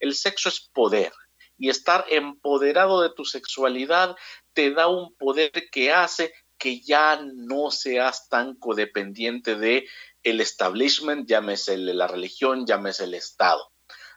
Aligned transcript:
El 0.00 0.14
sexo 0.14 0.48
es 0.48 0.60
poder 0.72 1.12
y 1.58 1.70
estar 1.70 2.04
empoderado 2.10 3.02
de 3.02 3.10
tu 3.10 3.24
sexualidad 3.24 4.16
te 4.52 4.70
da 4.72 4.88
un 4.88 5.14
poder 5.16 5.50
que 5.70 5.92
hace 5.92 6.32
que 6.58 6.80
ya 6.80 7.20
no 7.22 7.70
seas 7.70 8.28
tan 8.28 8.54
codependiente 8.56 9.56
de 9.56 9.86
el 10.22 10.40
establishment, 10.40 11.28
llámese 11.28 11.76
la 11.76 12.06
religión, 12.06 12.66
llámese 12.66 13.04
el 13.04 13.14
Estado. 13.14 13.70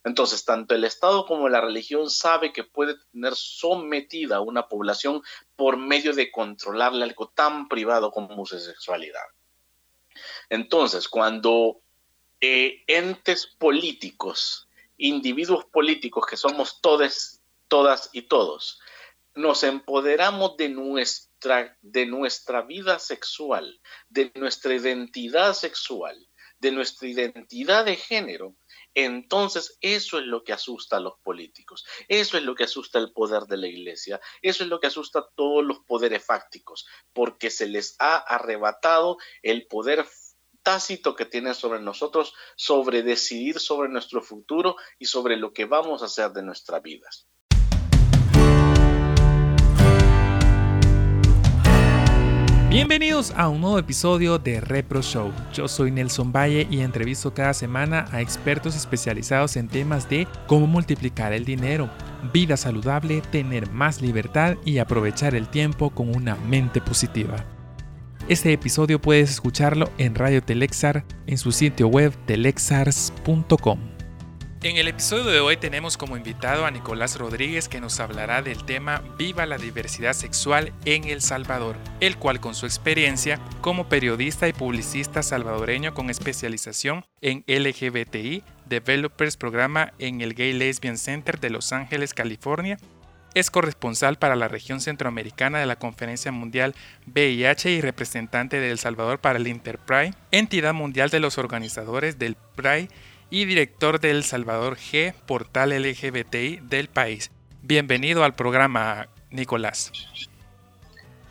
Entonces, 0.03 0.45
tanto 0.45 0.73
el 0.73 0.85
Estado 0.85 1.25
como 1.25 1.49
la 1.49 1.61
religión 1.61 2.09
sabe 2.09 2.53
que 2.53 2.63
puede 2.63 2.95
tener 3.11 3.35
sometida 3.35 4.37
a 4.37 4.41
una 4.41 4.67
población 4.67 5.21
por 5.55 5.77
medio 5.77 6.13
de 6.13 6.31
controlarle 6.31 7.03
algo 7.03 7.29
tan 7.29 7.67
privado 7.67 8.11
como 8.11 8.45
su 8.45 8.57
sexualidad. 8.57 9.25
Entonces, 10.49 11.09
cuando 11.09 11.81
eh, 12.39 12.83
entes 12.87 13.45
políticos, 13.45 14.68
individuos 14.99 15.65
políticos 15.65 16.25
que 16.29 16.37
somos 16.37 16.79
todos, 16.81 17.41
todas 17.67 18.09
y 18.13 18.23
todos, 18.23 18.79
nos 19.33 19.63
empoderamos 19.63 20.57
de 20.57 20.69
nuestra, 20.69 21.77
de 21.81 22.05
nuestra 22.05 22.61
vida 22.61 22.99
sexual, 22.99 23.79
de 24.09 24.31
nuestra 24.35 24.75
identidad 24.75 25.53
sexual, 25.53 26.27
de 26.59 26.71
nuestra 26.71 27.07
identidad 27.07 27.85
de 27.85 27.95
género, 27.95 28.55
entonces 28.93 29.77
eso 29.79 30.19
es 30.19 30.25
lo 30.25 30.43
que 30.43 30.51
asusta 30.51 30.97
a 30.97 30.99
los 30.99 31.13
políticos, 31.23 31.85
eso 32.09 32.37
es 32.37 32.43
lo 32.43 32.53
que 32.53 32.65
asusta 32.65 32.99
el 32.99 33.13
poder 33.13 33.43
de 33.43 33.55
la 33.55 33.67
iglesia, 33.67 34.19
eso 34.41 34.63
es 34.63 34.69
lo 34.69 34.81
que 34.81 34.87
asusta 34.87 35.19
a 35.19 35.29
todos 35.35 35.63
los 35.63 35.79
poderes 35.85 36.25
fácticos, 36.25 36.85
porque 37.13 37.49
se 37.49 37.67
les 37.67 37.95
ha 37.99 38.17
arrebatado 38.17 39.17
el 39.41 39.67
poder 39.67 40.05
tácito 40.63 41.15
que 41.15 41.25
tienen 41.25 41.55
sobre 41.55 41.79
nosotros, 41.79 42.33
sobre 42.55 43.03
decidir 43.03 43.59
sobre 43.59 43.89
nuestro 43.89 44.21
futuro 44.21 44.75
y 44.97 45.05
sobre 45.05 45.37
lo 45.37 45.53
que 45.53 45.65
vamos 45.65 46.01
a 46.01 46.05
hacer 46.05 46.31
de 46.31 46.43
nuestras 46.43 46.81
vidas. 46.81 47.27
Bienvenidos 52.69 53.33
a 53.35 53.49
un 53.49 53.61
nuevo 53.61 53.79
episodio 53.79 54.37
de 54.37 54.61
Repro 54.61 55.01
Show. 55.01 55.33
Yo 55.51 55.67
soy 55.67 55.89
Nelson 55.89 56.31
Valle 56.31 56.67
y 56.69 56.81
entrevisto 56.81 57.33
cada 57.33 57.55
semana 57.55 58.05
a 58.11 58.21
expertos 58.21 58.75
especializados 58.75 59.55
en 59.55 59.67
temas 59.67 60.07
de 60.07 60.27
cómo 60.45 60.67
multiplicar 60.67 61.33
el 61.33 61.45
dinero, 61.45 61.89
vida 62.31 62.57
saludable, 62.57 63.21
tener 63.31 63.71
más 63.71 64.03
libertad 64.03 64.55
y 64.65 64.77
aprovechar 64.77 65.33
el 65.33 65.49
tiempo 65.49 65.89
con 65.89 66.15
una 66.15 66.35
mente 66.35 66.79
positiva. 66.79 67.43
Este 68.29 68.53
episodio 68.53 69.01
puedes 69.01 69.31
escucharlo 69.31 69.91
en 69.97 70.13
Radio 70.13 70.43
Telexar 70.43 71.03
en 71.25 71.39
su 71.39 71.51
sitio 71.51 71.87
web 71.87 72.13
telexars.com. 72.27 73.79
En 74.61 74.77
el 74.77 74.87
episodio 74.87 75.31
de 75.31 75.39
hoy 75.39 75.57
tenemos 75.57 75.97
como 75.97 76.15
invitado 76.15 76.67
a 76.67 76.69
Nicolás 76.69 77.17
Rodríguez 77.17 77.67
que 77.67 77.81
nos 77.81 77.99
hablará 77.99 78.43
del 78.43 78.65
tema 78.65 79.01
Viva 79.17 79.47
la 79.47 79.57
diversidad 79.57 80.13
sexual 80.13 80.73
en 80.85 81.05
El 81.05 81.21
Salvador, 81.21 81.75
el 82.01 82.17
cual 82.17 82.39
con 82.39 82.53
su 82.53 82.67
experiencia 82.67 83.39
como 83.61 83.89
periodista 83.89 84.47
y 84.47 84.53
publicista 84.53 85.23
salvadoreño 85.23 85.95
con 85.95 86.11
especialización 86.11 87.05
en 87.21 87.43
LGBTI 87.47 88.43
Developers 88.67 89.37
Programa 89.37 89.93
en 89.97 90.21
el 90.21 90.35
Gay 90.35 90.53
Lesbian 90.53 90.99
Center 90.99 91.39
de 91.39 91.49
Los 91.49 91.73
Ángeles, 91.73 92.13
California, 92.13 92.77
es 93.39 93.51
corresponsal 93.51 94.17
para 94.17 94.35
la 94.35 94.47
región 94.47 94.81
centroamericana 94.81 95.59
de 95.59 95.65
la 95.65 95.77
Conferencia 95.77 96.31
Mundial 96.31 96.75
VIH 97.07 97.71
y 97.71 97.81
representante 97.81 98.59
de 98.59 98.71
El 98.71 98.79
Salvador 98.79 99.19
para 99.19 99.39
el 99.39 99.47
Interpride, 99.47 100.13
entidad 100.31 100.73
mundial 100.73 101.09
de 101.09 101.19
los 101.19 101.37
organizadores 101.37 102.19
del 102.19 102.35
Pride 102.55 102.89
y 103.29 103.45
director 103.45 103.99
del 103.99 104.23
Salvador 104.23 104.77
G, 104.77 105.13
portal 105.25 105.69
LGBTI 105.69 106.59
del 106.63 106.89
país. 106.89 107.31
Bienvenido 107.61 108.23
al 108.23 108.35
programa, 108.35 109.07
Nicolás. 109.29 109.91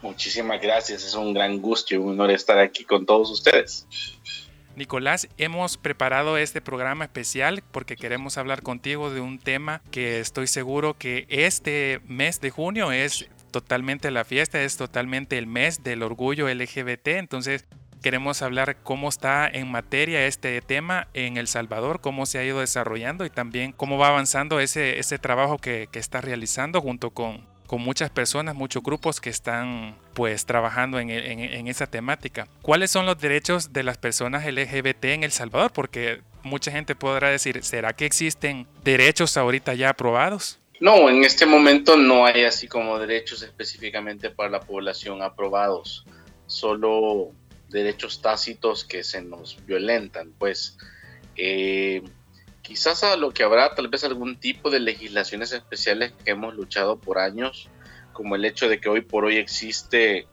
Muchísimas 0.01 0.61
gracias, 0.61 1.05
es 1.05 1.15
un 1.15 1.35
gran 1.35 1.61
gusto 1.61 1.95
y 1.95 1.99
un 1.99 2.11
honor 2.11 2.31
estar 2.31 2.59
aquí 2.59 2.85
con 2.85 3.05
todos 3.05 3.31
ustedes. 3.31 3.87
Nicolás, 4.79 5.29
hemos 5.37 5.77
preparado 5.77 6.39
este 6.39 6.61
programa 6.61 7.05
especial 7.05 7.63
porque 7.73 7.97
queremos 7.97 8.39
hablar 8.39 8.63
contigo 8.63 9.11
de 9.11 9.21
un 9.21 9.39
tema 9.39 9.83
que 9.91 10.21
estoy 10.21 10.47
seguro 10.47 10.95
que 10.95 11.27
este 11.29 12.01
mes 12.07 12.41
de 12.41 12.51
junio 12.51 12.93
es 12.93 13.29
totalmente 13.51 14.11
la 14.11 14.25
fiesta, 14.25 14.63
es 14.63 14.77
totalmente 14.77 15.37
el 15.37 15.47
mes 15.47 15.83
del 15.83 16.03
orgullo 16.03 16.49
LGBT, 16.49 17.09
entonces 17.09 17.67
Queremos 18.03 18.43
hablar 18.43 18.77
cómo 18.85 19.09
está 19.09 19.49
en 19.49 19.71
materia 19.73 20.25
este 20.25 20.61
tema 20.61 21.09
en 21.15 21.37
El 21.37 21.49
Salvador, 21.49 22.01
cómo 22.01 22.27
se 22.27 22.39
ha 22.39 22.45
ido 22.45 22.61
desarrollando 22.61 23.25
y 23.27 23.31
también 23.31 23.73
cómo 23.73 23.99
va 23.99 24.09
avanzando 24.09 24.61
ese, 24.61 25.01
ese 25.01 25.19
trabajo 25.19 25.59
que, 25.59 25.89
que 25.91 25.99
está 25.99 26.21
realizando 26.21 26.81
junto 26.81 27.11
con, 27.11 27.45
con 27.69 27.83
muchas 27.83 28.09
personas, 28.09 28.55
muchos 28.55 28.83
grupos 28.83 29.21
que 29.21 29.29
están 29.29 29.95
pues 30.15 30.47
trabajando 30.47 30.99
en, 30.99 31.11
esa 31.69 31.87
temática. 31.87 32.49
¿Cuáles 32.63 32.91
son 32.91 33.05
los 33.05 33.21
derechos 33.21 33.75
de 33.75 33.83
las 33.83 33.99
personas 33.99 34.47
LGBT 34.47 35.05
en 35.05 35.23
El 35.23 35.33
Salvador? 35.33 35.71
Porque 35.71 36.23
mucha 36.43 36.73
gente 36.73 36.95
podrá 36.97 37.29
decir, 37.29 37.63
¿será 37.63 37.93
que 37.93 38.07
existen 38.07 38.67
derechos 38.85 39.37
ahorita 39.37 39.75
ya 39.75 39.91
aprobados? 39.91 40.59
No, 40.81 41.11
en 41.11 41.25
este 41.25 41.45
momento 41.45 41.99
no 41.99 42.25
hay 42.25 42.45
así 42.45 42.69
como 42.69 42.99
derechos 42.99 43.43
específicamente 43.43 44.31
para 44.31 44.49
la 44.49 44.61
población 44.61 45.21
aprobados. 45.21 46.07
Solo 46.47 47.33
derechos 47.69 48.23
tácitos 48.23 48.83
que 48.83 49.05
se 49.05 49.21
nos 49.21 49.59
violentan, 49.67 50.33
pues 50.39 50.79
eh, 51.37 52.03
quizás 52.69 53.03
a 53.03 53.17
lo 53.17 53.31
que 53.31 53.45
habrá 53.45 53.75
tal 53.75 53.89
vez 53.89 54.05
algún 54.05 54.37
tipo 54.37 54.69
de 54.69 54.79
legislaciones 54.79 55.53
especiales 55.53 56.13
que 56.23 56.33
hemos 56.33 56.55
luchado 56.55 56.99
por 56.99 57.19
años, 57.19 57.71
como 58.13 58.37
el 58.37 58.45
hecho 58.45 58.69
de 58.69 58.79
que 58.79 58.91
hoy 58.91 59.01
por 59.01 59.25
hoy 59.25 59.39
existe 59.39 60.29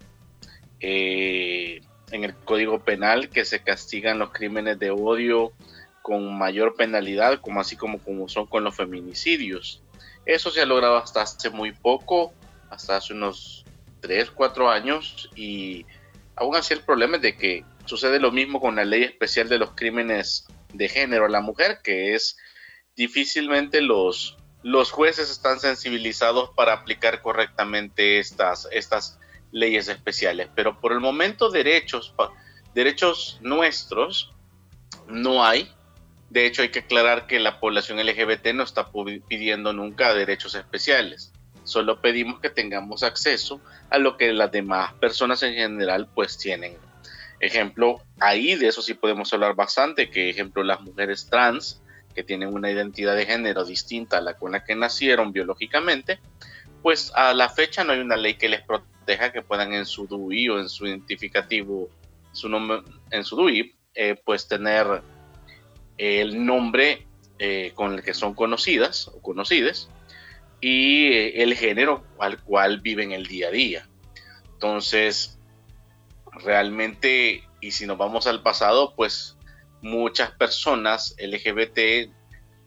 eh, 0.81 1.79
en 2.12 2.23
el 2.25 2.35
Código 2.35 2.79
Penal 2.84 3.29
que 3.29 3.46
se 3.46 3.63
castigan 3.63 4.19
los 4.19 4.31
crímenes 4.31 4.78
de 4.79 4.91
odio 4.91 5.53
con 6.01 6.38
mayor 6.38 6.75
penalidad, 6.75 7.40
como 7.40 7.62
así 7.62 7.78
como, 7.78 8.00
como 8.00 8.28
son 8.28 8.47
con 8.47 8.66
los 8.66 8.75
feminicidios. 8.75 9.81
Eso 10.25 10.52
se 10.52 10.59
ha 10.59 10.66
logrado 10.66 10.97
hasta 10.97 11.22
hace 11.22 11.50
muy 11.50 11.72
poco, 11.72 12.34
hasta 12.69 12.97
hace 12.97 13.13
unos 13.13 13.63
3, 14.02 14.29
4 14.31 14.69
años, 14.69 15.29
y 15.38 15.85
Aún 16.35 16.56
así 16.56 16.73
el 16.73 16.81
problema 16.81 17.16
es 17.16 17.22
de 17.22 17.38
que 17.38 17.63
sucede 17.85 18.19
lo 18.19 18.31
mismo 18.31 18.59
con 18.59 18.75
la 18.75 18.84
ley 18.84 19.03
especial 19.03 19.47
de 19.47 19.57
los 19.57 19.72
crímenes 19.72 20.46
de 20.77 20.89
género 20.89 21.25
a 21.25 21.29
la 21.29 21.41
mujer, 21.41 21.79
que 21.83 22.15
es 22.15 22.37
difícilmente 22.95 23.81
los, 23.81 24.37
los 24.63 24.91
jueces 24.91 25.29
están 25.29 25.59
sensibilizados 25.59 26.49
para 26.55 26.73
aplicar 26.73 27.21
correctamente 27.21 28.19
estas, 28.19 28.67
estas 28.71 29.19
leyes 29.51 29.87
especiales. 29.87 30.49
Pero 30.55 30.79
por 30.79 30.91
el 30.91 30.99
momento 30.99 31.49
derechos, 31.49 32.13
derechos 32.73 33.39
nuestros 33.41 34.33
no 35.07 35.45
hay. 35.45 35.71
De 36.29 36.45
hecho 36.45 36.61
hay 36.61 36.69
que 36.69 36.79
aclarar 36.79 37.27
que 37.27 37.39
la 37.39 37.59
población 37.59 37.99
LGBT 37.99 38.47
no 38.53 38.63
está 38.63 38.89
pidiendo 39.27 39.71
nunca 39.73 40.13
derechos 40.13 40.55
especiales. 40.55 41.31
Solo 41.63 42.01
pedimos 42.01 42.39
que 42.39 42.49
tengamos 42.49 43.03
acceso 43.03 43.61
a 43.89 43.97
lo 43.97 44.17
que 44.17 44.33
las 44.33 44.51
demás 44.51 44.93
personas 44.93 45.41
en 45.43 45.53
general 45.53 46.07
pues 46.13 46.37
tienen. 46.37 46.77
Ejemplo, 47.40 48.01
ahí 48.19 48.56
de 48.56 48.68
eso 48.68 48.81
sí 48.81 48.94
podemos 48.94 49.34
hablar 49.34 49.56
bastante, 49.56 50.09
que 50.09 50.29
ejemplo 50.29 50.63
las 50.63 50.81
mujeres 50.81 51.28
trans 51.29 51.81
que 52.13 52.23
tienen 52.23 52.53
una 52.53 52.72
identidad 52.72 53.16
de 53.16 53.25
género 53.25 53.66
distinta 53.66 54.18
a 54.18 54.22
la 54.22 54.35
con 54.35 54.53
la 54.53 54.63
que 54.63 54.75
nacieron 54.75 55.34
biológicamente, 55.34 56.19
pues 56.81 57.12
a 57.16 57.34
la 57.34 57.50
fecha 57.50 57.84
no 57.84 57.91
hay 57.91 58.00
una 58.00 58.16
ley 58.16 58.35
que 58.35 58.47
les 58.47 58.62
proteja 58.62 59.31
que 59.31 59.41
puedan 59.41 59.73
en 59.73 59.85
su 59.85 60.07
DUI 60.07 60.50
o 60.50 60.59
en 60.59 60.69
su 60.69 60.88
identificativo, 60.88 61.90
su 62.31 62.47
nombre, 62.47 62.84
en 63.12 63.23
su 63.25 63.35
DUI, 63.35 63.75
eh, 63.94 64.16
pues 64.23 64.47
tener 64.47 65.02
el 65.97 66.46
nombre 66.46 67.06
eh, 67.38 67.72
con 67.75 67.94
el 67.94 68.03
que 68.03 68.13
son 68.13 68.34
conocidas 68.34 69.09
o 69.09 69.22
conocidas 69.22 69.90
y 70.61 71.08
eh, 71.08 71.43
el 71.43 71.53
género 71.55 72.03
al 72.17 72.41
cual 72.41 72.79
viven 72.79 73.11
el 73.11 73.28
día 73.28 73.49
a 73.49 73.52
día. 73.52 73.90
Entonces, 74.53 75.34
realmente, 76.43 77.43
y 77.61 77.72
si 77.72 77.85
nos 77.85 77.97
vamos 77.97 78.28
al 78.28 78.43
pasado, 78.43 78.93
pues 78.96 79.37
muchas 79.82 80.32
personas 80.32 81.16
LGBT 81.20 82.11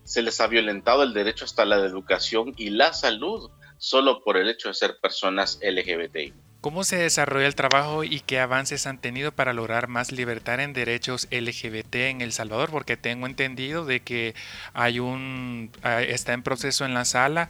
se 0.05 0.23
les 0.23 0.41
ha 0.41 0.47
violentado 0.47 1.03
el 1.03 1.13
derecho 1.13 1.45
hasta 1.45 1.65
la 1.65 1.77
educación 1.77 2.55
y 2.57 2.71
la 2.71 2.93
salud 2.93 3.51
solo 3.77 4.23
por 4.23 4.37
el 4.37 4.49
hecho 4.49 4.69
de 4.69 4.75
ser 4.75 4.99
personas 5.01 5.61
LGBTI. 5.63 6.33
¿Cómo 6.61 6.83
se 6.83 6.97
desarrolla 6.97 7.47
el 7.47 7.55
trabajo 7.55 8.03
y 8.03 8.19
qué 8.19 8.41
avances 8.41 8.89
han 8.89 8.99
tenido 8.99 9.31
para 9.31 9.53
lograr 9.53 9.87
más 9.87 10.11
libertad 10.11 10.59
en 10.59 10.73
derechos 10.73 11.29
LGBT 11.31 11.95
en 11.95 12.21
El 12.21 12.33
Salvador? 12.33 12.71
Porque 12.71 12.97
tengo 12.97 13.29
entendido 13.29 13.85
de 13.85 14.01
que 14.01 14.35
hay 14.75 14.99
un 14.99 15.71
ah, 15.85 16.03
está 16.03 16.33
en 16.33 16.43
proceso 16.43 16.85
en 16.85 16.95
la 16.95 17.05
sala 17.05 17.49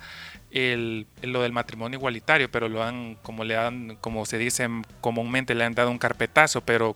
el, 0.50 1.06
lo 1.22 1.40
del 1.43 1.52
matrimonio 1.52 1.99
igualitario, 1.99 2.50
pero 2.50 2.69
lo 2.69 2.82
han, 2.82 3.14
como 3.22 3.44
le 3.44 3.56
han, 3.56 3.96
como 3.96 4.26
se 4.26 4.37
dice 4.37 4.69
comúnmente, 5.00 5.54
le 5.54 5.64
han 5.64 5.75
dado 5.75 5.90
un 5.90 5.99
carpetazo, 5.99 6.61
pero 6.61 6.94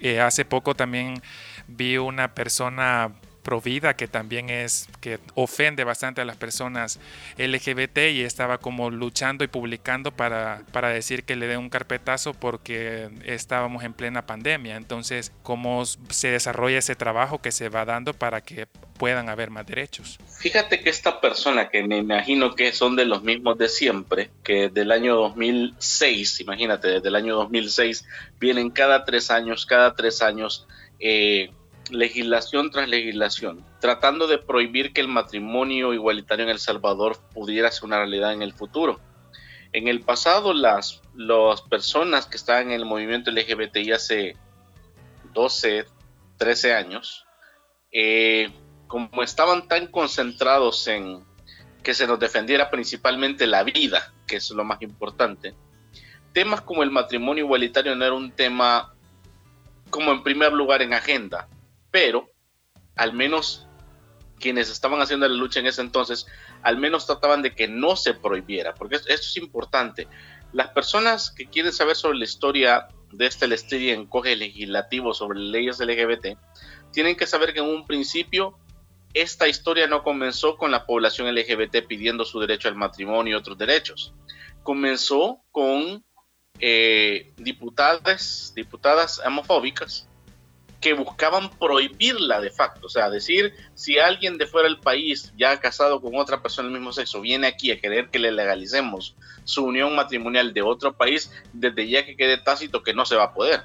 eh, 0.00 0.20
hace 0.20 0.44
poco 0.44 0.74
también 0.74 1.22
vi 1.68 1.96
una 1.96 2.34
persona 2.34 3.12
Provida, 3.42 3.94
que 3.94 4.08
también 4.08 4.50
es, 4.50 4.88
que 5.00 5.18
ofende 5.34 5.84
bastante 5.84 6.20
a 6.20 6.24
las 6.24 6.36
personas 6.36 7.00
LGBT 7.38 7.98
y 8.12 8.22
estaba 8.22 8.58
como 8.58 8.90
luchando 8.90 9.44
y 9.44 9.48
publicando 9.48 10.12
para, 10.12 10.62
para 10.72 10.88
decir 10.88 11.24
que 11.24 11.36
le 11.36 11.46
dé 11.46 11.56
un 11.56 11.70
carpetazo 11.70 12.34
porque 12.34 13.10
estábamos 13.24 13.84
en 13.84 13.92
plena 13.92 14.26
pandemia. 14.26 14.76
Entonces, 14.76 15.32
¿cómo 15.42 15.84
se 15.84 16.28
desarrolla 16.28 16.78
ese 16.78 16.94
trabajo 16.94 17.40
que 17.40 17.52
se 17.52 17.68
va 17.68 17.84
dando 17.84 18.14
para 18.14 18.40
que 18.40 18.66
puedan 19.02 19.28
haber 19.28 19.50
más 19.50 19.66
derechos? 19.66 20.18
Fíjate 20.38 20.80
que 20.80 20.90
esta 20.90 21.20
persona, 21.20 21.70
que 21.70 21.82
me 21.82 21.98
imagino 21.98 22.54
que 22.54 22.72
son 22.72 22.96
de 22.96 23.04
los 23.04 23.22
mismos 23.22 23.58
de 23.58 23.68
siempre, 23.68 24.30
que 24.44 24.68
del 24.68 24.92
año 24.92 25.16
2006, 25.16 26.40
imagínate, 26.40 26.88
desde 26.88 27.08
el 27.08 27.16
año 27.16 27.34
2006, 27.34 28.04
vienen 28.38 28.70
cada 28.70 29.04
tres 29.04 29.30
años, 29.30 29.66
cada 29.66 29.94
tres 29.94 30.22
años, 30.22 30.66
eh, 31.00 31.50
legislación 31.90 32.70
tras 32.70 32.88
legislación, 32.88 33.64
tratando 33.80 34.26
de 34.26 34.38
prohibir 34.38 34.92
que 34.92 35.00
el 35.00 35.08
matrimonio 35.08 35.92
igualitario 35.92 36.44
en 36.44 36.50
El 36.50 36.58
Salvador 36.58 37.18
pudiera 37.34 37.70
ser 37.70 37.84
una 37.84 37.98
realidad 37.98 38.32
en 38.32 38.42
el 38.42 38.52
futuro. 38.52 39.00
En 39.72 39.88
el 39.88 40.00
pasado, 40.00 40.52
las, 40.52 41.02
las 41.14 41.62
personas 41.62 42.26
que 42.26 42.36
estaban 42.36 42.68
en 42.68 42.72
el 42.72 42.84
movimiento 42.84 43.30
LGBTI 43.30 43.92
hace 43.92 44.36
12, 45.32 45.86
13 46.36 46.74
años, 46.74 47.24
eh, 47.90 48.50
como 48.86 49.22
estaban 49.22 49.68
tan 49.68 49.86
concentrados 49.86 50.86
en 50.88 51.24
que 51.82 51.94
se 51.94 52.06
nos 52.06 52.20
defendiera 52.20 52.70
principalmente 52.70 53.46
la 53.46 53.64
vida, 53.64 54.12
que 54.26 54.36
es 54.36 54.50
lo 54.50 54.64
más 54.64 54.80
importante, 54.82 55.54
temas 56.32 56.60
como 56.60 56.82
el 56.82 56.90
matrimonio 56.90 57.44
igualitario 57.44 57.94
no 57.96 58.04
era 58.04 58.14
un 58.14 58.30
tema 58.30 58.94
como 59.90 60.12
en 60.12 60.22
primer 60.22 60.52
lugar 60.52 60.80
en 60.82 60.94
agenda 60.94 61.48
pero 61.92 62.28
al 62.96 63.12
menos 63.12 63.68
quienes 64.40 64.68
estaban 64.68 65.00
haciendo 65.00 65.28
la 65.28 65.34
lucha 65.36 65.60
en 65.60 65.66
ese 65.66 65.80
entonces, 65.80 66.26
al 66.62 66.76
menos 66.76 67.06
trataban 67.06 67.42
de 67.42 67.54
que 67.54 67.68
no 67.68 67.94
se 67.94 68.14
prohibiera, 68.14 68.74
porque 68.74 68.96
esto, 68.96 69.08
es 69.08 69.36
importante. 69.36 70.08
Las 70.52 70.70
personas 70.70 71.30
que 71.30 71.46
quieren 71.46 71.72
saber 71.72 71.94
sobre 71.94 72.18
la 72.18 72.24
historia 72.24 72.88
de 73.12 73.26
este 73.26 73.46
en 73.46 74.00
encoge 74.00 74.34
legislativo 74.34 75.14
sobre 75.14 75.38
leyes 75.38 75.78
LGBT, 75.78 76.36
tienen 76.92 77.14
que 77.14 77.26
saber 77.26 77.52
que 77.52 77.60
en 77.60 77.66
un 77.66 77.86
principio 77.86 78.58
esta 79.14 79.46
historia 79.46 79.86
no 79.86 80.02
comenzó 80.02 80.56
con 80.56 80.70
la 80.70 80.86
población 80.86 81.32
LGBT 81.32 81.86
pidiendo 81.86 82.24
su 82.24 82.40
derecho 82.40 82.68
al 82.68 82.74
matrimonio 82.74 83.36
y 83.36 83.38
otros 83.38 83.58
derechos. 83.58 84.12
Comenzó 84.62 85.40
con 85.50 86.04
eh, 86.58 87.32
diputadas, 87.36 88.52
diputadas 88.54 89.20
homofóbicas 89.24 90.08
que 90.82 90.92
buscaban 90.94 91.48
prohibirla 91.58 92.40
de 92.40 92.50
facto, 92.50 92.86
o 92.88 92.90
sea, 92.90 93.08
decir 93.08 93.54
si 93.74 93.98
alguien 93.98 94.36
de 94.36 94.46
fuera 94.46 94.68
del 94.68 94.80
país 94.80 95.32
ya 95.38 95.58
casado 95.60 96.02
con 96.02 96.16
otra 96.16 96.42
persona 96.42 96.68
del 96.68 96.76
mismo 96.76 96.92
sexo 96.92 97.20
viene 97.20 97.46
aquí 97.46 97.70
a 97.70 97.80
querer 97.80 98.10
que 98.10 98.18
le 98.18 98.32
legalicemos 98.32 99.16
su 99.44 99.64
unión 99.64 99.94
matrimonial 99.94 100.52
de 100.52 100.60
otro 100.60 100.92
país, 100.92 101.32
desde 101.52 101.88
ya 101.88 102.04
que 102.04 102.16
quede 102.16 102.36
tácito 102.36 102.82
que 102.82 102.92
no 102.92 103.06
se 103.06 103.16
va 103.16 103.24
a 103.24 103.32
poder. 103.32 103.62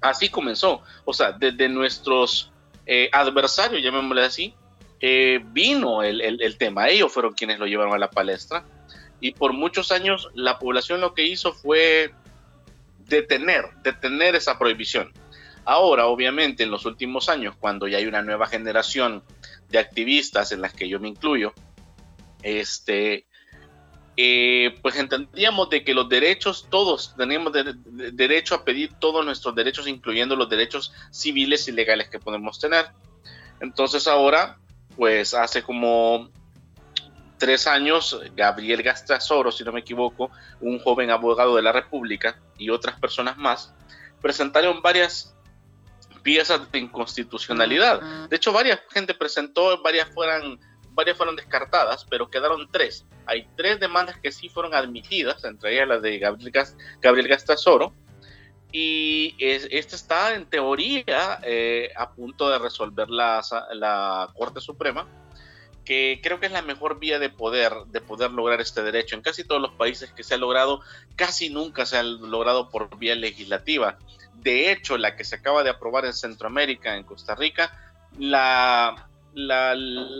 Así 0.00 0.30
comenzó, 0.30 0.82
o 1.04 1.12
sea, 1.12 1.32
desde 1.32 1.68
nuestros 1.68 2.50
eh, 2.86 3.10
adversarios, 3.12 3.82
llamémosle 3.82 4.24
así, 4.24 4.54
eh, 5.00 5.40
vino 5.44 6.02
el, 6.02 6.20
el 6.22 6.56
tema, 6.56 6.88
ellos 6.88 7.12
fueron 7.12 7.34
quienes 7.34 7.58
lo 7.58 7.66
llevaron 7.66 7.94
a 7.94 7.98
la 7.98 8.10
palestra. 8.10 8.64
Y 9.20 9.32
por 9.32 9.52
muchos 9.52 9.92
años 9.92 10.30
la 10.34 10.58
población 10.58 11.00
lo 11.00 11.12
que 11.12 11.26
hizo 11.26 11.52
fue 11.52 12.12
detener, 13.06 13.66
detener 13.82 14.34
esa 14.34 14.58
prohibición 14.58 15.12
Ahora, 15.64 16.06
obviamente, 16.06 16.64
en 16.64 16.70
los 16.70 16.86
últimos 16.86 17.28
años, 17.28 17.54
cuando 17.58 17.86
ya 17.86 17.98
hay 17.98 18.06
una 18.06 18.22
nueva 18.22 18.46
generación 18.46 19.22
de 19.68 19.78
activistas 19.78 20.52
en 20.52 20.60
las 20.60 20.72
que 20.72 20.88
yo 20.88 20.98
me 20.98 21.08
incluyo, 21.08 21.52
este, 22.42 23.26
eh, 24.16 24.74
pues 24.82 24.96
entendíamos 24.96 25.70
de 25.70 25.84
que 25.84 25.94
los 25.94 26.08
derechos, 26.08 26.66
todos 26.68 27.14
teníamos 27.16 27.52
derecho 27.84 28.56
a 28.56 28.64
pedir 28.64 28.92
todos 28.94 29.24
nuestros 29.24 29.54
derechos, 29.54 29.86
incluyendo 29.86 30.36
los 30.36 30.50
derechos 30.50 30.92
civiles 31.10 31.68
y 31.68 31.72
legales 31.72 32.10
que 32.10 32.18
podemos 32.18 32.58
tener. 32.58 32.86
Entonces 33.60 34.08
ahora, 34.08 34.58
pues 34.96 35.32
hace 35.32 35.62
como 35.62 36.28
tres 37.38 37.66
años, 37.66 38.20
Gabriel 38.36 38.82
Gastasoro, 38.82 39.50
si 39.50 39.64
no 39.64 39.72
me 39.72 39.80
equivoco, 39.80 40.30
un 40.60 40.78
joven 40.80 41.10
abogado 41.10 41.56
de 41.56 41.62
la 41.62 41.72
República 41.72 42.38
y 42.58 42.70
otras 42.70 43.00
personas 43.00 43.38
más, 43.38 43.74
presentaron 44.20 44.82
varias 44.82 45.34
piezas 46.22 46.70
de 46.70 46.78
inconstitucionalidad. 46.78 48.28
De 48.28 48.36
hecho, 48.36 48.52
varias 48.52 48.80
gente 48.90 49.14
presentó, 49.14 49.82
varias 49.82 50.08
fueron, 50.14 50.60
varias 50.90 51.16
fueron 51.16 51.36
descartadas, 51.36 52.04
pero 52.08 52.30
quedaron 52.30 52.68
tres. 52.70 53.04
Hay 53.26 53.48
tres 53.56 53.80
demandas 53.80 54.18
que 54.18 54.32
sí 54.32 54.48
fueron 54.48 54.74
admitidas, 54.74 55.44
entre 55.44 55.74
ellas 55.74 55.88
la 55.88 55.98
de 55.98 56.18
Gabriel, 56.18 56.52
Gabriel 57.00 57.28
Gastasoro, 57.28 57.94
y 58.72 59.36
esta 59.38 59.96
está 59.96 60.34
en 60.34 60.46
teoría 60.46 61.40
eh, 61.42 61.90
a 61.94 62.10
punto 62.12 62.48
de 62.48 62.58
resolver 62.58 63.10
la, 63.10 63.42
la 63.74 64.30
Corte 64.34 64.60
Suprema 64.60 65.06
que 65.84 66.20
creo 66.22 66.40
que 66.40 66.46
es 66.46 66.52
la 66.52 66.62
mejor 66.62 66.98
vía 66.98 67.18
de 67.18 67.28
poder, 67.28 67.72
de 67.86 68.00
poder 68.00 68.30
lograr 68.30 68.60
este 68.60 68.82
derecho. 68.82 69.16
En 69.16 69.22
casi 69.22 69.44
todos 69.44 69.60
los 69.60 69.72
países 69.72 70.12
que 70.12 70.22
se 70.22 70.34
ha 70.34 70.38
logrado, 70.38 70.80
casi 71.16 71.50
nunca 71.50 71.86
se 71.86 71.96
ha 71.96 72.02
logrado 72.02 72.68
por 72.68 72.96
vía 72.98 73.14
legislativa. 73.14 73.98
De 74.42 74.72
hecho, 74.72 74.98
la 74.98 75.14
que 75.14 75.24
se 75.24 75.36
acaba 75.36 75.62
de 75.62 75.70
aprobar 75.70 76.04
en 76.04 76.12
Centroamérica, 76.12 76.96
en 76.96 77.04
Costa 77.04 77.34
Rica, 77.34 77.72
la, 78.18 79.08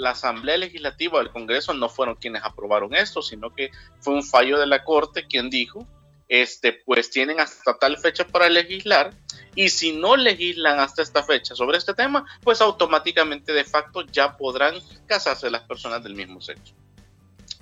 Asamblea 0.06 0.56
Legislativa 0.56 1.18
del 1.18 1.30
Congreso 1.30 1.74
no 1.74 1.88
fueron 1.88 2.14
quienes 2.14 2.42
aprobaron 2.44 2.94
esto, 2.94 3.20
sino 3.20 3.52
que 3.54 3.70
fue 4.00 4.14
un 4.14 4.22
fallo 4.22 4.58
de 4.58 4.66
la 4.66 4.84
Corte 4.84 5.26
quien 5.26 5.50
dijo, 5.50 5.86
este, 6.28 6.72
pues 6.72 7.10
tienen 7.10 7.40
hasta 7.40 7.76
tal 7.78 7.98
fecha 7.98 8.26
para 8.26 8.48
legislar 8.48 9.12
y 9.54 9.68
si 9.68 9.92
no 9.92 10.16
legislan 10.16 10.78
hasta 10.78 11.02
esta 11.02 11.22
fecha 11.22 11.54
sobre 11.54 11.78
este 11.78 11.92
tema, 11.92 12.24
pues 12.42 12.60
automáticamente 12.60 13.52
de 13.52 13.64
facto 13.64 14.02
ya 14.02 14.36
podrán 14.36 14.76
casarse 15.06 15.50
las 15.50 15.62
personas 15.62 16.02
del 16.02 16.14
mismo 16.14 16.40
sexo. 16.40 16.74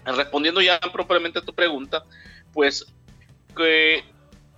Respondiendo 0.05 0.61
ya 0.61 0.79
propiamente 0.79 1.41
a 1.41 1.43
tu 1.43 1.55
pregunta, 1.55 2.05
pues 2.53 2.87
que 3.57 4.05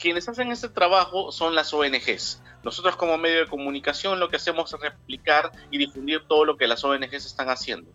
quienes 0.02 0.28
hacen 0.28 0.50
este 0.50 0.68
trabajo 0.68 1.30
son 1.30 1.54
las 1.54 1.72
ONGs. 1.72 2.42
Nosotros 2.64 2.96
como 2.96 3.18
medio 3.18 3.38
de 3.38 3.46
comunicación 3.46 4.18
lo 4.18 4.28
que 4.28 4.36
hacemos 4.36 4.74
es 4.74 4.80
replicar 4.80 5.52
y 5.70 5.78
difundir 5.78 6.26
todo 6.26 6.44
lo 6.44 6.56
que 6.56 6.66
las 6.66 6.82
ONGs 6.82 7.24
están 7.24 7.48
haciendo. 7.48 7.88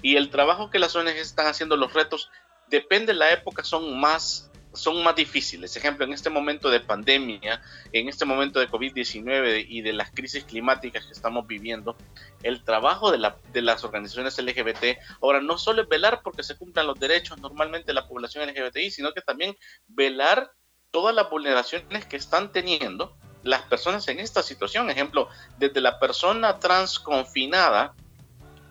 Y 0.00 0.14
el 0.14 0.30
trabajo 0.30 0.70
que 0.70 0.78
las 0.78 0.94
ONGs 0.94 1.16
están 1.16 1.48
haciendo, 1.48 1.76
los 1.76 1.92
retos, 1.92 2.30
depende 2.68 3.12
de 3.12 3.18
la 3.18 3.32
época, 3.32 3.64
son 3.64 3.98
más, 3.98 4.52
son 4.72 5.02
más 5.02 5.16
difíciles. 5.16 5.76
Ejemplo, 5.76 6.04
en 6.04 6.12
este 6.12 6.30
momento 6.30 6.70
de 6.70 6.78
pandemia, 6.78 7.60
en 7.92 8.08
este 8.08 8.24
momento 8.24 8.60
de 8.60 8.68
COVID-19 8.68 9.66
y 9.68 9.82
de 9.82 9.92
las 9.92 10.12
crisis 10.12 10.44
climáticas 10.44 11.06
que 11.06 11.12
estamos 11.12 11.48
viviendo, 11.48 11.96
el 12.44 12.62
trabajo 12.62 13.10
de, 13.10 13.32
de, 13.52 13.62
las 13.62 13.82
organizaciones 13.82 14.38
LGBT 14.38 14.96
ahora 15.20 15.40
no 15.40 15.58
solo 15.58 15.82
es 15.82 15.88
velar 15.88 16.20
porque 16.22 16.44
se 16.44 16.56
cumplan 16.56 16.86
los 16.86 17.00
derechos 17.00 17.36
normalmente 17.38 17.88
de 17.88 17.94
la 17.94 18.06
población 18.06 18.48
LGBTI, 18.48 18.92
sino 18.92 19.12
que 19.12 19.22
también 19.22 19.56
velar 19.88 20.52
todas 20.90 21.14
las 21.14 21.28
vulneraciones 21.30 22.06
que 22.06 22.16
están 22.16 22.52
teniendo 22.52 23.16
las 23.42 23.62
personas 23.62 24.08
en 24.08 24.18
esta 24.18 24.42
situación. 24.42 24.90
Ejemplo, 24.90 25.28
desde 25.58 25.80
la 25.80 25.98
persona 25.98 26.58
trans 26.58 26.98
confinada 26.98 27.94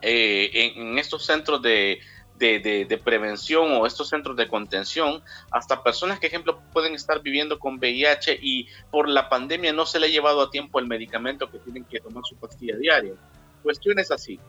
eh, 0.02 0.74
en, 0.76 0.98
estos 0.98 1.26
centros 1.26 1.62
de, 1.62 2.00
de, 2.38 3.02
prevención 3.04 3.72
o 3.74 3.86
estos 3.86 4.10
centros 4.10 4.36
de 4.36 4.48
contención, 4.48 5.24
hasta 5.52 5.84
personas 5.84 6.20
que, 6.20 6.28
ejemplo, 6.28 6.60
pueden 6.72 6.94
estar 6.94 7.22
viviendo 7.22 7.60
con 7.60 7.76
VIH 7.78 8.40
y 8.42 8.68
por 8.92 9.10
la 9.10 9.30
pandemia 9.30 9.74
no 9.74 9.86
se 9.86 10.00
le 10.00 10.08
ha 10.08 10.10
llevado 10.10 10.42
a 10.42 10.52
tiempo 10.52 10.80
el 10.80 10.88
medicamento 10.88 11.50
que 11.50 11.60
tienen 11.60 11.86
que 11.86 12.00
tomar 12.00 12.24
su 12.26 12.36
pastilla 12.36 12.78
diaria. 12.78 13.14
Cuestiones 13.64 14.12
así 14.12 14.40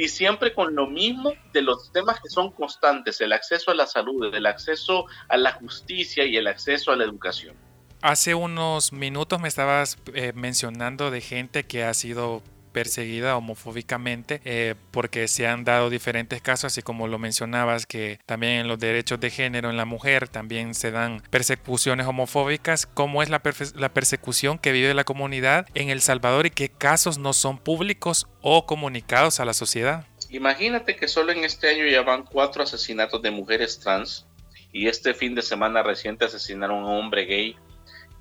y 0.00 0.08
siempre 0.08 0.54
con 0.54 0.74
lo 0.74 0.86
mismo 0.86 1.34
de 1.52 1.60
los 1.60 1.92
temas 1.92 2.18
que 2.20 2.30
son 2.30 2.52
constantes, 2.52 3.20
el 3.20 3.34
acceso 3.34 3.70
a 3.70 3.74
la 3.74 3.86
salud, 3.86 4.34
el 4.34 4.46
acceso 4.46 5.04
a 5.28 5.36
la 5.36 5.52
justicia 5.52 6.24
y 6.24 6.38
el 6.38 6.46
acceso 6.46 6.90
a 6.90 6.96
la 6.96 7.04
educación. 7.04 7.54
Hace 8.00 8.34
unos 8.34 8.94
minutos 8.94 9.42
me 9.42 9.48
estabas 9.48 9.98
eh, 10.14 10.32
mencionando 10.34 11.10
de 11.10 11.20
gente 11.20 11.64
que 11.64 11.84
ha 11.84 11.92
sido 11.92 12.42
perseguida 12.72 13.36
homofóbicamente 13.36 14.40
eh, 14.44 14.74
porque 14.90 15.28
se 15.28 15.46
han 15.46 15.64
dado 15.64 15.90
diferentes 15.90 16.40
casos, 16.42 16.66
así 16.66 16.82
como 16.82 17.08
lo 17.08 17.18
mencionabas, 17.18 17.86
que 17.86 18.18
también 18.26 18.52
en 18.54 18.68
los 18.68 18.78
derechos 18.78 19.20
de 19.20 19.30
género 19.30 19.70
en 19.70 19.76
la 19.76 19.84
mujer 19.84 20.28
también 20.28 20.74
se 20.74 20.90
dan 20.90 21.22
persecuciones 21.30 22.06
homofóbicas. 22.06 22.86
¿Cómo 22.86 23.22
es 23.22 23.28
la, 23.28 23.42
la 23.74 23.92
persecución 23.92 24.58
que 24.58 24.72
vive 24.72 24.94
la 24.94 25.04
comunidad 25.04 25.66
en 25.74 25.90
El 25.90 26.00
Salvador 26.00 26.46
y 26.46 26.50
qué 26.50 26.68
casos 26.68 27.18
no 27.18 27.32
son 27.32 27.58
públicos 27.58 28.26
o 28.40 28.66
comunicados 28.66 29.40
a 29.40 29.44
la 29.44 29.54
sociedad? 29.54 30.06
Imagínate 30.30 30.96
que 30.96 31.08
solo 31.08 31.32
en 31.32 31.44
este 31.44 31.68
año 31.68 31.86
ya 31.86 32.02
van 32.02 32.24
cuatro 32.24 32.62
asesinatos 32.62 33.20
de 33.20 33.32
mujeres 33.32 33.80
trans 33.80 34.26
y 34.72 34.86
este 34.86 35.14
fin 35.14 35.34
de 35.34 35.42
semana 35.42 35.82
reciente 35.82 36.24
asesinaron 36.24 36.84
a 36.84 36.86
un 36.86 36.98
hombre 36.98 37.24
gay 37.24 37.56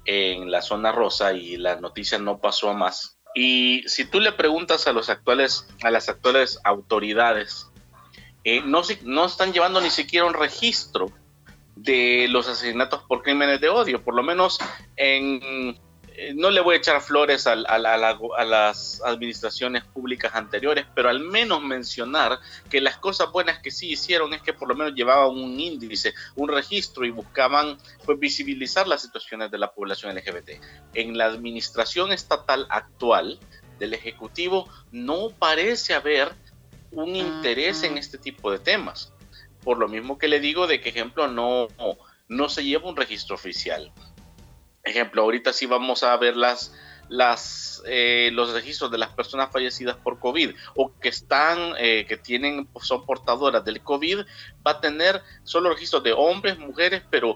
en 0.05 0.49
la 0.49 0.63
zona 0.63 0.91
rosa 0.91 1.33
y 1.33 1.57
la 1.57 1.79
noticia 1.79 2.17
no 2.17 2.39
pasó 2.39 2.71
a 2.71 2.73
más 2.73 3.18
Y 3.35 3.83
si 3.87 4.05
tú 4.05 4.19
le 4.19 4.31
preguntas 4.31 4.87
a 4.87 4.93
los 4.93 5.09
actuales, 5.09 5.67
a 5.83 5.91
las 5.91 6.09
actuales 6.09 6.59
autoridades, 6.63 7.67
eh, 8.43 8.61
no, 8.61 8.81
no 9.03 9.25
están 9.25 9.53
llevando 9.53 9.81
ni 9.81 9.89
siquiera 9.89 10.25
un 10.25 10.33
registro 10.33 11.11
de 11.75 12.27
los 12.29 12.47
asesinatos 12.47 13.03
por 13.03 13.21
crímenes 13.21 13.61
de 13.61 13.69
odio, 13.69 14.03
por 14.03 14.15
lo 14.15 14.23
menos 14.23 14.59
en 14.95 15.77
no 16.35 16.49
le 16.49 16.61
voy 16.61 16.75
a 16.75 16.77
echar 16.77 17.01
flores 17.01 17.47
a, 17.47 17.55
las 17.55 19.01
administraciones 19.05 19.83
públicas 19.83 20.33
anteriores, 20.35 20.85
pero 20.93 21.09
al 21.09 21.19
menos 21.19 21.61
mencionar 21.61 22.39
que 22.69 22.81
las 22.81 22.97
cosas 22.97 23.31
buenas 23.31 23.59
que 23.59 23.71
sí 23.71 23.91
hicieron 23.91 24.33
es 24.33 24.41
que 24.41 24.53
por 24.53 24.67
lo 24.67 24.75
menos 24.75 24.93
llevaban 24.93 25.31
un 25.31 25.59
índice, 25.59 26.13
un 26.35 26.49
registro 26.49 27.05
y 27.05 27.11
buscaban 27.11 27.77
pues, 28.05 28.19
visibilizar 28.19 28.87
las 28.87 29.01
situaciones 29.01 29.51
de 29.51 29.57
la 29.57 29.71
población 29.71 30.15
LGBT. 30.15 30.61
En 30.93 31.17
la 31.17 31.25
administración 31.25 32.11
estatal 32.11 32.67
actual 32.69 33.39
del 33.77 33.93
Ejecutivo 33.93 34.67
no 34.91 35.29
parece 35.29 35.93
haber 35.93 36.33
un 36.91 37.15
interés 37.15 37.83
en 37.83 37.97
este 37.97 38.17
tipo 38.17 38.51
de 38.51 38.59
temas. 38.59 39.13
Por 39.63 39.77
lo 39.77 39.87
mismo 39.87 40.17
que 40.17 40.27
le 40.27 40.39
digo 40.39 40.67
de 40.67 40.81
que, 40.81 40.89
ejemplo, 40.89 41.27
no, 41.27 41.67
no 42.27 42.49
se 42.49 42.63
lleva 42.63 42.89
un 42.89 42.95
registro 42.95 43.35
oficial 43.35 43.91
Ejemplo, 44.83 45.23
ahorita 45.23 45.53
sí 45.53 45.65
vamos 45.65 46.03
a 46.03 46.15
ver 46.17 46.35
las, 46.37 46.73
las, 47.09 47.83
eh, 47.85 48.29
los 48.33 48.53
registros 48.53 48.91
de 48.91 48.97
las 48.97 49.09
personas 49.09 49.51
fallecidas 49.51 49.97
por 49.97 50.19
COVID 50.19 50.51
o 50.75 50.91
que 50.99 51.09
están, 51.09 51.73
eh, 51.77 52.05
que 52.07 52.17
tienen, 52.17 52.67
son 52.81 53.05
portadoras 53.05 53.65
del 53.65 53.81
COVID, 53.81 54.19
va 54.65 54.71
a 54.71 54.81
tener 54.81 55.21
solo 55.43 55.69
registros 55.69 56.03
de 56.03 56.13
hombres, 56.13 56.57
mujeres, 56.57 57.03
pero 57.09 57.35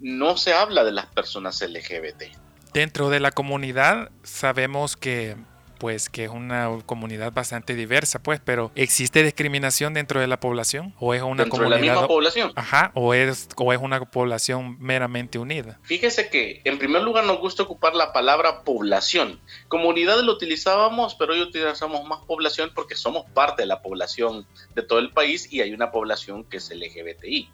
no 0.00 0.36
se 0.36 0.54
habla 0.54 0.84
de 0.84 0.92
las 0.92 1.06
personas 1.06 1.60
LGBT. 1.60 2.24
Dentro 2.72 3.10
de 3.10 3.20
la 3.20 3.32
comunidad 3.32 4.10
sabemos 4.22 4.96
que 4.96 5.36
pues 5.78 6.08
que 6.08 6.24
es 6.24 6.30
una 6.30 6.68
comunidad 6.86 7.32
bastante 7.32 7.74
diversa, 7.74 8.22
pues, 8.22 8.40
pero 8.44 8.70
¿existe 8.74 9.22
discriminación 9.22 9.94
dentro 9.94 10.20
de 10.20 10.26
la 10.26 10.40
población? 10.40 10.94
¿O 10.98 11.14
es 11.14 11.22
una 11.22 11.44
¿Dentro 11.44 11.58
comunidad? 11.58 11.80
De 11.80 11.86
la 11.86 11.92
misma 11.92 12.08
población? 12.08 12.52
Ajá, 12.56 12.90
o 12.94 13.14
es, 13.14 13.48
o 13.56 13.72
es 13.72 13.80
una 13.80 14.04
población 14.04 14.76
meramente 14.80 15.38
unida. 15.38 15.78
Fíjese 15.82 16.28
que 16.28 16.60
en 16.64 16.78
primer 16.78 17.02
lugar 17.02 17.24
nos 17.24 17.38
gusta 17.38 17.62
ocupar 17.62 17.94
la 17.94 18.12
palabra 18.12 18.62
población. 18.64 19.40
Comunidad 19.68 20.20
lo 20.20 20.32
utilizábamos, 20.32 21.14
pero 21.14 21.32
hoy 21.32 21.40
utilizamos 21.40 22.04
más 22.06 22.20
población 22.26 22.72
porque 22.74 22.94
somos 22.94 23.24
parte 23.30 23.62
de 23.62 23.66
la 23.66 23.82
población 23.82 24.46
de 24.74 24.82
todo 24.82 24.98
el 24.98 25.10
país 25.12 25.52
y 25.52 25.60
hay 25.60 25.72
una 25.72 25.90
población 25.90 26.44
que 26.44 26.58
es 26.58 26.70
LGBTI. 26.70 27.50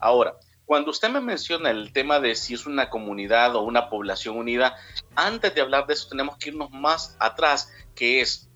Ahora, 0.00 0.34
cuando 0.70 0.92
usted 0.92 1.10
me 1.10 1.20
menciona 1.20 1.70
el 1.72 1.92
tema 1.92 2.20
de 2.20 2.36
si 2.36 2.54
es 2.54 2.64
una 2.64 2.90
comunidad 2.90 3.56
o 3.56 3.62
una 3.62 3.90
población 3.90 4.36
unida, 4.36 4.76
antes 5.16 5.52
de 5.52 5.62
hablar 5.62 5.88
de 5.88 5.94
eso 5.94 6.06
tenemos 6.08 6.36
que 6.36 6.50
irnos 6.50 6.70
más 6.70 7.16
atrás, 7.18 7.72
que 7.96 8.20
es 8.20 8.48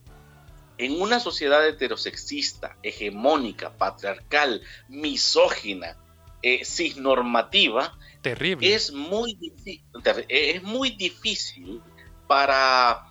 en 0.78 1.02
una 1.02 1.18
sociedad 1.18 1.66
heterosexista, 1.66 2.76
hegemónica, 2.85 3.73
patriarcal, 3.76 4.62
misógina, 4.87 5.97
eh, 6.40 6.64
cisnormativa, 6.64 7.99
terrible. 8.23 8.73
Es 8.73 8.92
muy, 8.92 9.37
es 10.28 10.62
muy 10.62 10.90
difícil 10.90 11.83
para, 12.28 13.09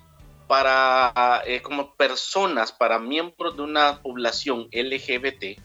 para 0.48 1.44
eh, 1.46 1.62
como 1.62 1.94
personas, 1.96 2.72
para 2.72 3.00
miembros 3.00 3.58
de 3.58 3.64
una 3.64 4.02
población 4.02 4.70
LGBT, 4.72 5.60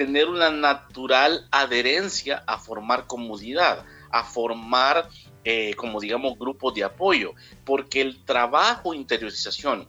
tener 0.00 0.30
una 0.30 0.48
natural 0.48 1.46
adherencia 1.50 2.42
a 2.46 2.56
formar 2.56 3.06
comunidad, 3.06 3.84
a 4.10 4.24
formar, 4.24 5.10
eh, 5.44 5.74
como 5.74 6.00
digamos, 6.00 6.38
grupos 6.38 6.72
de 6.72 6.84
apoyo, 6.84 7.34
porque 7.66 8.00
el 8.00 8.24
trabajo 8.24 8.94
interiorización, 8.94 9.86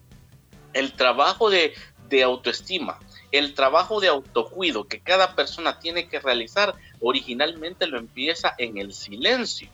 el 0.74 0.92
trabajo 0.98 1.50
de, 1.50 1.76
de 2.10 2.24
autoestima, 2.24 3.00
el 3.32 3.54
trabajo 3.54 4.02
de 4.02 4.10
autocuido 4.10 4.86
que 4.86 5.00
cada 5.00 5.34
persona 5.34 5.80
tiene 5.80 6.10
que 6.10 6.20
realizar, 6.20 6.76
originalmente 7.00 7.88
lo 7.88 7.98
empieza 7.98 8.54
en 8.58 8.80
el 8.80 8.92
silencio. 8.92 9.70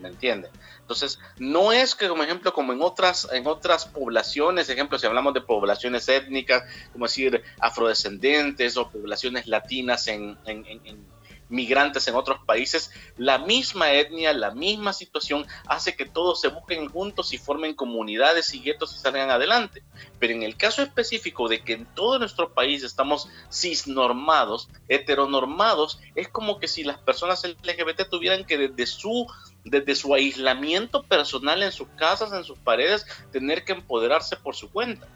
¿Me 0.00 0.08
entienden? 0.08 0.50
Entonces, 0.80 1.18
no 1.38 1.72
es 1.72 1.94
que, 1.94 2.08
como 2.08 2.22
ejemplo, 2.22 2.52
como 2.52 2.72
en 2.72 2.80
otras, 2.80 3.28
en 3.32 3.46
otras 3.46 3.86
poblaciones, 3.86 4.68
ejemplo, 4.68 4.98
si 4.98 5.06
hablamos 5.06 5.34
de 5.34 5.40
poblaciones 5.40 6.08
étnicas, 6.08 6.62
como 6.92 7.06
decir 7.06 7.42
afrodescendentes 7.58 8.76
o 8.76 8.88
poblaciones 8.88 9.46
latinas 9.46 10.06
en, 10.08 10.38
en, 10.46 10.64
en 10.66 11.17
migrantes 11.48 12.06
en 12.08 12.14
otros 12.14 12.38
países, 12.44 12.90
la 13.16 13.38
misma 13.38 13.92
etnia, 13.92 14.32
la 14.32 14.50
misma 14.50 14.92
situación 14.92 15.46
hace 15.66 15.96
que 15.96 16.06
todos 16.06 16.40
se 16.40 16.48
busquen 16.48 16.88
juntos 16.88 17.32
y 17.32 17.38
formen 17.38 17.74
comunidades 17.74 18.54
y 18.54 18.60
guetos 18.60 18.94
y 18.94 18.98
salgan 18.98 19.30
adelante. 19.30 19.82
Pero 20.18 20.34
en 20.34 20.42
el 20.42 20.56
caso 20.56 20.82
específico 20.82 21.48
de 21.48 21.62
que 21.62 21.74
en 21.74 21.86
todo 21.94 22.18
nuestro 22.18 22.52
país 22.52 22.82
estamos 22.82 23.28
cisnormados, 23.50 24.68
heteronormados, 24.88 26.00
es 26.14 26.28
como 26.28 26.58
que 26.58 26.68
si 26.68 26.84
las 26.84 26.98
personas 26.98 27.44
LGBT 27.44 28.08
tuvieran 28.08 28.44
que 28.44 28.58
desde 28.58 28.86
su 28.86 29.26
desde 29.64 29.94
su 29.94 30.14
aislamiento 30.14 31.02
personal 31.02 31.62
en 31.62 31.72
sus 31.72 31.88
casas, 31.88 32.32
en 32.32 32.44
sus 32.44 32.58
paredes, 32.58 33.06
tener 33.32 33.64
que 33.64 33.72
empoderarse 33.72 34.36
por 34.36 34.54
su 34.54 34.70
cuenta 34.70 35.06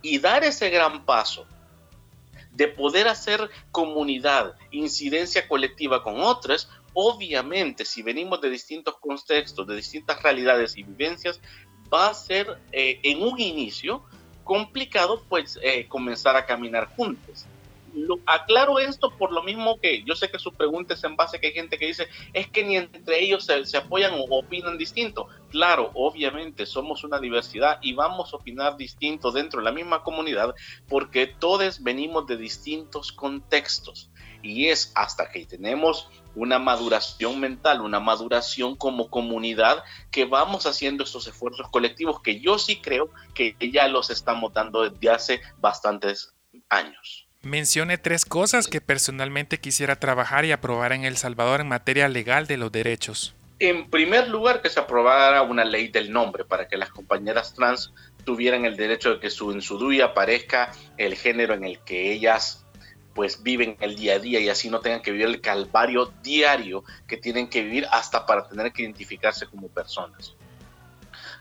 y 0.00 0.18
dar 0.18 0.44
ese 0.44 0.70
gran 0.70 1.04
paso 1.04 1.46
de 2.58 2.66
poder 2.66 3.06
hacer 3.06 3.48
comunidad, 3.70 4.56
incidencia 4.72 5.46
colectiva 5.46 6.02
con 6.02 6.20
otras, 6.20 6.68
obviamente 6.92 7.84
si 7.84 8.02
venimos 8.02 8.40
de 8.40 8.50
distintos 8.50 8.96
contextos, 8.98 9.64
de 9.64 9.76
distintas 9.76 10.20
realidades 10.24 10.76
y 10.76 10.82
vivencias, 10.82 11.40
va 11.94 12.08
a 12.08 12.14
ser 12.14 12.58
eh, 12.72 12.98
en 13.04 13.22
un 13.22 13.38
inicio 13.38 14.02
complicado 14.42 15.22
pues 15.28 15.56
eh, 15.62 15.86
comenzar 15.86 16.34
a 16.34 16.46
caminar 16.46 16.88
juntos 16.96 17.46
aclaro 18.26 18.78
esto 18.78 19.10
por 19.16 19.32
lo 19.32 19.42
mismo 19.42 19.78
que 19.80 20.02
yo 20.04 20.14
sé 20.14 20.30
que 20.30 20.38
su 20.38 20.52
pregunta 20.52 20.94
es 20.94 21.04
en 21.04 21.16
base 21.16 21.36
a 21.36 21.40
que 21.40 21.48
hay 21.48 21.52
gente 21.52 21.78
que 21.78 21.86
dice, 21.86 22.08
es 22.32 22.48
que 22.48 22.64
ni 22.64 22.76
entre 22.76 23.22
ellos 23.22 23.46
se, 23.46 23.76
apoyan 23.76 24.14
o 24.14 24.38
opinan 24.38 24.78
distinto. 24.78 25.28
Claro, 25.50 25.90
obviamente 25.94 26.66
somos 26.66 27.04
una 27.04 27.18
diversidad 27.18 27.78
y 27.82 27.94
vamos 27.94 28.32
a 28.32 28.36
opinar 28.36 28.76
distinto 28.76 29.30
dentro 29.30 29.60
de 29.60 29.64
la 29.64 29.72
misma 29.72 30.02
comunidad 30.02 30.54
porque 30.88 31.26
todos 31.26 31.82
venimos 31.82 32.26
de 32.26 32.36
distintos 32.36 33.12
contextos. 33.12 34.10
Y 34.40 34.66
es 34.66 34.92
hasta 34.94 35.30
que 35.30 35.44
tenemos 35.46 36.08
una 36.36 36.60
maduración 36.60 37.40
mental, 37.40 37.80
una 37.80 37.98
maduración 37.98 38.76
como 38.76 39.10
comunidad, 39.10 39.82
que 40.12 40.26
vamos 40.26 40.66
haciendo 40.66 41.02
estos 41.02 41.26
esfuerzos 41.26 41.68
colectivos 41.70 42.20
que 42.22 42.38
yo 42.38 42.58
sí 42.58 42.80
creo 42.80 43.10
que 43.34 43.56
ya 43.72 43.88
los 43.88 44.10
estamos 44.10 44.52
dando 44.52 44.88
desde 44.88 45.10
hace 45.10 45.40
bastantes 45.58 46.34
años. 46.68 47.27
Mencione 47.48 47.96
tres 47.96 48.26
cosas 48.26 48.66
que 48.66 48.82
personalmente 48.82 49.58
quisiera 49.58 49.96
trabajar 49.96 50.44
y 50.44 50.52
aprobar 50.52 50.92
en 50.92 51.04
El 51.04 51.16
Salvador 51.16 51.62
en 51.62 51.68
materia 51.68 52.06
legal 52.06 52.46
de 52.46 52.58
los 52.58 52.70
derechos. 52.70 53.34
En 53.58 53.88
primer 53.88 54.28
lugar, 54.28 54.60
que 54.60 54.68
se 54.68 54.78
aprobara 54.78 55.40
una 55.40 55.64
ley 55.64 55.88
del 55.88 56.12
nombre 56.12 56.44
para 56.44 56.68
que 56.68 56.76
las 56.76 56.90
compañeras 56.90 57.54
trans 57.54 57.94
tuvieran 58.24 58.66
el 58.66 58.76
derecho 58.76 59.14
de 59.14 59.20
que 59.20 59.30
su, 59.30 59.50
en 59.50 59.62
su 59.62 59.78
DUI 59.78 60.02
aparezca 60.02 60.72
el 60.98 61.16
género 61.16 61.54
en 61.54 61.64
el 61.64 61.78
que 61.78 62.12
ellas 62.12 62.66
pues 63.14 63.42
viven 63.42 63.78
el 63.80 63.96
día 63.96 64.16
a 64.16 64.18
día 64.18 64.40
y 64.40 64.50
así 64.50 64.68
no 64.68 64.80
tengan 64.80 65.00
que 65.00 65.10
vivir 65.10 65.28
el 65.28 65.40
calvario 65.40 66.12
diario 66.22 66.84
que 67.06 67.16
tienen 67.16 67.48
que 67.48 67.62
vivir 67.62 67.86
hasta 67.90 68.26
para 68.26 68.46
tener 68.46 68.72
que 68.72 68.82
identificarse 68.82 69.46
como 69.46 69.68
personas. 69.68 70.34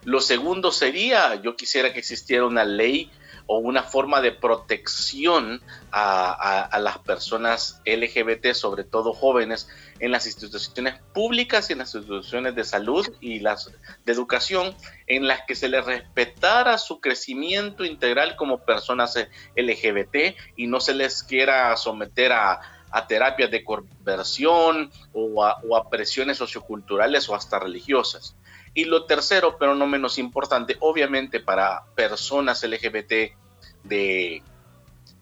Lo 0.06 0.22
segundo 0.22 0.72
sería, 0.72 1.36
yo 1.36 1.58
quisiera 1.58 1.92
que 1.92 2.00
existiera 2.00 2.46
una 2.46 2.64
ley 2.64 3.12
o 3.48 3.58
una 3.58 3.82
forma 3.82 4.22
de 4.22 4.32
protección 4.32 5.62
a, 5.92 6.77
las 6.80 7.00
personas 7.00 7.82
LGBT, 7.86 8.54
sobre 8.54 8.84
todo 8.84 9.13
jóvenes, 9.13 9.68
en 10.00 10.12
las 10.12 10.25
instituciones 10.27 10.96
públicas 11.13 11.70
y 11.70 11.74
en 11.74 11.80
las 11.80 11.96
instituciones 11.96 12.56
de 12.56 12.63
salud 12.63 13.08
y 13.20 13.39
las 13.39 13.72
de 14.06 14.12
educación, 14.12 14.75
en 15.08 15.27
las 15.27 15.42
que 15.48 15.56
se 15.56 15.70
les 15.70 15.86
respetara 15.86 16.77
su 16.77 17.00
crecimiento 17.00 17.84
integral 17.84 18.36
como 18.36 18.60
personas 18.60 19.18
LGBT 19.56 20.36
y 20.56 20.68
no 20.68 20.80
se 20.80 20.94
les 20.94 21.24
quiera 21.24 21.75
someter 21.77 22.34
a, 22.34 22.62
terapias 23.08 23.51
de 23.51 23.63
conversión 23.63 24.92
o 25.13 25.44
a 25.44 25.89
presiones 25.89 26.38
socioculturales 26.38 27.30
o 27.30 27.36
hasta 27.36 27.60
religiosas. 27.60 28.36
Y 28.78 28.86
lo 28.86 29.06
tercero, 29.06 29.58
pero 29.58 29.74
no 29.74 29.88
menos 29.88 30.20
importante, 30.20 30.78
obviamente 30.82 31.40
para 31.40 31.86
personas 31.96 32.64
LGBT 32.64 33.36
de, 33.84 34.44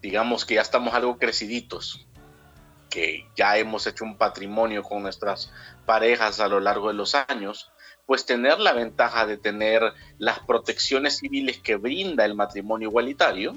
digamos 0.02 0.44
que 0.44 0.56
ya 0.56 0.60
estamos 0.60 0.92
algo 0.92 1.16
creciditos, 1.16 2.06
que 2.90 3.26
ya 3.34 3.56
hemos 3.56 3.86
hecho 3.86 4.04
un 4.04 4.18
patrimonio 4.18 4.82
con 4.82 5.02
nuestras 5.02 5.54
parejas 5.86 6.38
a 6.40 6.48
lo 6.48 6.60
largo 6.60 6.88
de 6.88 6.94
los 6.96 7.14
años, 7.14 7.72
pues 8.04 8.26
tener 8.26 8.60
la 8.60 8.74
ventaja 8.74 9.24
de 9.24 9.38
tener 9.38 9.94
las 10.18 10.40
protecciones 10.40 11.16
civiles 11.16 11.56
que 11.56 11.76
brinda 11.76 12.26
el 12.26 12.34
matrimonio 12.34 12.90
igualitario 12.90 13.56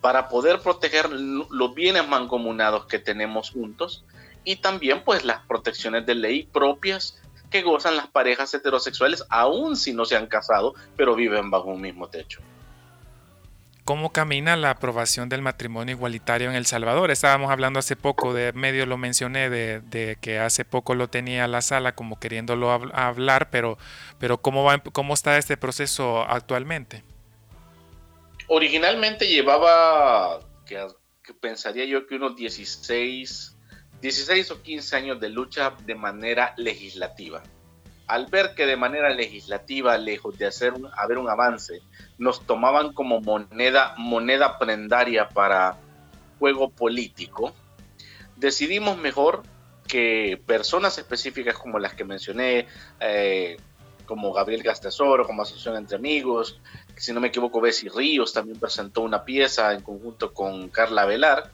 para 0.00 0.30
poder 0.30 0.60
proteger 0.60 1.10
los 1.10 1.74
bienes 1.74 2.08
mancomunados 2.08 2.86
que 2.86 2.98
tenemos 2.98 3.50
juntos 3.50 4.02
y 4.44 4.56
también 4.56 5.04
pues 5.04 5.26
las 5.26 5.44
protecciones 5.44 6.06
de 6.06 6.14
ley 6.14 6.44
propias 6.44 7.19
que 7.50 7.62
gozan 7.62 7.96
las 7.96 8.08
parejas 8.08 8.52
heterosexuales, 8.54 9.24
aun 9.28 9.76
si 9.76 9.92
no 9.92 10.04
se 10.04 10.16
han 10.16 10.26
casado, 10.26 10.74
pero 10.96 11.14
viven 11.14 11.50
bajo 11.50 11.68
un 11.68 11.80
mismo 11.80 12.08
techo. 12.08 12.40
¿Cómo 13.90 14.12
camina 14.12 14.56
la 14.56 14.70
aprobación 14.70 15.28
del 15.28 15.42
matrimonio 15.42 15.96
igualitario 15.96 16.48
en 16.48 16.54
El 16.54 16.64
Salvador? 16.64 17.10
Estábamos 17.10 17.50
hablando 17.50 17.80
hace 17.80 17.96
poco, 17.96 18.32
de 18.32 18.52
medio 18.52 18.86
lo 18.86 18.96
mencioné, 18.96 19.50
de, 19.50 20.16
que 20.20 20.38
hace 20.38 20.64
poco 20.64 20.94
lo 20.94 21.08
tenía 21.08 21.48
la 21.48 21.60
sala 21.60 21.96
como 21.96 22.20
queriéndolo 22.20 22.70
hablar, 22.70 23.50
pero, 23.50 23.78
pero 24.20 24.38
¿cómo, 24.38 24.62
va, 24.62 24.78
¿cómo 24.78 25.12
está 25.14 25.38
este 25.38 25.56
proceso 25.56 26.22
actualmente? 26.22 27.02
Originalmente 28.46 29.26
llevaba, 29.26 30.38
que, 30.66 30.86
pensaría 31.40 31.84
yo 31.84 32.06
que 32.06 32.14
unos 32.14 32.36
16, 32.36 33.49
16 34.00 34.50
o 34.50 34.62
15 34.62 34.96
años 34.96 35.20
de 35.20 35.28
lucha 35.28 35.74
de 35.84 35.94
manera 35.94 36.54
legislativa. 36.56 37.42
Al 38.06 38.26
ver 38.26 38.54
que 38.56 38.66
de 38.66 38.76
manera 38.76 39.10
legislativa, 39.10 39.96
lejos 39.98 40.36
de 40.36 40.46
hacer 40.46 40.74
haber 40.96 41.18
un 41.18 41.28
avance, 41.28 41.80
nos 42.18 42.44
tomaban 42.44 42.92
como 42.92 43.20
moneda, 43.20 43.94
moneda 43.96 44.58
prendaria 44.58 45.28
para 45.28 45.78
juego 46.38 46.70
político, 46.70 47.54
decidimos 48.36 48.98
mejor 48.98 49.42
que 49.86 50.40
personas 50.46 50.98
específicas 50.98 51.56
como 51.56 51.78
las 51.78 51.94
que 51.94 52.04
mencioné, 52.04 52.66
eh, 53.00 53.58
como 54.06 54.32
Gabriel 54.32 54.62
Gastesoro, 54.62 55.24
como 55.24 55.42
Asociación 55.42 55.76
Entre 55.76 55.96
Amigos, 55.96 56.60
si 57.00 57.14
no 57.14 57.20
me 57.20 57.28
equivoco, 57.28 57.60
Bessie 57.60 57.88
Ríos 57.88 58.32
también 58.32 58.58
presentó 58.58 59.00
una 59.00 59.24
pieza 59.24 59.72
en 59.72 59.80
conjunto 59.80 60.34
con 60.34 60.68
Carla 60.68 61.06
Velar, 61.06 61.50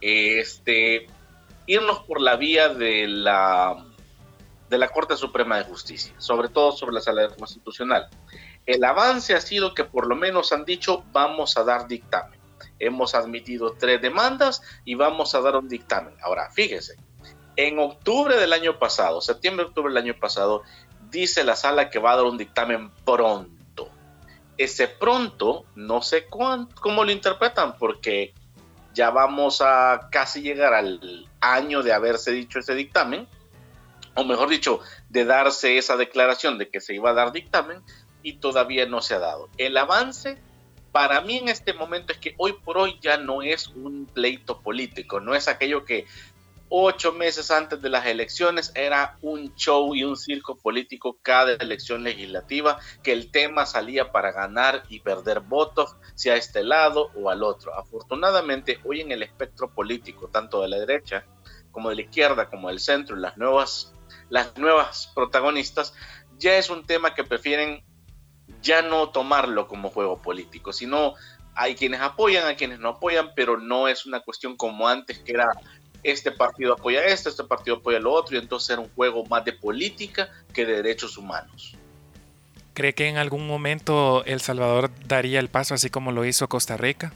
este, 0.00 1.06
irnos 1.66 2.00
por 2.00 2.20
la 2.20 2.36
vía 2.36 2.68
de 2.68 3.06
la 3.08 3.84
de 4.68 4.78
la 4.78 4.88
Corte 4.88 5.16
Suprema 5.16 5.58
de 5.58 5.64
Justicia, 5.64 6.12
sobre 6.18 6.48
todo 6.48 6.72
sobre 6.72 6.94
la 6.94 7.00
sala 7.00 7.28
constitucional. 7.28 8.08
El 8.66 8.82
avance 8.82 9.34
ha 9.34 9.40
sido 9.40 9.74
que 9.74 9.84
por 9.84 10.08
lo 10.08 10.16
menos 10.16 10.52
han 10.52 10.64
dicho 10.64 11.04
vamos 11.12 11.56
a 11.56 11.62
dar 11.62 11.86
dictamen. 11.86 12.38
Hemos 12.78 13.14
admitido 13.14 13.74
tres 13.78 14.02
demandas 14.02 14.62
y 14.84 14.96
vamos 14.96 15.34
a 15.34 15.40
dar 15.40 15.56
un 15.56 15.68
dictamen. 15.68 16.14
Ahora, 16.20 16.50
fíjese, 16.50 16.96
en 17.56 17.78
octubre 17.78 18.36
del 18.36 18.52
año 18.52 18.78
pasado, 18.78 19.20
septiembre-octubre 19.20 19.92
del 19.92 20.02
año 20.02 20.18
pasado, 20.18 20.62
dice 21.10 21.44
la 21.44 21.56
sala 21.56 21.88
que 21.88 21.98
va 21.98 22.12
a 22.12 22.16
dar 22.16 22.24
un 22.26 22.36
dictamen 22.36 22.90
pronto. 23.04 23.88
Ese 24.58 24.88
pronto, 24.88 25.64
no 25.74 26.02
sé 26.02 26.26
cómo 26.26 27.04
lo 27.04 27.10
interpretan, 27.10 27.78
porque 27.78 28.34
ya 28.96 29.10
vamos 29.10 29.60
a 29.60 30.08
casi 30.10 30.40
llegar 30.40 30.74
al 30.74 31.28
año 31.40 31.84
de 31.84 31.92
haberse 31.92 32.32
dicho 32.32 32.58
ese 32.58 32.74
dictamen 32.74 33.28
o 34.16 34.24
mejor 34.24 34.48
dicho, 34.48 34.80
de 35.10 35.24
darse 35.24 35.76
esa 35.76 35.96
declaración 35.96 36.58
de 36.58 36.70
que 36.70 36.80
se 36.80 36.94
iba 36.94 37.10
a 37.10 37.14
dar 37.14 37.32
dictamen 37.32 37.82
y 38.22 38.38
todavía 38.38 38.86
no 38.86 39.02
se 39.02 39.14
ha 39.14 39.18
dado. 39.18 39.50
El 39.58 39.76
avance 39.76 40.38
para 40.90 41.20
mí 41.20 41.36
en 41.36 41.48
este 41.48 41.74
momento 41.74 42.12
es 42.12 42.18
que 42.18 42.34
hoy 42.38 42.54
por 42.54 42.78
hoy 42.78 42.98
ya 43.02 43.18
no 43.18 43.42
es 43.42 43.68
un 43.68 44.06
pleito 44.06 44.62
político, 44.62 45.20
no 45.20 45.34
es 45.34 45.48
aquello 45.48 45.84
que 45.84 46.06
ocho 46.68 47.12
meses 47.12 47.50
antes 47.50 47.80
de 47.80 47.88
las 47.88 48.06
elecciones 48.06 48.72
era 48.74 49.18
un 49.22 49.54
show 49.54 49.94
y 49.94 50.04
un 50.04 50.16
circo 50.16 50.56
político 50.56 51.18
cada 51.22 51.52
elección 51.54 52.02
legislativa, 52.02 52.78
que 53.02 53.12
el 53.12 53.30
tema 53.30 53.66
salía 53.66 54.12
para 54.12 54.32
ganar 54.32 54.82
y 54.88 55.00
perder 55.00 55.40
votos, 55.40 55.96
sea 56.14 56.34
a 56.34 56.38
este 56.38 56.64
lado 56.64 57.10
o 57.14 57.30
al 57.30 57.42
otro. 57.42 57.74
Afortunadamente, 57.78 58.80
hoy 58.84 59.00
en 59.00 59.12
el 59.12 59.22
espectro 59.22 59.72
político, 59.72 60.28
tanto 60.28 60.62
de 60.62 60.68
la 60.68 60.78
derecha 60.78 61.24
como 61.70 61.90
de 61.90 61.96
la 61.96 62.02
izquierda, 62.02 62.48
como 62.48 62.68
del 62.68 62.80
centro, 62.80 63.16
las 63.16 63.36
nuevas 63.36 63.92
las 64.28 64.56
nuevas 64.56 65.10
protagonistas, 65.14 65.94
ya 66.38 66.56
es 66.56 66.70
un 66.70 66.84
tema 66.84 67.14
que 67.14 67.24
prefieren 67.24 67.84
ya 68.62 68.82
no 68.82 69.10
tomarlo 69.10 69.68
como 69.68 69.90
juego 69.90 70.20
político, 70.20 70.72
sino 70.72 71.14
hay 71.54 71.74
quienes 71.74 72.00
apoyan, 72.00 72.46
hay 72.46 72.56
quienes 72.56 72.78
no 72.78 72.90
apoyan, 72.90 73.30
pero 73.34 73.58
no 73.58 73.88
es 73.88 74.04
una 74.04 74.20
cuestión 74.20 74.56
como 74.56 74.88
antes 74.88 75.18
que 75.20 75.32
era 75.32 75.48
este 76.10 76.30
partido 76.32 76.74
apoya 76.74 77.04
esto, 77.04 77.28
este 77.28 77.44
partido 77.44 77.76
apoya 77.76 77.98
lo 77.98 78.12
otro, 78.12 78.36
y 78.36 78.38
entonces 78.38 78.70
era 78.70 78.80
un 78.80 78.90
juego 78.94 79.24
más 79.26 79.44
de 79.44 79.52
política 79.52 80.30
que 80.52 80.64
de 80.64 80.76
derechos 80.76 81.16
humanos. 81.16 81.74
¿Cree 82.74 82.94
que 82.94 83.08
en 83.08 83.16
algún 83.16 83.46
momento 83.46 84.22
El 84.24 84.40
Salvador 84.40 84.90
daría 85.06 85.40
el 85.40 85.48
paso 85.48 85.74
así 85.74 85.88
como 85.88 86.12
lo 86.12 86.24
hizo 86.24 86.48
Costa 86.48 86.76
Rica? 86.76 87.12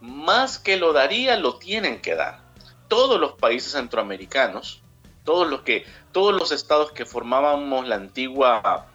Más 0.00 0.58
que 0.58 0.76
lo 0.76 0.92
daría, 0.92 1.36
lo 1.36 1.56
tienen 1.56 2.00
que 2.00 2.14
dar 2.14 2.44
todos 2.88 3.18
los 3.18 3.32
países 3.32 3.72
centroamericanos, 3.72 4.82
todos 5.24 5.48
los 5.48 5.62
que, 5.62 5.86
todos 6.12 6.34
los 6.34 6.52
estados 6.52 6.92
que 6.92 7.06
formábamos 7.06 7.88
la 7.88 7.96
antigua 7.96 8.86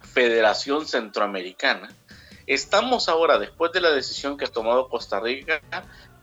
Federación 0.00 0.86
Centroamericana, 0.86 1.88
estamos 2.46 3.08
ahora, 3.08 3.38
después 3.38 3.70
de 3.72 3.80
la 3.80 3.90
decisión 3.90 4.36
que 4.36 4.46
ha 4.46 4.48
tomado 4.48 4.88
Costa 4.88 5.20
Rica, 5.20 5.60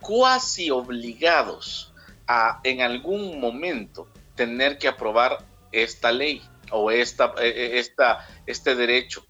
cuasi 0.05 0.69
obligados 0.69 1.91
a 2.27 2.59
en 2.63 2.81
algún 2.81 3.39
momento 3.39 4.07
tener 4.35 4.77
que 4.77 4.87
aprobar 4.87 5.39
esta 5.71 6.11
ley 6.11 6.43
o 6.71 6.91
esta, 6.91 7.33
e, 7.39 7.47
e, 7.47 7.79
esta, 7.79 8.27
este 8.45 8.75
derecho. 8.75 9.25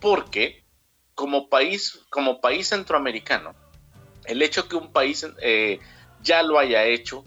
Porque 0.00 0.64
como 1.14 1.48
país, 1.48 2.00
como 2.08 2.40
país 2.40 2.68
centroamericano, 2.68 3.54
el 4.24 4.40
hecho 4.42 4.68
que 4.68 4.76
un 4.76 4.90
país 4.90 5.26
eh, 5.42 5.80
ya 6.22 6.42
lo 6.42 6.58
haya 6.58 6.84
hecho, 6.84 7.24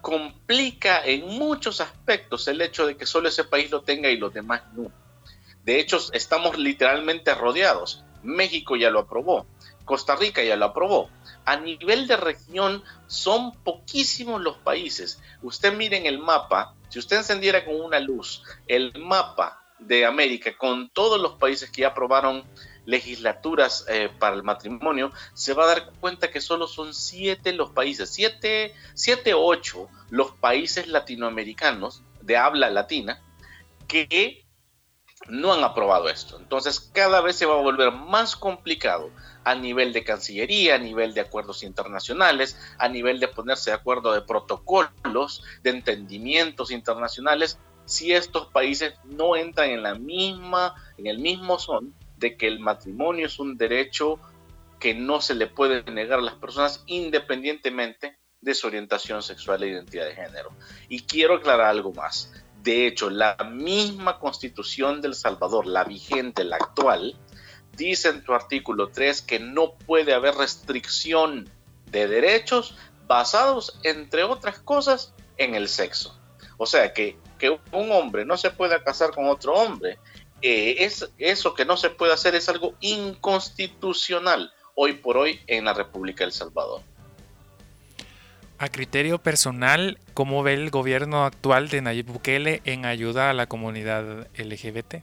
complica 0.00 1.04
en 1.04 1.26
muchos 1.26 1.80
aspectos 1.80 2.48
el 2.48 2.62
hecho 2.62 2.86
de 2.86 2.96
que 2.96 3.06
solo 3.06 3.28
ese 3.28 3.44
país 3.44 3.70
lo 3.70 3.82
tenga 3.82 4.08
y 4.08 4.16
los 4.16 4.32
demás 4.32 4.62
no. 4.74 4.90
De 5.64 5.80
hecho, 5.80 5.98
estamos 6.12 6.56
literalmente 6.56 7.34
rodeados. 7.34 8.04
México 8.22 8.76
ya 8.76 8.90
lo 8.90 9.00
aprobó, 9.00 9.46
Costa 9.84 10.16
Rica 10.16 10.42
ya 10.42 10.56
lo 10.56 10.66
aprobó. 10.66 11.10
A 11.46 11.56
nivel 11.56 12.06
de 12.06 12.16
región 12.16 12.82
son 13.06 13.52
poquísimos 13.62 14.42
los 14.42 14.56
países. 14.58 15.22
Usted 15.42 15.72
mire 15.72 15.96
en 15.96 16.06
el 16.06 16.18
mapa, 16.18 16.74
si 16.88 16.98
usted 16.98 17.18
encendiera 17.18 17.64
con 17.64 17.80
una 17.80 18.00
luz 18.00 18.42
el 18.66 18.92
mapa 18.98 19.62
de 19.78 20.06
América 20.06 20.56
con 20.56 20.88
todos 20.90 21.20
los 21.20 21.34
países 21.34 21.70
que 21.70 21.82
ya 21.82 21.88
aprobaron 21.88 22.44
legislaturas 22.84 23.84
eh, 23.88 24.10
para 24.18 24.36
el 24.36 24.42
matrimonio, 24.42 25.12
se 25.34 25.54
va 25.54 25.64
a 25.64 25.68
dar 25.68 25.92
cuenta 26.00 26.30
que 26.30 26.40
solo 26.40 26.66
son 26.66 26.94
siete 26.94 27.52
los 27.52 27.70
países, 27.70 28.10
siete, 28.10 28.74
siete 28.94 29.34
ocho 29.34 29.88
los 30.10 30.32
países 30.32 30.88
latinoamericanos 30.88 32.02
de 32.22 32.36
habla 32.36 32.70
latina 32.70 33.22
que 33.86 34.45
no 35.28 35.52
han 35.52 35.64
aprobado 35.64 36.08
esto. 36.08 36.38
Entonces 36.38 36.80
cada 36.92 37.20
vez 37.20 37.36
se 37.36 37.46
va 37.46 37.54
a 37.54 37.62
volver 37.62 37.92
más 37.92 38.36
complicado 38.36 39.10
a 39.44 39.54
nivel 39.54 39.92
de 39.92 40.04
Cancillería, 40.04 40.74
a 40.74 40.78
nivel 40.78 41.14
de 41.14 41.20
acuerdos 41.20 41.62
internacionales, 41.62 42.58
a 42.78 42.88
nivel 42.88 43.20
de 43.20 43.28
ponerse 43.28 43.70
de 43.70 43.76
acuerdo 43.76 44.12
de 44.12 44.22
protocolos, 44.22 45.44
de 45.62 45.70
entendimientos 45.70 46.70
internacionales, 46.70 47.58
si 47.86 48.12
estos 48.12 48.48
países 48.48 48.94
no 49.04 49.36
entran 49.36 49.70
en 49.70 49.82
la 49.82 49.94
misma, 49.94 50.74
en 50.98 51.06
el 51.06 51.20
mismo 51.20 51.58
son 51.58 51.94
de 52.18 52.36
que 52.36 52.48
el 52.48 52.58
matrimonio 52.58 53.26
es 53.26 53.38
un 53.38 53.56
derecho 53.56 54.18
que 54.80 54.94
no 54.94 55.20
se 55.20 55.34
le 55.34 55.46
puede 55.46 55.82
negar 55.90 56.18
a 56.18 56.22
las 56.22 56.34
personas 56.34 56.82
independientemente 56.86 58.18
de 58.40 58.54
su 58.54 58.66
orientación 58.66 59.22
sexual 59.22 59.62
e 59.62 59.68
identidad 59.68 60.06
de 60.06 60.14
género. 60.14 60.50
Y 60.88 61.00
quiero 61.02 61.36
aclarar 61.36 61.68
algo 61.68 61.92
más. 61.92 62.32
De 62.66 62.88
hecho, 62.88 63.10
la 63.10 63.36
misma 63.48 64.18
constitución 64.18 65.00
del 65.00 65.14
Salvador, 65.14 65.68
la 65.68 65.84
vigente, 65.84 66.42
la 66.42 66.56
actual, 66.56 67.14
dice 67.76 68.08
en 68.08 68.24
su 68.24 68.34
artículo 68.34 68.88
3 68.88 69.22
que 69.22 69.38
no 69.38 69.74
puede 69.74 70.12
haber 70.12 70.34
restricción 70.34 71.48
de 71.92 72.08
derechos 72.08 72.76
basados, 73.06 73.78
entre 73.84 74.24
otras 74.24 74.58
cosas, 74.58 75.14
en 75.36 75.54
el 75.54 75.68
sexo. 75.68 76.18
O 76.56 76.66
sea, 76.66 76.92
que, 76.92 77.16
que 77.38 77.50
un 77.50 77.92
hombre 77.92 78.24
no 78.24 78.36
se 78.36 78.50
pueda 78.50 78.82
casar 78.82 79.12
con 79.12 79.28
otro 79.28 79.54
hombre 79.54 80.00
es, 80.42 81.08
eso 81.18 81.54
que 81.54 81.64
no 81.64 81.76
se 81.76 81.90
puede 81.90 82.14
hacer 82.14 82.34
es 82.34 82.48
algo 82.48 82.74
inconstitucional 82.80 84.52
hoy 84.74 84.94
por 84.94 85.18
hoy 85.18 85.40
en 85.46 85.66
la 85.66 85.72
República 85.72 86.24
del 86.24 86.32
Salvador. 86.32 86.82
A 88.58 88.68
criterio 88.68 89.18
personal, 89.18 89.98
¿cómo 90.14 90.42
ve 90.42 90.54
el 90.54 90.70
gobierno 90.70 91.24
actual 91.24 91.68
de 91.68 91.82
Nayib 91.82 92.06
Bukele 92.06 92.62
en 92.64 92.86
ayuda 92.86 93.28
a 93.28 93.34
la 93.34 93.46
comunidad 93.46 94.28
LGBT? 94.38 94.96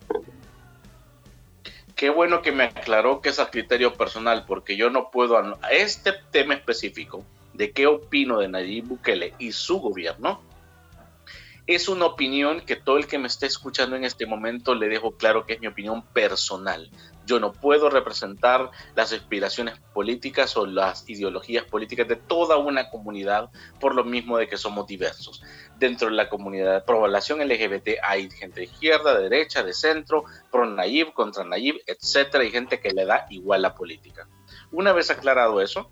Qué 1.96 2.10
bueno 2.10 2.42
que 2.42 2.52
me 2.52 2.64
aclaró 2.64 3.22
que 3.22 3.30
es 3.30 3.38
a 3.38 3.52
criterio 3.52 3.94
personal, 3.94 4.46
porque 4.48 4.76
yo 4.76 4.90
no 4.90 5.12
puedo, 5.12 5.40
este 5.70 6.14
tema 6.32 6.56
específico 6.56 7.24
de 7.54 7.72
qué 7.72 7.86
opino 7.86 8.40
de 8.40 8.48
Nayib 8.48 8.86
Bukele 8.86 9.36
y 9.38 9.52
su 9.52 9.80
gobierno, 9.80 10.42
Es 11.66 11.88
una 11.88 12.06
opinión 12.08 12.60
que 12.60 12.76
todo 12.76 12.98
el 12.98 13.08
que 13.08 13.18
me 13.18 13.28
esté 13.28 13.46
escuchando 13.46 13.96
en 13.96 14.04
este 14.04 14.26
momento 14.26 14.76
le 14.76 14.90
dejo 14.90 15.16
claro 15.16 15.46
que 15.46 15.54
es 15.54 15.62
mi 15.62 15.68
opinión 15.68 16.02
personal. 16.02 16.92
Yo 17.26 17.40
no 17.40 17.54
puedo 17.54 17.90
representar 17.90 18.70
las 18.96 19.14
aspiraciones 19.14 19.80
políticas 19.94 20.58
o 20.58 20.66
las 20.66 21.08
ideologías 21.10 21.64
políticas 21.64 22.06
de 22.10 22.18
toda 22.18 22.58
una 22.58 22.90
comunidad 22.90 23.50
por 23.80 23.96
lo 23.96 24.04
mismo 24.04 24.38
de 24.38 24.50
que 24.50 24.58
somos 24.58 24.88
diversos. 24.88 25.42
Dentro 25.80 26.10
de 26.10 26.16
la 26.16 26.28
comunidad 26.28 26.74
de 26.74 26.82
población 26.82 27.40
LGBT 27.40 28.00
hay 28.04 28.30
gente 28.30 28.60
de 28.60 28.66
izquierda, 28.66 29.16
de 29.16 29.30
derecha, 29.30 29.64
de 29.64 29.74
centro, 29.74 30.26
pro 30.52 30.66
naive, 30.66 31.14
contra 31.14 31.46
naive, 31.46 31.80
etcétera, 31.88 32.44
y 32.44 32.52
gente 32.52 32.82
que 32.82 32.92
le 32.92 33.06
da 33.06 33.26
igual 33.30 33.62
la 33.62 33.74
política. 33.74 34.28
Una 34.74 34.92
vez 34.92 35.10
aclarado 35.10 35.62
eso, 35.62 35.90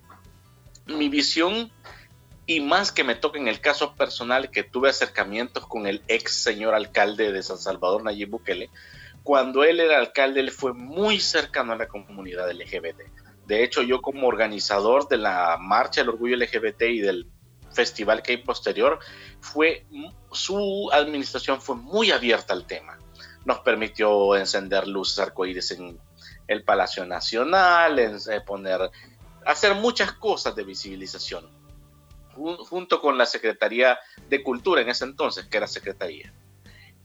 mi 0.88 1.08
visión 1.08 1.72
y 2.46 2.60
más 2.60 2.92
que 2.92 3.04
me 3.04 3.16
toca 3.16 3.40
en 3.40 3.48
el 3.48 3.62
caso 3.62 3.96
personal 3.96 4.50
que 4.50 4.64
tuve 4.64 4.90
acercamientos 4.90 5.68
con 5.68 5.88
el 5.88 6.02
ex 6.08 6.34
señor 6.34 6.74
alcalde 6.74 7.32
de 7.32 7.44
San 7.44 7.58
Salvador, 7.58 8.04
Nayib 8.04 8.30
Bukele, 8.30 8.70
cuando 9.24 9.64
él 9.64 9.80
era 9.80 10.00
alcalde, 10.00 10.40
él 10.40 10.52
fue 10.52 10.74
muy 10.74 11.20
cercano 11.20 11.74
a 11.74 11.78
la 11.78 11.88
comunidad 11.88 12.52
LGBT. 12.52 13.02
De 13.46 13.64
hecho, 13.64 13.82
yo 13.84 14.02
como 14.02 14.28
organizador 14.28 15.08
de 15.08 15.18
la 15.18 15.58
Marcha 15.60 16.02
del 16.02 16.10
Orgullo 16.10 16.38
LGBT 16.38 16.82
y 16.84 17.00
del 17.00 17.28
festival 17.72 18.22
que 18.22 18.34
hay 18.34 18.38
posterior, 18.38 19.00
fue, 19.40 19.86
su 20.32 20.90
administración 20.92 21.62
fue 21.62 21.76
muy 21.76 22.12
abierta 22.12 22.54
al 22.54 22.66
tema. 22.66 22.98
Nos 23.46 23.60
permitió 23.60 24.36
encender 24.36 24.88
luces 24.88 25.20
arcoíris 25.20 25.72
en 25.72 26.00
el 26.48 26.64
Palacio 26.64 27.06
Nacional, 27.06 28.00
en, 28.00 28.16
eh, 28.16 28.42
poner, 28.46 28.90
hacer 29.46 29.76
muchas 29.76 30.14
cosas 30.14 30.56
de 30.56 30.64
visibilización, 30.64 31.50
junto 32.34 33.02
con 33.02 33.18
la 33.18 33.26
Secretaría 33.26 34.00
de 34.30 34.44
Cultura 34.44 34.82
en 34.82 34.90
ese 34.90 35.06
entonces, 35.06 35.46
que 35.46 35.58
era 35.58 35.68
Secretaría. 35.68 36.32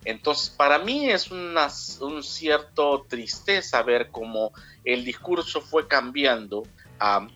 Entonces, 0.05 0.51
para 0.51 0.79
mí 0.79 1.11
es 1.11 1.31
una 1.31 1.69
un 2.01 2.23
cierto 2.23 3.05
tristeza 3.09 3.83
ver 3.83 4.11
cómo 4.11 4.53
el 4.85 5.05
discurso 5.05 5.61
fue 5.61 5.89
cambiando 5.89 6.63
a 7.01 7.27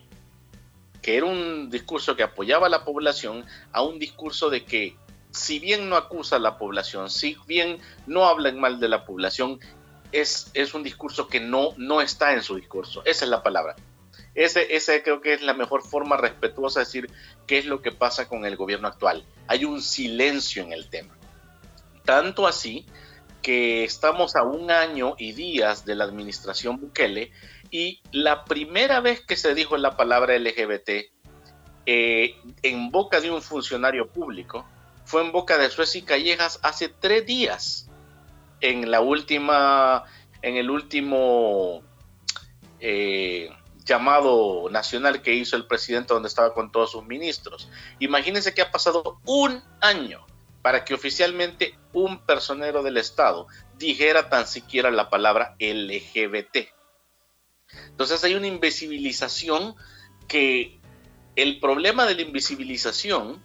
que 1.01 1.17
era 1.17 1.25
un 1.25 1.69
discurso 1.69 2.15
que 2.15 2.23
apoyaba 2.23 2.67
a 2.67 2.69
la 2.69 2.85
población 2.85 3.45
a 3.73 3.81
un 3.81 3.99
discurso 3.99 4.49
de 4.49 4.63
que 4.63 4.95
si 5.31 5.59
bien 5.59 5.89
no 5.89 5.97
acusa 5.97 6.37
a 6.37 6.39
la 6.39 6.57
población, 6.57 7.09
si 7.09 7.37
bien 7.47 7.79
no 8.05 8.25
hablan 8.25 8.59
mal 8.59 8.79
de 8.79 8.89
la 8.89 9.05
población, 9.05 9.59
es, 10.11 10.51
es 10.53 10.73
un 10.73 10.83
discurso 10.83 11.27
que 11.27 11.39
no, 11.39 11.73
no 11.77 12.01
está 12.01 12.33
en 12.33 12.43
su 12.43 12.55
discurso. 12.55 13.01
Esa 13.05 13.25
es 13.25 13.31
la 13.31 13.41
palabra. 13.41 13.75
Ese, 14.33 15.03
creo 15.03 15.21
que 15.21 15.33
es 15.33 15.41
la 15.41 15.53
mejor 15.53 15.83
forma 15.83 16.15
respetuosa 16.17 16.79
de 16.79 16.85
decir 16.85 17.11
qué 17.47 17.57
es 17.57 17.65
lo 17.65 17.81
que 17.81 17.91
pasa 17.91 18.27
con 18.27 18.45
el 18.45 18.55
gobierno 18.55 18.87
actual. 18.87 19.25
Hay 19.47 19.65
un 19.65 19.81
silencio 19.81 20.63
en 20.63 20.71
el 20.71 20.89
tema. 20.89 21.17
Tanto 22.05 22.47
así 22.47 22.85
que 23.41 23.83
estamos 23.83 24.35
a 24.35 24.43
un 24.43 24.71
año 24.71 25.15
y 25.17 25.33
días 25.33 25.85
de 25.85 25.95
la 25.95 26.05
administración 26.05 26.79
Bukele 26.79 27.31
y 27.71 28.01
la 28.11 28.45
primera 28.45 29.01
vez 29.01 29.21
que 29.21 29.35
se 29.35 29.55
dijo 29.55 29.77
la 29.77 29.97
palabra 29.97 30.37
LGBT 30.37 30.89
eh, 31.85 32.35
en 32.61 32.91
boca 32.91 33.19
de 33.19 33.31
un 33.31 33.41
funcionario 33.41 34.07
público 34.07 34.65
fue 35.05 35.23
en 35.23 35.31
boca 35.31 35.57
de 35.57 35.69
Suecia 35.69 36.05
Callejas 36.05 36.59
hace 36.61 36.89
tres 36.89 37.25
días 37.25 37.89
en 38.59 38.91
la 38.91 39.01
última 39.01 40.03
en 40.43 40.57
el 40.57 40.69
último 40.69 41.81
eh, 42.79 43.49
llamado 43.85 44.69
nacional 44.69 45.21
que 45.21 45.33
hizo 45.33 45.55
el 45.55 45.67
presidente 45.67 46.13
donde 46.13 46.29
estaba 46.29 46.53
con 46.53 46.71
todos 46.71 46.91
sus 46.91 47.05
ministros. 47.05 47.69
Imagínense 47.99 48.53
que 48.53 48.61
ha 48.61 48.71
pasado 48.71 49.19
un 49.25 49.61
año 49.79 50.25
para 50.61 50.85
que 50.85 50.93
oficialmente 50.93 51.77
un 51.93 52.25
personero 52.25 52.83
del 52.83 52.97
Estado 52.97 53.47
dijera 53.77 54.29
tan 54.29 54.47
siquiera 54.47 54.91
la 54.91 55.09
palabra 55.09 55.55
LGBT. 55.59 56.69
Entonces 57.87 58.23
hay 58.23 58.35
una 58.35 58.47
invisibilización 58.47 59.75
que 60.27 60.79
el 61.35 61.59
problema 61.59 62.05
de 62.05 62.15
la 62.15 62.21
invisibilización 62.21 63.41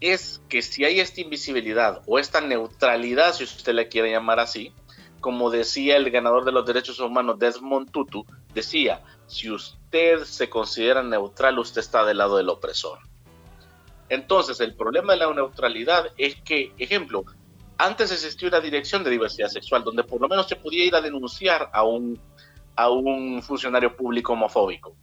es 0.00 0.40
que 0.48 0.62
si 0.62 0.84
hay 0.84 1.00
esta 1.00 1.20
invisibilidad 1.20 2.02
o 2.06 2.18
esta 2.18 2.40
neutralidad, 2.40 3.34
si 3.34 3.44
usted 3.44 3.74
la 3.74 3.88
quiere 3.88 4.10
llamar 4.10 4.38
así, 4.38 4.72
como 5.20 5.50
decía 5.50 5.96
el 5.96 6.10
ganador 6.10 6.44
de 6.44 6.52
los 6.52 6.64
derechos 6.64 7.00
humanos 7.00 7.38
Desmond 7.38 7.90
Tutu, 7.90 8.24
decía, 8.54 9.02
si 9.28 9.50
usted 9.50 10.24
se 10.24 10.48
considera 10.48 11.02
neutral, 11.02 11.58
usted 11.58 11.80
está 11.80 12.04
del 12.04 12.18
lado 12.18 12.38
del 12.38 12.48
opresor. 12.48 12.98
Entonces, 14.08 14.58
el 14.60 14.74
problema 14.74 15.12
de 15.12 15.18
la 15.18 15.32
neutralidad 15.32 16.08
es 16.16 16.36
que, 16.40 16.72
ejemplo, 16.78 17.24
antes 17.76 18.10
existía 18.10 18.48
una 18.48 18.60
dirección 18.60 19.04
de 19.04 19.10
diversidad 19.10 19.48
sexual 19.48 19.84
donde 19.84 20.02
por 20.02 20.20
lo 20.20 20.28
menos 20.28 20.48
se 20.48 20.56
podía 20.56 20.84
ir 20.84 20.94
a 20.94 21.02
denunciar 21.02 21.70
a 21.72 21.84
un, 21.84 22.18
a 22.74 22.88
un 22.88 23.42
funcionario 23.42 23.94
público 23.94 24.32
homofóbico. 24.32 24.96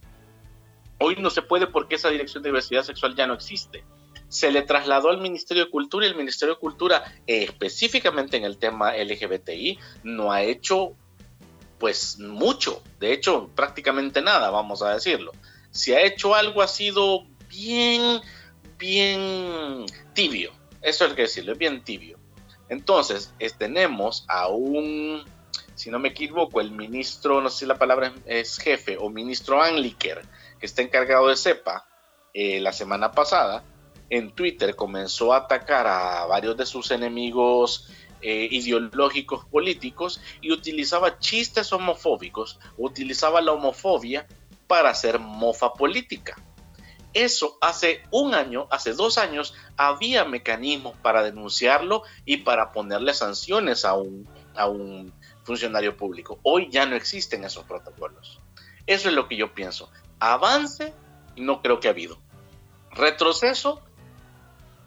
Hoy 0.98 1.16
no 1.20 1.30
se 1.30 1.42
puede 1.42 1.68
porque 1.68 1.94
esa 1.94 2.10
dirección 2.10 2.42
de 2.42 2.48
diversidad 2.48 2.82
sexual 2.82 3.14
ya 3.14 3.28
no 3.28 3.34
existe. 3.34 3.84
Se 4.28 4.50
le 4.50 4.62
trasladó 4.62 5.10
al 5.10 5.20
Ministerio 5.20 5.66
de 5.66 5.70
Cultura 5.70 6.04
y 6.04 6.10
el 6.10 6.16
Ministerio 6.16 6.54
de 6.54 6.60
Cultura, 6.60 7.04
específicamente 7.28 8.36
en 8.36 8.44
el 8.44 8.58
tema 8.58 8.92
LGBTI, 8.96 9.78
no 10.02 10.32
ha 10.32 10.42
hecho 10.42 10.96
pues 11.78 12.18
mucho, 12.18 12.82
de 13.00 13.12
hecho 13.12 13.50
prácticamente 13.54 14.22
nada, 14.22 14.50
vamos 14.50 14.82
a 14.82 14.94
decirlo. 14.94 15.32
Si 15.70 15.92
ha 15.92 16.02
hecho 16.02 16.34
algo 16.34 16.62
ha 16.62 16.68
sido 16.68 17.26
bien 17.48 18.20
bien 18.78 19.86
tibio. 20.12 20.52
Eso 20.82 21.04
es 21.04 21.10
lo 21.10 21.16
que 21.16 21.22
decirlo, 21.22 21.52
es 21.52 21.58
bien 21.58 21.82
tibio. 21.82 22.18
Entonces, 22.68 23.32
tenemos 23.58 24.24
a 24.28 24.48
un, 24.48 25.24
si 25.74 25.90
no 25.90 25.98
me 25.98 26.08
equivoco, 26.08 26.60
el 26.60 26.70
ministro, 26.72 27.40
no 27.40 27.48
sé 27.48 27.60
si 27.60 27.66
la 27.66 27.76
palabra 27.76 28.12
es 28.26 28.58
jefe, 28.58 28.96
o 28.98 29.08
ministro 29.08 29.62
Anliker, 29.62 30.22
que 30.58 30.66
está 30.66 30.82
encargado 30.82 31.28
de 31.28 31.36
CEPA, 31.36 31.86
eh, 32.34 32.60
la 32.60 32.72
semana 32.72 33.12
pasada, 33.12 33.64
en 34.10 34.32
Twitter 34.32 34.76
comenzó 34.76 35.32
a 35.32 35.38
atacar 35.38 35.86
a 35.86 36.26
varios 36.26 36.56
de 36.56 36.66
sus 36.66 36.90
enemigos 36.90 37.88
eh, 38.28 38.48
ideológicos 38.50 39.44
políticos 39.44 40.20
y 40.40 40.50
utilizaba 40.50 41.20
chistes 41.20 41.72
homofóbicos, 41.72 42.58
utilizaba 42.76 43.40
la 43.40 43.52
homofobia 43.52 44.26
para 44.66 44.90
hacer 44.90 45.20
mofa 45.20 45.74
política. 45.74 46.34
Eso 47.14 47.56
hace 47.60 48.02
un 48.10 48.34
año, 48.34 48.66
hace 48.72 48.94
dos 48.94 49.16
años, 49.16 49.54
había 49.76 50.24
mecanismos 50.24 50.96
para 51.02 51.22
denunciarlo 51.22 52.02
y 52.24 52.38
para 52.38 52.72
ponerle 52.72 53.14
sanciones 53.14 53.84
a 53.84 53.94
un, 53.94 54.28
a 54.56 54.66
un 54.66 55.12
funcionario 55.44 55.96
público. 55.96 56.40
Hoy 56.42 56.68
ya 56.68 56.84
no 56.84 56.96
existen 56.96 57.44
esos 57.44 57.62
protocolos. 57.62 58.40
Eso 58.88 59.08
es 59.08 59.14
lo 59.14 59.28
que 59.28 59.36
yo 59.36 59.54
pienso. 59.54 59.88
Avance, 60.18 60.92
no 61.36 61.62
creo 61.62 61.78
que 61.78 61.86
ha 61.86 61.92
habido. 61.92 62.18
Retroceso, 62.90 63.80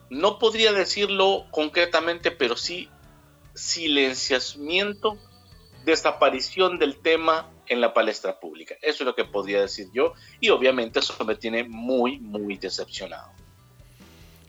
no 0.10 0.40
podría 0.40 0.74
decirlo 0.74 1.46
concretamente, 1.52 2.32
pero 2.32 2.58
sí 2.58 2.90
silenciamiento, 3.60 5.18
desaparición 5.86 6.80
del 6.80 6.98
tema 6.98 7.50
en 7.68 7.82
la 7.82 7.94
palestra 7.94 8.40
pública. 8.40 8.76
Eso 8.82 9.04
es 9.04 9.06
lo 9.06 9.16
que 9.16 9.26
podría 9.26 9.62
decir 9.62 9.88
yo 9.94 10.14
y 10.40 10.50
obviamente 10.50 11.00
eso 11.00 11.14
me 11.26 11.36
tiene 11.36 11.64
muy, 11.66 12.20
muy 12.20 12.58
decepcionado. 12.58 13.32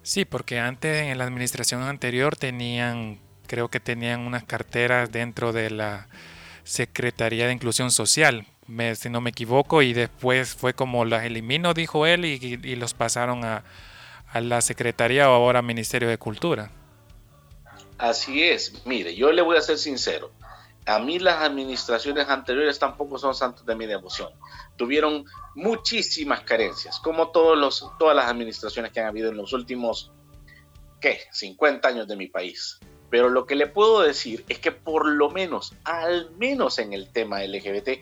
Sí, 0.03 0.25
porque 0.25 0.59
antes 0.59 1.03
en 1.03 1.19
la 1.19 1.25
administración 1.25 1.83
anterior 1.83 2.37
tenían, 2.37 3.19
creo 3.47 3.69
que 3.69 3.81
tenían 3.81 4.21
unas 4.21 4.45
carteras 4.45 5.13
dentro 5.13 5.53
de 5.53 5.71
la 5.71 6.09
Secretaría 6.65 7.47
de 7.47 7.53
Inclusión 7.53 7.91
Social, 7.91 8.47
si 8.95 9.11
no 9.11 9.21
me 9.21 9.31
equivoco, 9.31 9.83
y 9.83 9.93
después 9.93 10.55
fue 10.55 10.73
como 10.73 11.05
las 11.05 11.25
eliminó, 11.25 11.75
dijo 11.75 12.07
él, 12.07 12.25
y, 12.25 12.77
los 12.77 12.95
pasaron 12.95 13.45
a, 13.45 13.65
a 14.33 14.41
la 14.41 14.61
Secretaría 14.61 15.29
o 15.29 15.35
ahora 15.35 15.61
Ministerio 15.61 16.09
de 16.09 16.17
Cultura. 16.17 16.71
Así 18.01 18.43
es, 18.43 18.85
mire, 18.87 19.15
yo 19.15 19.31
le 19.31 19.43
voy 19.43 19.57
a 19.57 19.61
ser 19.61 19.79
sincero 19.79 20.33
a 20.87 20.99
mí 20.99 21.19
las 21.19 21.43
administraciones 21.43 22.29
anteriores 22.29 22.79
tampoco 22.79 23.19
son 23.19 23.35
santos 23.35 23.65
de 23.67 23.75
mi 23.75 23.87
devoción. 23.87 24.31
Tuvieron 24.77 25.25
muchísimas 25.55 26.41
carencias, 26.41 26.99
como 27.01 27.31
todos 27.31 27.57
los, 27.57 27.87
todas 27.99 28.17
las 28.17 28.27
administraciones 28.27 28.93
que 28.93 29.01
han 29.01 29.07
habido 29.07 29.31
en 29.31 29.37
los 29.37 29.53
últimos, 29.53 30.11
¿qué? 31.01 31.21
50 31.33 31.87
años 31.87 32.09
de 32.09 32.17
mi 32.17 32.27
país. 32.29 32.79
Pero 33.11 33.29
lo 33.29 33.47
que 33.47 33.57
le 33.57 33.67
puedo 33.67 34.01
decir 34.01 34.45
es 34.49 34.59
que 34.59 34.73
por 34.73 35.07
lo 35.07 35.31
menos, 35.31 35.75
al 35.85 36.31
menos 36.39 36.79
en 36.79 36.93
el 36.93 37.11
tema 37.13 37.43
LGBT, 37.43 38.01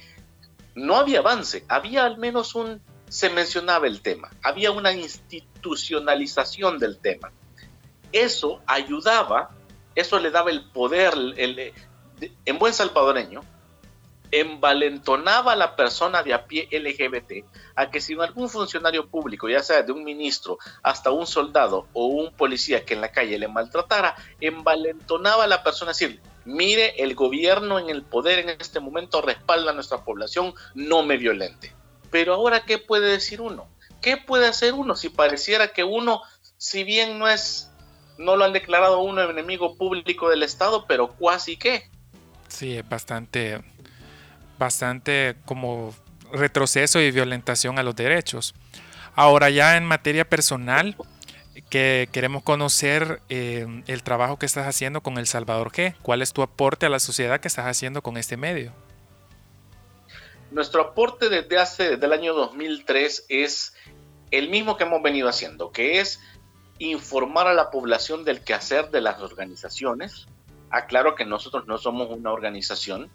no 0.74 0.96
había 0.96 1.18
avance, 1.18 1.64
había 1.68 2.04
al 2.04 2.18
menos 2.18 2.54
un, 2.54 2.80
se 3.08 3.30
mencionaba 3.30 3.86
el 3.86 4.02
tema, 4.02 4.30
había 4.42 4.70
una 4.70 4.92
institucionalización 4.92 6.78
del 6.78 6.98
tema. 6.98 7.32
Eso 8.12 8.62
ayudaba, 8.66 9.50
eso 10.00 10.18
le 10.18 10.30
daba 10.30 10.50
el 10.50 10.64
poder, 10.64 11.14
el, 11.36 11.72
en 12.44 12.58
buen 12.58 12.74
salvadoreño, 12.74 13.42
envalentonaba 14.30 15.52
a 15.52 15.56
la 15.56 15.76
persona 15.76 16.22
de 16.22 16.34
a 16.34 16.46
pie 16.46 16.68
LGBT 16.70 17.44
a 17.74 17.90
que 17.90 18.00
si 18.00 18.14
algún 18.14 18.48
funcionario 18.48 19.08
público, 19.08 19.48
ya 19.48 19.62
sea 19.62 19.82
de 19.82 19.92
un 19.92 20.04
ministro 20.04 20.58
hasta 20.82 21.10
un 21.10 21.26
soldado 21.26 21.86
o 21.92 22.06
un 22.06 22.32
policía 22.32 22.84
que 22.84 22.94
en 22.94 23.00
la 23.00 23.12
calle 23.12 23.38
le 23.38 23.48
maltratara, 23.48 24.16
envalentonaba 24.40 25.44
a 25.44 25.48
la 25.48 25.62
persona 25.62 25.92
a 25.92 25.94
decir, 25.94 26.20
mire, 26.44 27.02
el 27.02 27.14
gobierno 27.14 27.78
en 27.78 27.88
el 27.88 28.02
poder 28.02 28.40
en 28.40 28.50
este 28.50 28.80
momento 28.80 29.22
respalda 29.22 29.70
a 29.70 29.74
nuestra 29.74 30.04
población, 30.04 30.54
no 30.74 31.02
me 31.02 31.16
violente. 31.16 31.74
Pero 32.10 32.34
ahora, 32.34 32.64
¿qué 32.64 32.78
puede 32.78 33.10
decir 33.10 33.40
uno? 33.40 33.68
¿Qué 34.00 34.16
puede 34.16 34.46
hacer 34.46 34.74
uno 34.74 34.96
si 34.96 35.08
pareciera 35.08 35.68
que 35.68 35.84
uno, 35.84 36.22
si 36.56 36.84
bien 36.84 37.18
no 37.18 37.28
es, 37.28 37.67
no 38.18 38.36
lo 38.36 38.44
han 38.44 38.52
declarado 38.52 39.00
uno 39.00 39.22
enemigo 39.22 39.76
público 39.76 40.28
del 40.28 40.42
Estado, 40.42 40.84
pero 40.86 41.08
cuasi 41.08 41.56
qué? 41.56 41.88
Sí, 42.48 42.76
es 42.76 42.88
bastante 42.88 43.60
bastante 44.58 45.36
como 45.44 45.94
retroceso 46.32 47.00
y 47.00 47.10
violentación 47.10 47.78
a 47.78 47.82
los 47.82 47.94
derechos. 47.94 48.54
Ahora 49.14 49.50
ya 49.50 49.76
en 49.76 49.84
materia 49.84 50.28
personal, 50.28 50.96
que 51.70 52.08
queremos 52.12 52.42
conocer 52.42 53.20
eh, 53.28 53.82
el 53.86 54.02
trabajo 54.02 54.38
que 54.38 54.46
estás 54.46 54.66
haciendo 54.66 55.02
con 55.02 55.18
El 55.18 55.26
Salvador 55.26 55.70
G. 55.70 55.94
¿Cuál 56.02 56.22
es 56.22 56.32
tu 56.32 56.42
aporte 56.42 56.86
a 56.86 56.88
la 56.88 57.00
sociedad 57.00 57.40
que 57.40 57.48
estás 57.48 57.66
haciendo 57.66 58.02
con 58.02 58.16
este 58.16 58.36
medio? 58.36 58.72
Nuestro 60.50 60.82
aporte 60.82 61.28
desde 61.28 61.58
hace 61.58 61.90
desde 61.90 62.06
el 62.06 62.12
año 62.12 62.34
2003 62.34 63.26
es 63.28 63.74
el 64.30 64.48
mismo 64.48 64.76
que 64.76 64.84
hemos 64.84 65.02
venido 65.02 65.28
haciendo, 65.28 65.72
que 65.72 66.00
es 66.00 66.20
informar 66.78 67.46
a 67.46 67.54
la 67.54 67.70
población 67.70 68.24
del 68.24 68.42
quehacer 68.42 68.90
de 68.90 69.00
las 69.00 69.20
organizaciones. 69.20 70.26
Aclaro 70.70 71.14
que 71.14 71.24
nosotros 71.24 71.66
no 71.66 71.78
somos 71.78 72.10
una 72.10 72.32
organización, 72.32 73.10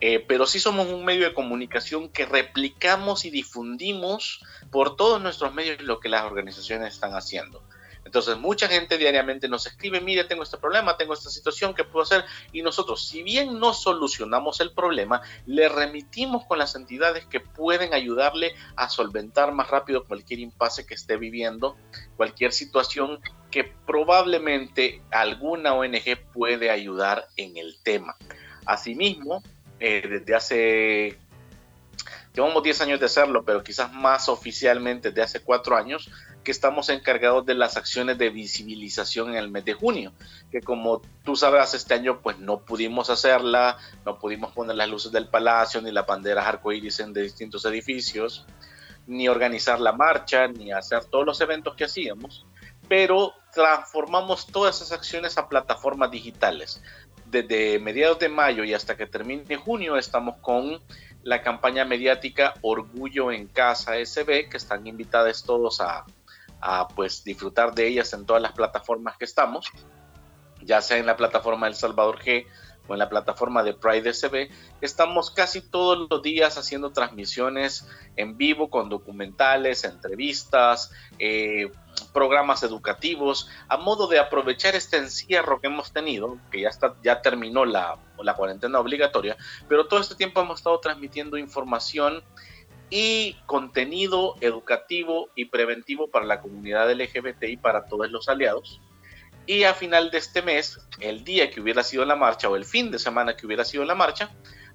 eh, 0.00 0.24
pero 0.26 0.46
sí 0.46 0.58
somos 0.58 0.88
un 0.88 1.04
medio 1.04 1.26
de 1.26 1.34
comunicación 1.34 2.08
que 2.08 2.26
replicamos 2.26 3.24
y 3.24 3.30
difundimos 3.30 4.40
por 4.70 4.96
todos 4.96 5.22
nuestros 5.22 5.54
medios 5.54 5.80
lo 5.82 6.00
que 6.00 6.08
las 6.08 6.24
organizaciones 6.24 6.94
están 6.94 7.14
haciendo. 7.14 7.62
Entonces, 8.06 8.38
mucha 8.38 8.68
gente 8.68 8.98
diariamente 8.98 9.48
nos 9.48 9.66
escribe, 9.66 10.00
mire, 10.00 10.22
tengo 10.22 10.44
este 10.44 10.58
problema, 10.58 10.96
tengo 10.96 11.12
esta 11.12 11.28
situación, 11.28 11.74
¿qué 11.74 11.82
puedo 11.82 12.04
hacer? 12.04 12.24
Y 12.52 12.62
nosotros, 12.62 13.04
si 13.04 13.24
bien 13.24 13.58
no 13.58 13.74
solucionamos 13.74 14.60
el 14.60 14.70
problema, 14.70 15.22
le 15.44 15.68
remitimos 15.68 16.44
con 16.46 16.58
las 16.58 16.76
entidades 16.76 17.26
que 17.26 17.40
pueden 17.40 17.94
ayudarle 17.94 18.54
a 18.76 18.88
solventar 18.88 19.50
más 19.50 19.70
rápido 19.70 20.04
cualquier 20.04 20.38
impasse 20.38 20.86
que 20.86 20.94
esté 20.94 21.16
viviendo, 21.16 21.76
cualquier 22.16 22.52
situación 22.52 23.18
que 23.50 23.64
probablemente 23.64 25.02
alguna 25.10 25.74
ONG 25.74 26.16
puede 26.32 26.70
ayudar 26.70 27.26
en 27.36 27.56
el 27.56 27.76
tema. 27.82 28.14
Asimismo, 28.66 29.42
eh, 29.80 30.06
desde 30.08 30.34
hace, 30.36 31.18
llevamos 32.32 32.62
10 32.62 32.82
años 32.82 33.00
de 33.00 33.06
hacerlo, 33.06 33.44
pero 33.44 33.64
quizás 33.64 33.92
más 33.92 34.28
oficialmente 34.28 35.08
desde 35.08 35.22
hace 35.22 35.40
4 35.40 35.76
años, 35.76 36.08
que 36.46 36.52
estamos 36.52 36.90
encargados 36.90 37.44
de 37.44 37.54
las 37.54 37.76
acciones 37.76 38.18
de 38.18 38.30
visibilización 38.30 39.30
en 39.30 39.34
el 39.34 39.50
mes 39.50 39.64
de 39.64 39.74
junio, 39.74 40.12
que 40.48 40.60
como 40.60 41.02
tú 41.24 41.34
sabes, 41.34 41.74
este 41.74 41.94
año 41.94 42.20
pues 42.22 42.38
no 42.38 42.60
pudimos 42.60 43.10
hacerla, 43.10 43.78
no 44.04 44.20
pudimos 44.20 44.52
poner 44.52 44.76
las 44.76 44.88
luces 44.88 45.10
del 45.10 45.26
palacio, 45.26 45.82
ni 45.82 45.90
las 45.90 46.06
banderas 46.06 46.46
arcoíris 46.46 47.00
en 47.00 47.12
de 47.12 47.22
distintos 47.22 47.64
edificios, 47.64 48.46
ni 49.08 49.26
organizar 49.26 49.80
la 49.80 49.90
marcha, 49.90 50.46
ni 50.46 50.70
hacer 50.70 51.06
todos 51.06 51.26
los 51.26 51.40
eventos 51.40 51.74
que 51.74 51.82
hacíamos, 51.82 52.46
pero 52.88 53.32
transformamos 53.52 54.46
todas 54.46 54.76
esas 54.76 54.92
acciones 54.92 55.38
a 55.38 55.48
plataformas 55.48 56.12
digitales. 56.12 56.80
Desde 57.24 57.80
mediados 57.80 58.20
de 58.20 58.28
mayo 58.28 58.62
y 58.62 58.72
hasta 58.72 58.96
que 58.96 59.08
termine 59.08 59.56
junio 59.56 59.96
estamos 59.96 60.36
con 60.36 60.80
la 61.24 61.42
campaña 61.42 61.84
mediática 61.84 62.54
Orgullo 62.62 63.32
en 63.32 63.48
Casa 63.48 63.94
SB, 63.96 64.48
que 64.48 64.58
están 64.58 64.86
invitados 64.86 65.42
todos 65.42 65.80
a, 65.80 66.04
pues 66.94 67.24
disfrutar 67.24 67.74
de 67.74 67.86
ellas 67.86 68.12
en 68.12 68.26
todas 68.26 68.42
las 68.42 68.52
plataformas 68.52 69.16
que 69.16 69.24
estamos, 69.24 69.70
ya 70.62 70.80
sea 70.80 70.98
en 70.98 71.06
la 71.06 71.16
plataforma 71.16 71.66
El 71.66 71.74
Salvador 71.74 72.18
G 72.20 72.46
o 72.88 72.92
en 72.92 72.98
la 72.98 73.08
plataforma 73.08 73.62
de 73.62 73.74
Pride 73.74 74.12
SB, 74.12 74.48
estamos 74.80 75.30
casi 75.30 75.60
todos 75.60 76.08
los 76.08 76.22
días 76.22 76.56
haciendo 76.56 76.92
transmisiones 76.92 77.88
en 78.16 78.36
vivo 78.36 78.70
con 78.70 78.88
documentales, 78.88 79.84
entrevistas, 79.84 80.92
eh, 81.18 81.70
programas 82.12 82.62
educativos, 82.62 83.48
a 83.68 83.76
modo 83.76 84.06
de 84.06 84.18
aprovechar 84.18 84.74
este 84.74 84.98
encierro 84.98 85.60
que 85.60 85.66
hemos 85.66 85.92
tenido, 85.92 86.38
que 86.50 86.60
ya, 86.60 86.68
está, 86.68 86.94
ya 87.02 87.22
terminó 87.22 87.64
la, 87.64 87.98
la 88.22 88.34
cuarentena 88.34 88.78
obligatoria, 88.78 89.36
pero 89.68 89.86
todo 89.86 90.00
este 90.00 90.14
tiempo 90.14 90.40
hemos 90.40 90.60
estado 90.60 90.78
transmitiendo 90.78 91.38
información 91.38 92.22
y 92.90 93.34
contenido 93.46 94.36
educativo 94.40 95.28
y 95.34 95.46
preventivo 95.46 96.08
para 96.08 96.24
la 96.24 96.40
comunidad 96.40 96.90
LGBT 96.92 97.44
y 97.44 97.56
para 97.56 97.86
todos 97.86 98.10
los 98.10 98.28
aliados. 98.28 98.80
Y 99.46 99.64
a 99.64 99.74
final 99.74 100.10
de 100.10 100.18
este 100.18 100.42
mes, 100.42 100.80
el 101.00 101.24
día 101.24 101.50
que 101.50 101.60
hubiera 101.60 101.82
sido 101.82 102.04
la 102.04 102.16
marcha 102.16 102.48
o 102.48 102.56
el 102.56 102.64
fin 102.64 102.90
de 102.90 102.98
semana 102.98 103.36
que 103.36 103.46
hubiera 103.46 103.64
sido 103.64 103.84
la 103.84 103.94
marcha, 103.94 104.30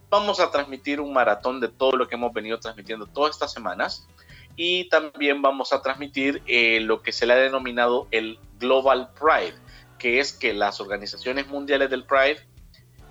vamos 0.10 0.40
a 0.40 0.52
transmitir 0.52 1.00
un 1.00 1.14
maratón 1.14 1.60
de 1.60 1.70
todo 1.70 1.94
lo 1.94 2.08
que 2.08 2.16
hemos 2.16 2.34
venido 2.34 2.60
transmitiendo 2.60 3.06
todas 3.06 3.32
estas 3.36 3.54
semanas 3.54 4.08
y 4.56 4.90
también 4.90 5.42
vamos 5.42 5.74
a 5.74 5.82
transmitir 5.82 6.42
eh, 6.46 6.80
lo 6.82 7.02
que 7.02 7.12
se 7.12 7.26
le 7.26 7.34
ha 7.34 7.38
denominado 7.38 8.08
el 8.12 8.38
Global 8.60 9.10
Pride, 9.14 9.56
que 9.98 10.20
es 10.20 10.34
que 10.34 10.54
las 10.54 10.82
organizaciones 10.82 11.48
mundiales 11.48 11.90
del 11.90 12.04
Pride 12.04 12.46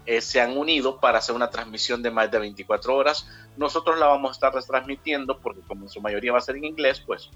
eh, 0.06 0.20
se 0.20 0.40
han 0.40 0.56
unido 0.56 1.00
para 1.00 1.18
hacer 1.18 1.34
una 1.34 1.50
transmisión 1.50 2.02
de 2.02 2.10
más 2.10 2.30
de 2.30 2.38
24 2.38 2.94
horas. 2.94 3.28
Nosotros 3.56 3.98
la 3.98 4.06
vamos 4.06 4.30
a 4.30 4.32
estar 4.32 4.54
retransmitiendo 4.54 5.40
porque 5.40 5.60
como 5.62 5.84
en 5.84 5.88
su 5.88 6.00
mayoría 6.00 6.32
va 6.32 6.38
a 6.38 6.42
ser 6.42 6.56
en 6.56 6.64
inglés, 6.64 7.02
pues 7.06 7.30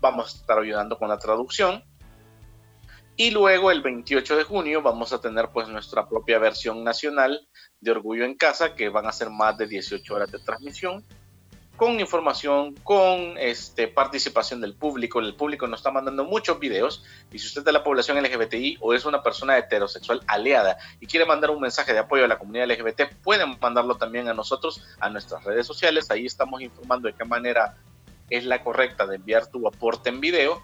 vamos 0.00 0.34
a 0.34 0.38
estar 0.38 0.58
ayudando 0.58 0.98
con 0.98 1.08
la 1.08 1.18
traducción. 1.18 1.84
Y 3.16 3.30
luego 3.32 3.70
el 3.70 3.82
28 3.82 4.36
de 4.36 4.44
junio 4.44 4.80
vamos 4.80 5.12
a 5.12 5.20
tener 5.20 5.50
pues 5.52 5.68
nuestra 5.68 6.08
propia 6.08 6.38
versión 6.38 6.82
nacional 6.84 7.46
de 7.80 7.90
Orgullo 7.90 8.24
en 8.24 8.34
Casa, 8.34 8.74
que 8.74 8.88
van 8.88 9.06
a 9.06 9.12
ser 9.12 9.28
más 9.30 9.58
de 9.58 9.66
18 9.66 10.14
horas 10.14 10.32
de 10.32 10.38
transmisión 10.38 11.04
con 11.80 11.98
información, 11.98 12.74
con 12.84 13.38
este, 13.38 13.88
participación 13.88 14.60
del 14.60 14.74
público. 14.74 15.18
El 15.18 15.34
público 15.34 15.66
nos 15.66 15.80
está 15.80 15.90
mandando 15.90 16.26
muchos 16.26 16.60
videos 16.60 17.02
y 17.32 17.38
si 17.38 17.46
usted 17.46 17.62
es 17.62 17.64
de 17.64 17.72
la 17.72 17.82
población 17.82 18.22
LGBTI 18.22 18.76
o 18.82 18.92
es 18.92 19.06
una 19.06 19.22
persona 19.22 19.56
heterosexual 19.56 20.20
aliada 20.26 20.76
y 21.00 21.06
quiere 21.06 21.24
mandar 21.24 21.48
un 21.48 21.58
mensaje 21.58 21.94
de 21.94 22.00
apoyo 22.00 22.26
a 22.26 22.28
la 22.28 22.38
comunidad 22.38 22.68
LGBT, 22.68 23.14
pueden 23.22 23.56
mandarlo 23.58 23.96
también 23.96 24.28
a 24.28 24.34
nosotros, 24.34 24.84
a 24.98 25.08
nuestras 25.08 25.42
redes 25.42 25.66
sociales. 25.66 26.10
Ahí 26.10 26.26
estamos 26.26 26.60
informando 26.60 27.08
de 27.08 27.14
qué 27.14 27.24
manera 27.24 27.78
es 28.28 28.44
la 28.44 28.62
correcta 28.62 29.06
de 29.06 29.16
enviar 29.16 29.46
tu 29.46 29.66
aporte 29.66 30.10
en 30.10 30.20
video. 30.20 30.62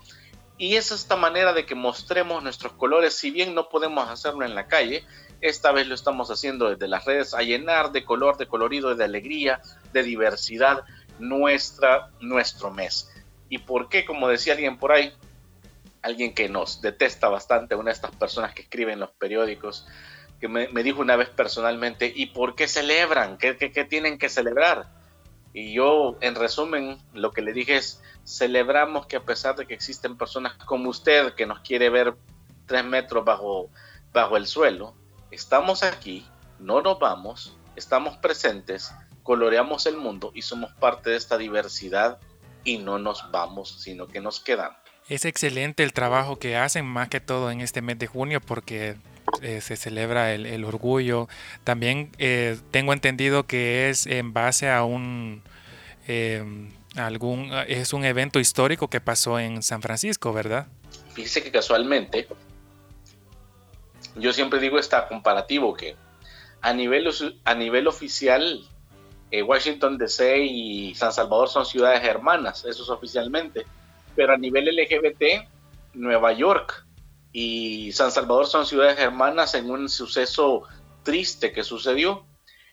Y 0.58 0.76
es 0.76 0.90
esta 0.90 1.16
manera 1.16 1.54
de 1.54 1.64
que 1.64 1.74
mostremos 1.74 2.42
nuestros 2.42 2.74
colores, 2.74 3.14
si 3.14 3.30
bien 3.30 3.54
no 3.54 3.70
podemos 3.70 4.06
hacerlo 4.10 4.44
en 4.44 4.54
la 4.54 4.66
calle, 4.66 5.06
esta 5.40 5.72
vez 5.72 5.86
lo 5.86 5.94
estamos 5.94 6.30
haciendo 6.30 6.68
desde 6.68 6.88
las 6.88 7.04
redes 7.04 7.34
a 7.34 7.42
llenar 7.42 7.92
de 7.92 8.04
color, 8.04 8.36
de 8.36 8.46
colorido, 8.46 8.94
de 8.94 9.04
alegría, 9.04 9.60
de 9.92 10.02
diversidad 10.02 10.84
nuestra, 11.18 12.10
nuestro 12.20 12.70
mes. 12.70 13.10
¿Y 13.48 13.58
por 13.58 13.88
qué? 13.88 14.04
Como 14.04 14.28
decía 14.28 14.54
alguien 14.54 14.78
por 14.78 14.92
ahí, 14.92 15.12
alguien 16.02 16.34
que 16.34 16.48
nos 16.48 16.80
detesta 16.80 17.28
bastante, 17.28 17.74
una 17.74 17.90
de 17.90 17.94
estas 17.94 18.14
personas 18.14 18.54
que 18.54 18.62
escriben 18.62 19.00
los 19.00 19.10
periódicos, 19.12 19.86
que 20.40 20.48
me, 20.48 20.68
dijo 20.82 21.00
una 21.00 21.16
vez 21.16 21.30
personalmente, 21.30 22.12
¿y 22.14 22.26
por 22.26 22.54
qué 22.54 22.68
celebran? 22.68 23.38
¿Qué, 23.38 23.56
qué, 23.56 23.84
tienen 23.84 24.18
que 24.18 24.28
celebrar? 24.28 24.88
Y 25.52 25.72
yo, 25.72 26.18
en 26.20 26.34
resumen, 26.34 26.98
lo 27.14 27.32
que 27.32 27.42
le 27.42 27.52
dije 27.52 27.76
es, 27.76 28.02
celebramos 28.24 29.06
que 29.06 29.16
a 29.16 29.24
pesar 29.24 29.56
de 29.56 29.66
que 29.66 29.74
existen 29.74 30.18
personas 30.18 30.54
como 30.64 30.90
usted 30.90 31.32
que 31.34 31.46
nos 31.46 31.60
quiere 31.60 31.88
ver 31.88 32.14
tres 32.66 32.84
metros 32.84 33.24
bajo, 33.24 33.70
bajo 34.12 34.36
el 34.36 34.46
suelo, 34.46 34.94
estamos 35.30 35.82
aquí, 35.82 36.26
no 36.58 36.82
nos 36.82 36.98
vamos, 36.98 37.56
estamos 37.74 38.16
presentes 38.18 38.92
coloreamos 39.26 39.86
el 39.86 39.96
mundo 39.96 40.30
y 40.34 40.42
somos 40.42 40.72
parte 40.74 41.10
de 41.10 41.16
esta 41.16 41.36
diversidad 41.36 42.18
y 42.62 42.78
no 42.78 42.98
nos 42.98 43.30
vamos, 43.32 43.76
sino 43.82 44.06
que 44.06 44.20
nos 44.20 44.38
quedamos. 44.38 44.78
Es 45.08 45.24
excelente 45.24 45.82
el 45.82 45.92
trabajo 45.92 46.38
que 46.38 46.56
hacen, 46.56 46.86
más 46.86 47.08
que 47.08 47.20
todo 47.20 47.50
en 47.50 47.60
este 47.60 47.82
mes 47.82 47.98
de 47.98 48.06
junio, 48.06 48.40
porque 48.40 48.96
eh, 49.42 49.60
se 49.60 49.76
celebra 49.76 50.32
el, 50.32 50.64
orgullo. 50.64 51.28
También 51.64 52.12
eh, 52.18 52.56
tengo 52.70 52.92
entendido 52.92 53.46
que 53.46 53.90
es 53.90 54.06
en 54.06 54.32
base 54.32 54.70
a 54.70 54.84
un 54.84 55.42
em, 56.06 56.70
algún 56.96 57.52
es 57.66 57.92
un 57.92 58.04
evento 58.04 58.38
histórico 58.40 58.88
que 58.88 59.00
pasó 59.00 59.38
en 59.38 59.62
San 59.62 59.82
Francisco, 59.82 60.32
¿verdad? 60.32 60.68
Fíjese 61.14 61.42
que 61.42 61.50
casualmente 61.50 62.28
yo 64.14 64.32
siempre 64.32 64.60
digo 64.60 64.78
esta 64.78 65.08
comparativo 65.08 65.74
que 65.74 65.96
a 66.62 66.72
nivel 66.72 67.08
a 67.44 67.54
nivel 67.54 67.86
oficial 67.86 68.68
eh, 69.30 69.42
Washington 69.42 69.98
DC 69.98 70.38
y 70.44 70.94
San 70.94 71.12
Salvador 71.12 71.48
son 71.48 71.66
ciudades 71.66 72.04
hermanas, 72.04 72.64
eso 72.64 72.82
es 72.82 72.88
oficialmente, 72.88 73.66
pero 74.14 74.32
a 74.32 74.36
nivel 74.36 74.66
LGBT, 74.66 75.48
Nueva 75.94 76.32
York 76.32 76.86
y 77.32 77.92
San 77.92 78.10
Salvador 78.10 78.46
son 78.46 78.66
ciudades 78.66 78.98
hermanas 78.98 79.54
en 79.54 79.70
un 79.70 79.88
suceso 79.88 80.62
triste 81.02 81.52
que 81.52 81.64
sucedió. 81.64 82.24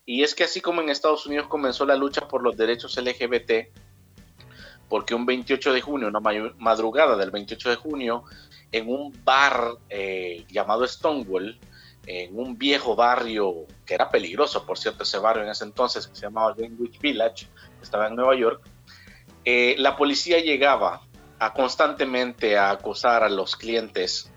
Y 0.06 0.24
es 0.24 0.36
que 0.36 0.44
así 0.44 0.62
como 0.62 0.82
en 0.82 0.90
Estados 0.90 1.26
Unidos 1.26 1.48
comenzó 1.48 1.86
la 1.86 1.96
lucha 1.96 2.28
por 2.28 2.44
los 2.44 2.58
derechos 2.58 2.98
LGBT, 2.98 3.70
porque 4.90 5.16
un 5.16 5.26
28 5.26 5.74
de 5.74 5.82
junio, 5.82 6.08
una 6.08 6.20
madrugada 6.58 7.16
del 7.16 7.32
28 7.32 7.70
de 7.70 7.76
junio, 7.78 8.24
en 8.72 8.90
un 8.90 9.14
bar 9.24 9.78
eh, 9.90 10.46
llamado 10.50 10.86
Stonewall, 10.86 11.58
en 12.06 12.38
un 12.38 12.58
viejo 12.58 12.96
barrio 12.96 13.66
que 13.86 13.94
era 13.94 14.10
peligroso, 14.10 14.66
por 14.66 14.78
cierto, 14.78 15.04
ese 15.04 15.20
barrio 15.20 15.44
en 15.44 15.50
ese 15.50 15.64
entonces, 15.64 16.08
que 16.08 16.16
se 16.16 16.22
llamaba 16.24 16.54
Greenwich 16.54 17.00
Village, 17.00 17.48
que 17.78 17.84
estaba 17.84 18.08
en 18.08 18.16
Nueva 18.16 18.36
York, 18.36 18.62
eh, 19.46 19.76
la 19.78 19.96
policía 19.96 20.40
llegaba 20.40 21.02
a 21.40 21.54
constantemente 21.54 22.58
a 22.58 22.72
acosar 22.72 23.24
a 23.24 23.30
los 23.30 23.56
clientes, 23.56 24.32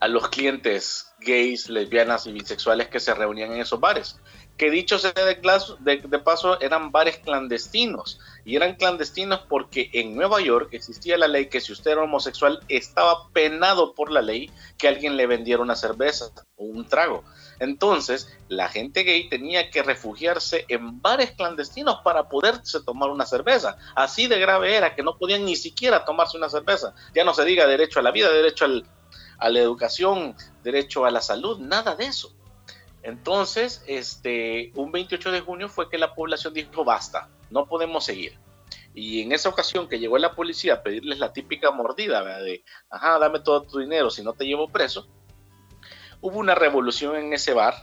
a 0.00 0.08
los 0.08 0.28
clientes 0.28 1.13
gays, 1.24 1.68
lesbianas 1.68 2.26
y 2.26 2.32
bisexuales 2.32 2.88
que 2.88 3.00
se 3.00 3.14
reunían 3.14 3.52
en 3.52 3.60
esos 3.60 3.80
bares 3.80 4.20
que 4.56 4.70
dicho 4.70 4.98
sea 4.98 5.12
de, 5.12 5.96
de, 5.96 6.18
paso, 6.20 6.60
eran 6.60 6.92
bares 6.92 7.18
clandestinos. 7.18 8.20
Y 8.44 8.56
eran 8.56 8.74
clandestinos 8.74 9.40
porque 9.48 9.90
en 9.92 10.14
Nueva 10.14 10.40
York 10.40 10.68
existía 10.72 11.18
la 11.18 11.28
ley 11.28 11.46
que 11.46 11.60
si 11.60 11.72
usted 11.72 11.92
era 11.92 12.02
homosexual 12.02 12.60
estaba 12.68 13.28
penado 13.30 13.94
por 13.94 14.10
la 14.10 14.22
ley 14.22 14.50
que 14.78 14.86
alguien 14.86 15.16
le 15.16 15.26
vendiera 15.26 15.62
una 15.62 15.74
cerveza 15.74 16.26
o 16.56 16.64
un 16.64 16.86
trago. 16.86 17.24
Entonces, 17.58 18.28
la 18.48 18.68
gente 18.68 19.02
gay 19.02 19.28
tenía 19.28 19.70
que 19.70 19.82
refugiarse 19.82 20.66
en 20.68 21.00
bares 21.00 21.32
clandestinos 21.32 22.00
para 22.04 22.28
poderse 22.28 22.80
tomar 22.82 23.10
una 23.10 23.26
cerveza. 23.26 23.76
Así 23.96 24.26
de 24.26 24.38
grave 24.38 24.76
era 24.76 24.94
que 24.94 25.02
no 25.02 25.16
podían 25.16 25.44
ni 25.44 25.56
siquiera 25.56 26.04
tomarse 26.04 26.36
una 26.36 26.48
cerveza. 26.48 26.94
Ya 27.14 27.24
no 27.24 27.34
se 27.34 27.44
diga 27.44 27.66
derecho 27.66 28.00
a 28.00 28.02
la 28.02 28.10
vida, 28.12 28.30
derecho 28.30 28.66
a 29.38 29.48
la 29.48 29.60
educación, 29.60 30.36
derecho 30.62 31.04
a 31.04 31.10
la 31.10 31.20
salud, 31.20 31.58
nada 31.58 31.94
de 31.94 32.06
eso. 32.06 32.34
Entonces, 33.02 33.84
este, 33.86 34.72
un 34.74 34.90
28 34.90 35.30
de 35.30 35.40
junio 35.40 35.68
fue 35.68 35.90
que 35.90 35.98
la 35.98 36.14
población 36.14 36.54
dijo, 36.54 36.84
basta, 36.84 37.28
no 37.50 37.66
podemos 37.66 38.04
seguir. 38.04 38.38
Y 38.94 39.22
en 39.22 39.32
esa 39.32 39.48
ocasión 39.48 39.88
que 39.88 39.98
llegó 39.98 40.16
la 40.18 40.34
policía 40.34 40.74
a 40.74 40.82
pedirles 40.82 41.18
la 41.18 41.32
típica 41.32 41.70
mordida, 41.70 42.22
de, 42.40 42.64
ajá, 42.88 43.18
dame 43.18 43.40
todo 43.40 43.62
tu 43.62 43.80
dinero, 43.80 44.08
si 44.08 44.22
no 44.22 44.32
te 44.32 44.46
llevo 44.46 44.68
preso, 44.68 45.08
hubo 46.20 46.38
una 46.38 46.54
revolución 46.54 47.16
en 47.16 47.32
ese 47.32 47.52
bar. 47.52 47.74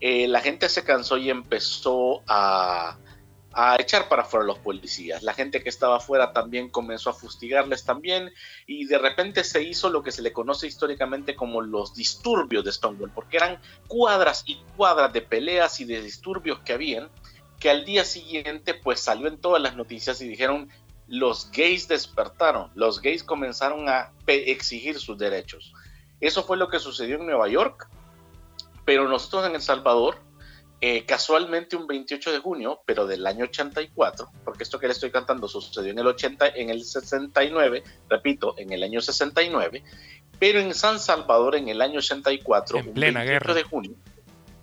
Eh, 0.00 0.28
la 0.28 0.40
gente 0.40 0.68
se 0.68 0.84
cansó 0.84 1.18
y 1.18 1.28
empezó 1.28 2.22
a, 2.26 2.96
a 3.54 3.76
echar 3.80 4.08
para 4.08 4.22
afuera 4.22 4.44
los 4.44 4.58
policías. 4.58 5.22
La 5.22 5.32
gente 5.32 5.62
que 5.62 5.68
estaba 5.68 5.96
afuera 5.96 6.32
también 6.32 6.68
comenzó 6.68 7.10
a 7.10 7.14
fustigarles 7.14 7.84
también 7.84 8.32
y 8.66 8.86
de 8.86 8.98
repente 8.98 9.44
se 9.44 9.62
hizo 9.62 9.90
lo 9.90 10.02
que 10.02 10.12
se 10.12 10.22
le 10.22 10.32
conoce 10.32 10.66
históricamente 10.66 11.36
como 11.36 11.60
los 11.60 11.94
disturbios 11.94 12.64
de 12.64 12.72
Stonewall, 12.72 13.12
porque 13.12 13.36
eran 13.36 13.60
cuadras 13.86 14.42
y 14.46 14.56
cuadras 14.76 15.12
de 15.12 15.22
peleas 15.22 15.80
y 15.80 15.84
de 15.84 16.02
disturbios 16.02 16.58
que 16.60 16.72
habían, 16.72 17.08
que 17.60 17.70
al 17.70 17.84
día 17.84 18.04
siguiente 18.04 18.74
pues 18.74 19.00
salió 19.00 19.28
en 19.28 19.38
todas 19.38 19.62
las 19.62 19.76
noticias 19.76 20.20
y 20.20 20.28
dijeron 20.28 20.68
los 21.06 21.50
gays 21.52 21.86
despertaron, 21.86 22.70
los 22.74 23.00
gays 23.00 23.22
comenzaron 23.22 23.88
a 23.88 24.10
exigir 24.26 24.98
sus 24.98 25.16
derechos. 25.16 25.72
Eso 26.20 26.42
fue 26.42 26.56
lo 26.56 26.68
que 26.68 26.78
sucedió 26.78 27.16
en 27.16 27.26
Nueva 27.26 27.48
York, 27.48 27.88
pero 28.84 29.08
nosotros 29.08 29.46
en 29.46 29.54
El 29.54 29.62
Salvador 29.62 30.23
eh, 30.86 31.06
casualmente 31.06 31.76
un 31.76 31.86
28 31.86 32.30
de 32.30 32.40
junio, 32.40 32.82
pero 32.84 33.06
del 33.06 33.26
año 33.26 33.46
84, 33.46 34.28
porque 34.44 34.64
esto 34.64 34.78
que 34.78 34.86
le 34.86 34.92
estoy 34.92 35.10
cantando 35.10 35.48
sucedió 35.48 35.90
en 35.90 35.98
el 35.98 36.06
80, 36.06 36.48
en 36.48 36.68
el 36.68 36.84
69, 36.84 37.82
repito, 38.10 38.54
en 38.58 38.70
el 38.70 38.82
año 38.82 39.00
69, 39.00 39.82
pero 40.38 40.60
en 40.60 40.74
San 40.74 41.00
Salvador 41.00 41.56
en 41.56 41.70
el 41.70 41.80
año 41.80 42.00
84, 42.00 42.80
en 42.80 42.92
plena 42.92 43.20
28 43.20 43.32
guerra. 43.32 43.54
de 43.54 43.62
junio, 43.62 43.92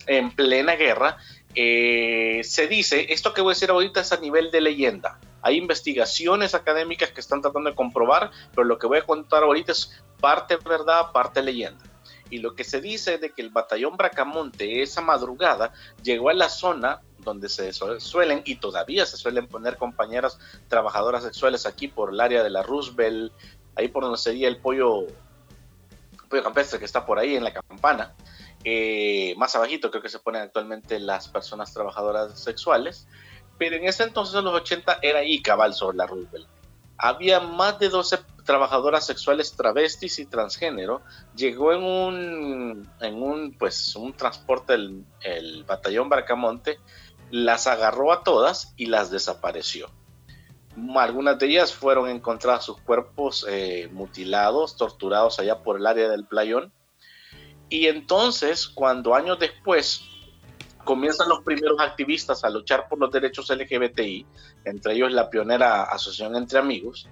en 0.06 0.30
plena 0.36 0.76
guerra, 0.76 1.18
eh, 1.56 2.42
se 2.44 2.68
dice, 2.68 3.12
esto 3.12 3.34
que 3.34 3.42
voy 3.42 3.54
a 3.54 3.56
decir 3.56 3.72
ahorita 3.72 4.02
es 4.02 4.12
a 4.12 4.18
nivel 4.18 4.52
de 4.52 4.62
leyenda. 4.62 5.20
Hay 5.42 5.58
investigaciones 5.58 6.54
académicas 6.54 7.10
que 7.10 7.20
están 7.20 7.42
tratando 7.42 7.72
de 7.72 7.76
comprobar, 7.76 8.30
pero 8.54 8.66
lo 8.66 8.78
que 8.78 8.86
voy 8.86 9.00
a 9.00 9.08
contar 9.08 9.42
ahorita 9.42 9.72
es 9.72 10.00
parte 10.20 10.56
verdad, 10.58 11.12
parte 11.14 11.42
leyenda 11.42 11.90
y 12.32 12.39
lo 12.39 12.56
que 12.56 12.63
se 12.63 12.82
dice 12.82 13.20
de 13.20 13.32
que 13.32 13.41
el 13.41 13.50
batallón 13.50 13.98
Bracamonte 13.98 14.82
esa 14.82 15.02
madrugada 15.02 15.74
llegó 16.02 16.30
a 16.30 16.34
la 16.34 16.50
zona 16.50 17.02
donde 17.20 17.50
se 17.50 17.72
suelen 17.74 18.41
y 18.46 18.56
todavía 18.56 19.06
se 19.06 19.17
suelen 19.17 19.48
poner 19.48 19.78
compañeras 19.78 20.39
trabajadoras 20.67 21.24
sexuales 21.24 21.67
aquí 21.67 21.88
por 21.88 22.12
el 22.12 22.20
área 22.20 22.41
de 22.41 22.50
la 22.50 22.63
Roosevelt, 22.63 23.32
ahí 23.76 23.89
por 23.89 24.04
donde 24.04 24.17
sería 24.17 24.48
el 24.48 24.58
pollo, 24.58 25.06
pollo 26.30 26.44
campestre 26.44 26.80
que 26.80 26.86
está 26.86 27.06
por 27.06 27.20
ahí 27.20 27.36
en 27.36 27.44
la 27.44 27.54
campana. 27.54 28.15
Eh, 28.63 29.36
más 29.38 29.56
abajito 29.56 29.91
creo 29.91 30.02
que 30.02 30.10
se 30.10 30.20
ponen 30.20 30.41
actualmente 30.41 31.00
las 31.00 31.28
personas 31.28 31.74
trabajadoras 31.74 32.39
sexuales, 32.39 33.08
pero 33.58 33.76
en 33.76 33.86
ese 33.86 34.04
entonces, 34.04 34.34
en 34.36 34.46
los 34.46 34.54
80, 34.56 35.00
era 35.02 35.20
ahí 35.20 35.41
cabal 35.41 35.74
sobre 35.74 35.98
la 35.98 36.08
Roosevelt 36.08 36.48
había 37.02 37.39
más 37.39 37.80
de 37.80 37.89
12 37.89 38.20
trabajadoras 38.52 39.06
sexuales 39.06 39.56
travestis 39.56 40.20
y 40.20 40.26
transgénero. 40.26 41.02
Llegó 41.38 41.72
en 41.72 41.84
un, 41.84 42.92
en 43.00 43.24
un, 43.24 43.54
pues, 43.58 43.96
un 43.96 44.12
transporte 44.12 44.74
el, 44.74 45.64
batallón 45.66 46.10
Barcamonte, 46.10 46.78
las 47.30 47.66
agarró 47.68 48.12
a 48.12 48.24
todas 48.24 48.74
y 48.76 48.88
las 48.88 49.10
desapareció. 49.10 49.90
Algunas 50.96 51.40
de 51.40 51.48
ellas 51.48 51.74
fueron 51.74 52.10
encontradas 52.10 52.66
sus 52.66 52.78
cuerpos 52.82 53.46
eh, 53.48 53.90
mutilados, 53.94 54.76
torturados 54.76 55.40
allá 55.40 55.64
por 55.64 55.78
el 55.78 55.88
área 55.88 56.10
del 56.10 56.26
playón. 56.26 56.74
Y 57.70 57.88
entonces, 57.88 58.68
cuando 58.68 59.16
años 59.16 59.40
después 59.40 60.02
comienzan 60.84 61.30
los 61.30 61.42
primeros 61.44 61.80
activistas 61.80 62.44
a 62.44 62.50
luchar 62.50 62.90
por 62.90 63.00
los 63.00 63.12
derechos 63.12 63.50
LGBTI, 63.50 64.26
entre 64.66 64.96
ellos 64.96 65.14
la 65.14 65.30
pionera 65.30 65.84
Asociación 65.84 66.36
Entre 66.36 66.60
Amigos, 66.60 67.08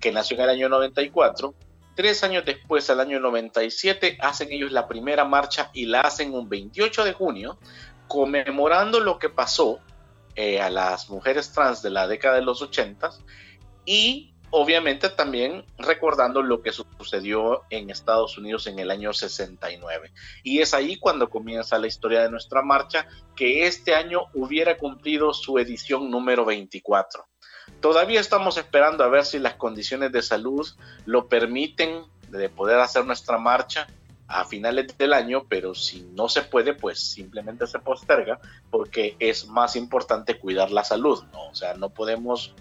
que 0.00 0.12
nació 0.12 0.36
en 0.36 0.42
el 0.44 0.50
año 0.50 0.68
94. 0.68 1.54
Tres 1.94 2.24
años 2.24 2.44
después, 2.44 2.88
al 2.88 3.00
año 3.00 3.20
97, 3.20 4.18
hacen 4.20 4.50
ellos 4.52 4.72
la 4.72 4.88
primera 4.88 5.24
marcha 5.24 5.70
y 5.74 5.86
la 5.86 6.00
hacen 6.00 6.34
un 6.34 6.48
28 6.48 7.04
de 7.04 7.12
junio, 7.12 7.58
conmemorando 8.08 9.00
lo 9.00 9.18
que 9.18 9.28
pasó 9.28 9.80
eh, 10.34 10.60
a 10.60 10.70
las 10.70 11.10
mujeres 11.10 11.52
trans 11.52 11.82
de 11.82 11.90
la 11.90 12.06
década 12.06 12.36
de 12.36 12.42
los 12.42 12.62
80 12.62 13.10
y 13.84 14.32
obviamente 14.50 15.08
también 15.10 15.64
recordando 15.78 16.42
lo 16.42 16.62
que 16.62 16.72
sucedió 16.72 17.62
en 17.70 17.90
Estados 17.90 18.36
Unidos 18.36 18.66
en 18.66 18.78
el 18.78 18.90
año 18.90 19.12
69. 19.12 20.12
Y 20.42 20.60
es 20.60 20.74
ahí 20.74 20.96
cuando 20.98 21.30
comienza 21.30 21.78
la 21.78 21.86
historia 21.86 22.22
de 22.22 22.30
nuestra 22.30 22.62
marcha, 22.62 23.06
que 23.36 23.66
este 23.66 23.94
año 23.94 24.26
hubiera 24.34 24.76
cumplido 24.76 25.32
su 25.32 25.58
edición 25.58 26.10
número 26.10 26.44
24. 26.44 27.26
Todavía 27.80 28.20
estamos 28.20 28.56
esperando 28.58 29.04
a 29.04 29.08
ver 29.08 29.24
si 29.24 29.38
las 29.38 29.54
condiciones 29.54 30.12
de 30.12 30.22
salud 30.22 30.68
lo 31.06 31.28
permiten 31.28 32.04
de 32.28 32.48
poder 32.48 32.78
hacer 32.80 33.04
nuestra 33.06 33.38
marcha 33.38 33.86
a 34.28 34.44
finales 34.44 34.96
del 34.96 35.12
año, 35.12 35.44
pero 35.48 35.74
si 35.74 36.02
no 36.12 36.28
se 36.28 36.42
puede, 36.42 36.72
pues 36.72 37.00
simplemente 37.00 37.66
se 37.66 37.80
posterga 37.80 38.38
porque 38.70 39.16
es 39.18 39.48
más 39.48 39.74
importante 39.74 40.38
cuidar 40.38 40.70
la 40.70 40.84
salud, 40.84 41.24
¿no? 41.32 41.48
O 41.48 41.54
sea, 41.54 41.74
no 41.74 41.90
podemos 41.90 42.54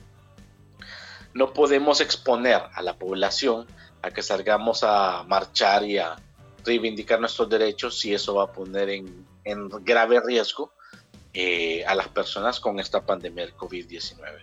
no 1.34 1.54
podemos 1.54 2.02
exponer 2.02 2.60
a 2.74 2.82
la 2.82 2.98
población 2.98 3.68
a 4.02 4.10
que 4.10 4.24
salgamos 4.24 4.84
a 4.84 5.24
marchar 5.28 5.84
y 5.84 6.00
a 6.00 6.16
reivindicar 6.66 7.20
nuestros 7.20 7.50
derechos 7.50 8.00
si 8.00 8.14
eso 8.14 8.36
va 8.36 8.46
a 8.46 8.52
poner 8.52 8.90
en, 8.90 9.26
grave 9.82 10.20
riesgo 10.26 10.74
eh, 11.34 11.86
a 11.86 11.96
las 11.96 12.08
personas 12.08 12.60
con 12.60 12.80
esta 12.80 13.06
pandemia 13.06 13.46
del 13.46 13.56
COVID-19. 13.56 14.42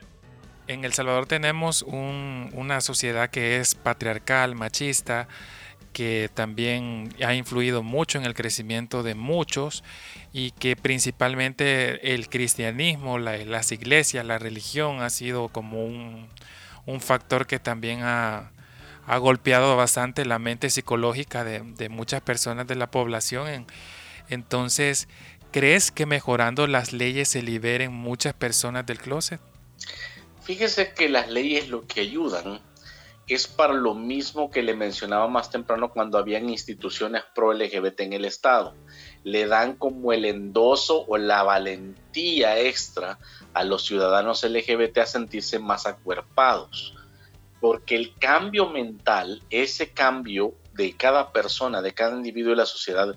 En 0.69 0.85
El 0.85 0.93
Salvador 0.93 1.27
tenemos 1.27 1.83
una 1.83 2.81
sociedad 2.81 3.31
que 3.31 3.59
es 3.59 3.77
patriarcal, 3.77 4.57
machista, 4.57 5.29
que 5.93 6.29
también 6.35 7.15
ha 7.25 7.35
influido 7.35 7.85
mucho 7.85 8.19
en 8.19 8.25
el 8.25 8.35
crecimiento 8.35 9.03
de 9.03 9.15
muchos 9.15 9.85
y 10.33 10.51
que 10.51 10.77
principalmente 10.77 12.15
el 12.15 12.29
cristianismo, 12.29 13.19
las 13.19 13.73
iglesias, 13.73 14.27
la 14.27 14.39
religión 14.39 15.03
ha 15.03 15.09
sido 15.09 15.49
como 15.49 15.87
un, 15.87 16.29
factor 17.01 17.47
que 17.47 17.61
también 17.61 18.01
ha, 18.03 18.51
golpeado 19.21 19.77
bastante 19.77 20.27
la 20.27 20.41
mente 20.41 20.69
psicológica 20.69 21.45
de, 21.45 21.89
muchas 21.89 22.21
personas 22.23 22.67
de 22.67 22.75
la 22.75 22.91
población. 22.91 23.67
Entonces, 24.29 25.09
¿crees 25.53 25.93
que 25.93 26.07
mejorando 26.07 26.67
las 26.67 26.93
leyes 26.93 27.29
se 27.29 27.41
liberen 27.41 27.93
muchas 27.93 28.35
personas 28.35 28.85
del 28.85 28.99
closet? 28.99 29.41
Fíjese 30.47 30.93
que 30.93 31.09
las 31.09 31.29
leyes 31.29 31.71
lo 31.71 31.89
que 31.89 32.03
ayudan 32.03 32.61
es 33.27 33.49
para 33.49 33.75
lo 33.75 33.95
mismo 33.95 34.49
que 34.49 34.63
le 34.63 34.75
mencionaba 34.75 35.27
más 35.27 35.51
temprano 35.51 35.91
cuando 35.91 36.19
habían 36.19 36.49
instituciones 36.49 37.25
pro 37.35 37.53
LGBT 37.53 38.03
en 38.03 38.13
el 38.13 38.25
Estado. 38.25 38.73
Le 39.25 39.49
dan 39.49 39.75
como 39.75 40.13
el 40.13 40.25
endoso 40.25 41.05
o 41.09 41.19
la 41.19 41.43
valentía 41.43 42.61
extra 42.61 43.19
a 43.55 43.65
los 43.65 43.85
ciudadanos 43.85 44.45
LGBT 44.45 44.99
a 44.99 45.07
sentirse 45.07 45.59
más 45.59 45.85
acuerpados. 45.85 46.95
Porque 47.61 47.97
el 47.97 48.15
cambio 48.15 48.71
mental, 48.71 49.43
ese 49.51 49.91
cambio 49.91 50.55
de 50.75 50.97
cada 50.97 51.33
persona, 51.33 51.83
de 51.83 51.93
cada 51.93 52.15
individuo 52.15 52.51
de 52.51 52.59
la 52.59 52.67
sociedad, 52.67 53.17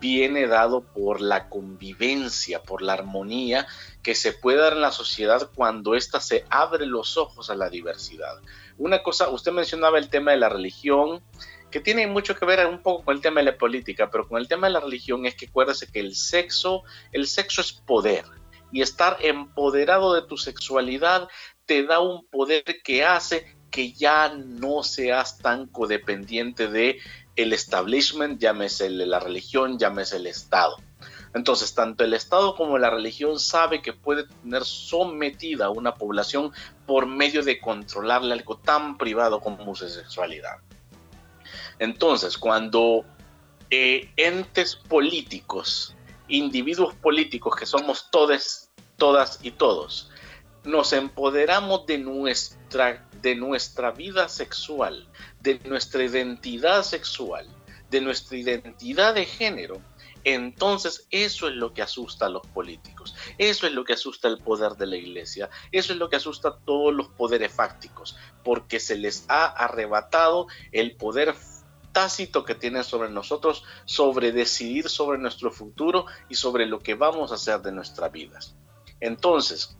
viene 0.00 0.46
dado 0.46 0.82
por 0.82 1.20
la 1.20 1.48
convivencia, 1.48 2.62
por 2.62 2.82
la 2.82 2.94
armonía 2.94 3.66
que 4.02 4.14
se 4.14 4.32
puede 4.32 4.58
dar 4.58 4.74
en 4.74 4.82
la 4.82 4.92
sociedad 4.92 5.50
cuando 5.54 5.94
ésta 5.94 6.20
se 6.20 6.44
abre 6.50 6.86
los 6.86 7.16
ojos 7.16 7.50
a 7.50 7.54
la 7.54 7.68
diversidad. 7.68 8.40
Una 8.78 9.02
cosa, 9.02 9.28
usted 9.30 9.52
mencionaba 9.52 9.98
el 9.98 10.08
tema 10.08 10.32
de 10.32 10.36
la 10.38 10.48
religión, 10.48 11.22
que 11.70 11.80
tiene 11.80 12.06
mucho 12.06 12.36
que 12.36 12.46
ver 12.46 12.66
un 12.66 12.82
poco 12.82 13.04
con 13.04 13.16
el 13.16 13.22
tema 13.22 13.40
de 13.40 13.46
la 13.46 13.58
política, 13.58 14.10
pero 14.10 14.28
con 14.28 14.40
el 14.40 14.48
tema 14.48 14.66
de 14.66 14.74
la 14.74 14.80
religión 14.80 15.26
es 15.26 15.34
que 15.34 15.46
acuérdese 15.46 15.90
que 15.90 16.00
el 16.00 16.14
sexo, 16.14 16.84
el 17.12 17.26
sexo 17.26 17.60
es 17.60 17.72
poder 17.72 18.24
y 18.72 18.82
estar 18.82 19.18
empoderado 19.20 20.14
de 20.14 20.22
tu 20.22 20.36
sexualidad 20.36 21.28
te 21.64 21.84
da 21.84 22.00
un 22.00 22.26
poder 22.26 22.62
que 22.84 23.04
hace 23.04 23.56
que 23.70 23.92
ya 23.92 24.32
no 24.34 24.82
seas 24.82 25.38
tan 25.38 25.66
codependiente 25.66 26.68
de 26.68 26.98
el 27.36 27.52
establishment, 27.52 28.40
llámese 28.40 28.90
la 28.90 29.20
religión, 29.20 29.78
llámese 29.78 30.16
el 30.16 30.26
Estado. 30.26 30.76
Entonces, 31.34 31.74
tanto 31.74 32.02
el 32.02 32.14
Estado 32.14 32.56
como 32.56 32.78
la 32.78 32.88
religión 32.88 33.38
sabe 33.38 33.82
que 33.82 33.92
puede 33.92 34.26
tener 34.26 34.64
sometida 34.64 35.66
a 35.66 35.70
una 35.70 35.94
población 35.94 36.50
por 36.86 37.06
medio 37.06 37.42
de 37.42 37.60
controlarle 37.60 38.32
algo 38.32 38.56
tan 38.56 38.96
privado 38.96 39.40
como 39.40 39.74
su 39.74 39.86
sexualidad. 39.86 40.56
Entonces, 41.78 42.38
cuando 42.38 43.04
eh, 43.68 44.10
entes 44.16 44.76
políticos, 44.76 45.94
individuos 46.28 46.94
políticos 46.94 47.54
que 47.54 47.66
somos 47.66 48.10
todos, 48.10 48.70
todas 48.96 49.38
y 49.42 49.50
todos, 49.50 50.10
nos 50.64 50.92
empoderamos 50.92 51.86
de 51.86 51.98
nuestra, 51.98 53.06
de 53.20 53.34
nuestra 53.36 53.90
vida 53.92 54.28
sexual, 54.28 55.06
de 55.46 55.60
nuestra 55.64 56.02
identidad 56.02 56.82
sexual, 56.82 57.46
de 57.88 58.00
nuestra 58.00 58.36
identidad 58.36 59.14
de 59.14 59.24
género, 59.24 59.80
entonces 60.24 61.06
eso 61.12 61.46
es 61.46 61.54
lo 61.54 61.72
que 61.72 61.82
asusta 61.82 62.26
a 62.26 62.28
los 62.28 62.44
políticos, 62.48 63.14
eso 63.38 63.68
es 63.68 63.72
lo 63.72 63.84
que 63.84 63.92
asusta 63.92 64.26
el 64.26 64.38
poder 64.38 64.72
de 64.72 64.88
la 64.88 64.96
iglesia, 64.96 65.48
eso 65.70 65.92
es 65.92 66.00
lo 66.00 66.08
que 66.10 66.16
asusta 66.16 66.48
a 66.48 66.58
todos 66.58 66.92
los 66.92 67.08
poderes 67.10 67.52
fácticos, 67.52 68.16
porque 68.42 68.80
se 68.80 68.96
les 68.98 69.24
ha 69.28 69.44
arrebatado 69.44 70.48
el 70.72 70.96
poder 70.96 71.36
tácito 71.92 72.44
que 72.44 72.56
tienen 72.56 72.82
sobre 72.82 73.08
nosotros, 73.08 73.62
sobre 73.84 74.32
decidir 74.32 74.88
sobre 74.88 75.18
nuestro 75.18 75.52
futuro 75.52 76.06
y 76.28 76.34
sobre 76.34 76.66
lo 76.66 76.80
que 76.80 76.94
vamos 76.94 77.30
a 77.30 77.36
hacer 77.36 77.62
de 77.62 77.70
nuestras 77.70 78.10
vidas. 78.10 78.56
Entonces, 78.98 79.78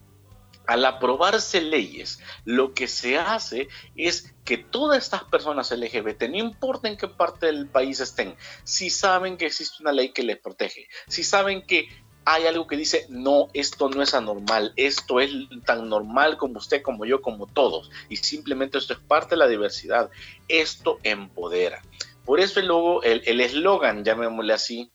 al 0.66 0.84
aprobarse 0.84 1.60
leyes, 1.60 2.20
lo 2.44 2.74
que 2.74 2.88
se 2.88 3.18
hace 3.18 3.68
es 3.96 4.34
que 4.44 4.58
todas 4.58 5.02
estas 5.02 5.24
personas 5.24 5.70
LGBT, 5.70 6.24
no 6.24 6.36
importa 6.36 6.88
en 6.88 6.96
qué 6.96 7.08
parte 7.08 7.46
del 7.46 7.68
país 7.68 8.00
estén, 8.00 8.36
si 8.64 8.90
saben 8.90 9.36
que 9.36 9.46
existe 9.46 9.76
una 9.80 9.92
ley 9.92 10.12
que 10.12 10.22
les 10.22 10.38
protege, 10.38 10.88
si 11.08 11.24
saben 11.24 11.66
que 11.66 11.88
hay 12.28 12.46
algo 12.46 12.66
que 12.66 12.76
dice, 12.76 13.06
no, 13.08 13.48
esto 13.54 13.88
no 13.88 14.02
es 14.02 14.12
anormal, 14.12 14.72
esto 14.74 15.20
es 15.20 15.30
tan 15.64 15.88
normal 15.88 16.36
como 16.36 16.58
usted, 16.58 16.82
como 16.82 17.04
yo, 17.04 17.22
como 17.22 17.46
todos, 17.46 17.90
y 18.08 18.16
simplemente 18.16 18.78
esto 18.78 18.94
es 18.94 18.98
parte 18.98 19.30
de 19.30 19.36
la 19.36 19.46
diversidad, 19.46 20.10
esto 20.48 20.98
empodera. 21.04 21.82
Por 22.24 22.40
eso 22.40 22.58
el 23.04 23.40
eslogan, 23.40 23.98
el, 23.98 24.04
llamémosle 24.04 24.52
así, 24.52 24.90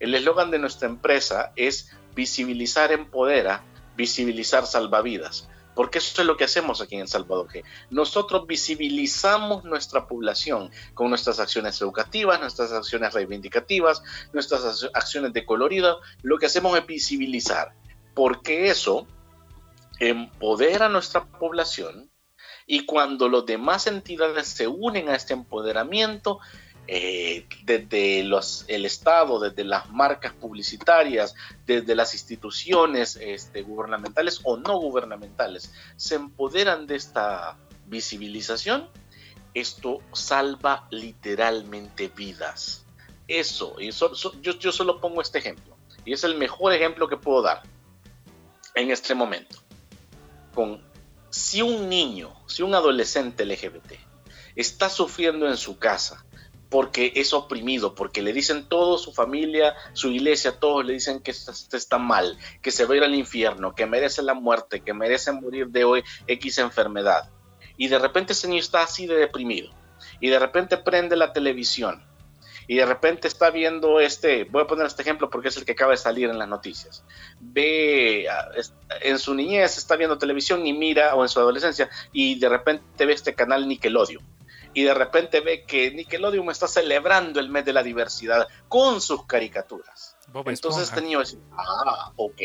el 0.00 0.14
eslogan 0.14 0.50
de 0.50 0.58
nuestra 0.58 0.86
empresa 0.86 1.54
es 1.56 1.90
visibilizar 2.14 2.92
empodera, 2.92 3.64
visibilizar 3.96 4.66
salvavidas, 4.66 5.48
porque 5.74 5.98
eso 5.98 6.20
es 6.22 6.26
lo 6.26 6.36
que 6.36 6.44
hacemos 6.44 6.80
aquí 6.80 6.94
en 6.94 7.02
El 7.02 7.08
Salvador. 7.08 7.48
Que 7.48 7.64
nosotros 7.90 8.46
visibilizamos 8.46 9.64
nuestra 9.64 10.06
población 10.06 10.70
con 10.94 11.10
nuestras 11.10 11.38
acciones 11.38 11.80
educativas, 11.80 12.40
nuestras 12.40 12.72
acciones 12.72 13.12
reivindicativas, 13.12 14.02
nuestras 14.32 14.88
acciones 14.94 15.32
de 15.32 15.44
colorido. 15.44 16.00
Lo 16.22 16.38
que 16.38 16.46
hacemos 16.46 16.78
es 16.78 16.86
visibilizar, 16.86 17.74
porque 18.14 18.68
eso 18.68 19.06
empodera 19.98 20.86
a 20.86 20.90
nuestra 20.90 21.24
población 21.24 22.10
y 22.66 22.84
cuando 22.84 23.28
los 23.28 23.46
demás 23.46 23.86
entidades 23.86 24.48
se 24.48 24.66
unen 24.66 25.08
a 25.08 25.14
este 25.14 25.32
empoderamiento, 25.34 26.40
eh, 26.88 27.46
desde 27.64 28.22
los, 28.22 28.64
el 28.68 28.84
Estado, 28.84 29.40
desde 29.40 29.64
las 29.64 29.90
marcas 29.90 30.32
publicitarias, 30.32 31.34
desde 31.66 31.94
las 31.94 32.14
instituciones 32.14 33.16
este, 33.16 33.62
gubernamentales 33.62 34.40
o 34.44 34.56
no 34.56 34.78
gubernamentales, 34.78 35.72
se 35.96 36.14
empoderan 36.14 36.86
de 36.86 36.96
esta 36.96 37.58
visibilización, 37.86 38.88
esto 39.54 40.00
salva 40.12 40.86
literalmente 40.90 42.08
vidas. 42.08 42.84
Eso, 43.26 43.76
y 43.80 43.90
yo, 43.90 44.12
yo 44.40 44.72
solo 44.72 45.00
pongo 45.00 45.20
este 45.20 45.38
ejemplo, 45.38 45.76
y 46.04 46.12
es 46.12 46.22
el 46.22 46.36
mejor 46.36 46.72
ejemplo 46.72 47.08
que 47.08 47.16
puedo 47.16 47.42
dar 47.42 47.62
en 48.76 48.90
este 48.92 49.14
momento. 49.14 49.58
Con 50.54 50.80
si 51.30 51.62
un 51.62 51.88
niño, 51.88 52.32
si 52.46 52.62
un 52.62 52.74
adolescente 52.74 53.44
LGBT 53.44 53.92
está 54.54 54.88
sufriendo 54.88 55.48
en 55.48 55.56
su 55.56 55.78
casa, 55.78 56.24
porque 56.68 57.12
es 57.14 57.32
oprimido, 57.32 57.94
porque 57.94 58.22
le 58.22 58.32
dicen 58.32 58.68
todo 58.68 58.98
su 58.98 59.12
familia, 59.12 59.74
su 59.92 60.10
iglesia, 60.10 60.58
todos 60.58 60.84
le 60.84 60.94
dicen 60.94 61.20
que 61.20 61.30
está, 61.30 61.98
mal, 61.98 62.38
que 62.60 62.70
se 62.70 62.84
va 62.84 62.94
a 62.94 62.96
ir 62.96 63.04
al 63.04 63.14
infierno, 63.14 63.74
que 63.74 63.86
merece 63.86 64.22
la 64.22 64.34
muerte, 64.34 64.80
que 64.80 64.92
merece 64.92 65.32
morir 65.32 65.68
de 65.68 65.84
hoy 65.84 66.04
X 66.26 66.58
enfermedad. 66.58 67.30
Y 67.76 67.88
de 67.88 67.98
repente 67.98 68.32
ese 68.32 68.48
niño 68.48 68.60
está 68.60 68.82
así 68.82 69.06
de 69.06 69.16
deprimido. 69.16 69.70
Y 70.20 70.28
de 70.28 70.38
repente 70.38 70.76
prende 70.76 71.14
la 71.16 71.32
televisión. 71.32 72.04
Y 72.68 72.76
de 72.76 72.86
repente 72.86 73.28
está 73.28 73.50
viendo 73.50 74.00
este, 74.00 74.42
voy 74.44 74.62
a 74.62 74.66
poner 74.66 74.86
este 74.86 75.02
ejemplo 75.02 75.30
porque 75.30 75.48
es 75.48 75.56
el 75.56 75.64
que 75.64 75.72
acaba 75.72 75.92
de 75.92 75.98
salir 75.98 76.28
en 76.28 76.38
las 76.38 76.48
noticias. 76.48 77.04
Ve, 77.38 78.26
en 79.02 79.18
su 79.20 79.34
niñez 79.34 79.78
está 79.78 79.94
viendo 79.94 80.18
televisión 80.18 80.66
y 80.66 80.72
mira, 80.72 81.14
o 81.14 81.22
en 81.22 81.28
su 81.28 81.38
adolescencia, 81.38 81.88
y 82.12 82.40
de 82.40 82.48
repente 82.48 83.06
ve 83.06 83.12
este 83.12 83.34
canal 83.34 83.68
Nickelodeon 83.68 84.24
y 84.76 84.84
de 84.84 84.92
repente 84.92 85.40
ve 85.40 85.64
que 85.64 85.90
Nickelodeon 85.90 86.50
está 86.50 86.68
celebrando 86.68 87.40
el 87.40 87.48
mes 87.48 87.64
de 87.64 87.72
la 87.72 87.82
diversidad 87.82 88.46
con 88.68 89.00
sus 89.00 89.24
caricaturas. 89.24 90.18
Entonces 90.44 90.90
este 90.90 91.00
niño 91.00 91.20
dice, 91.20 91.38
ah, 91.52 92.12
ok. 92.16 92.42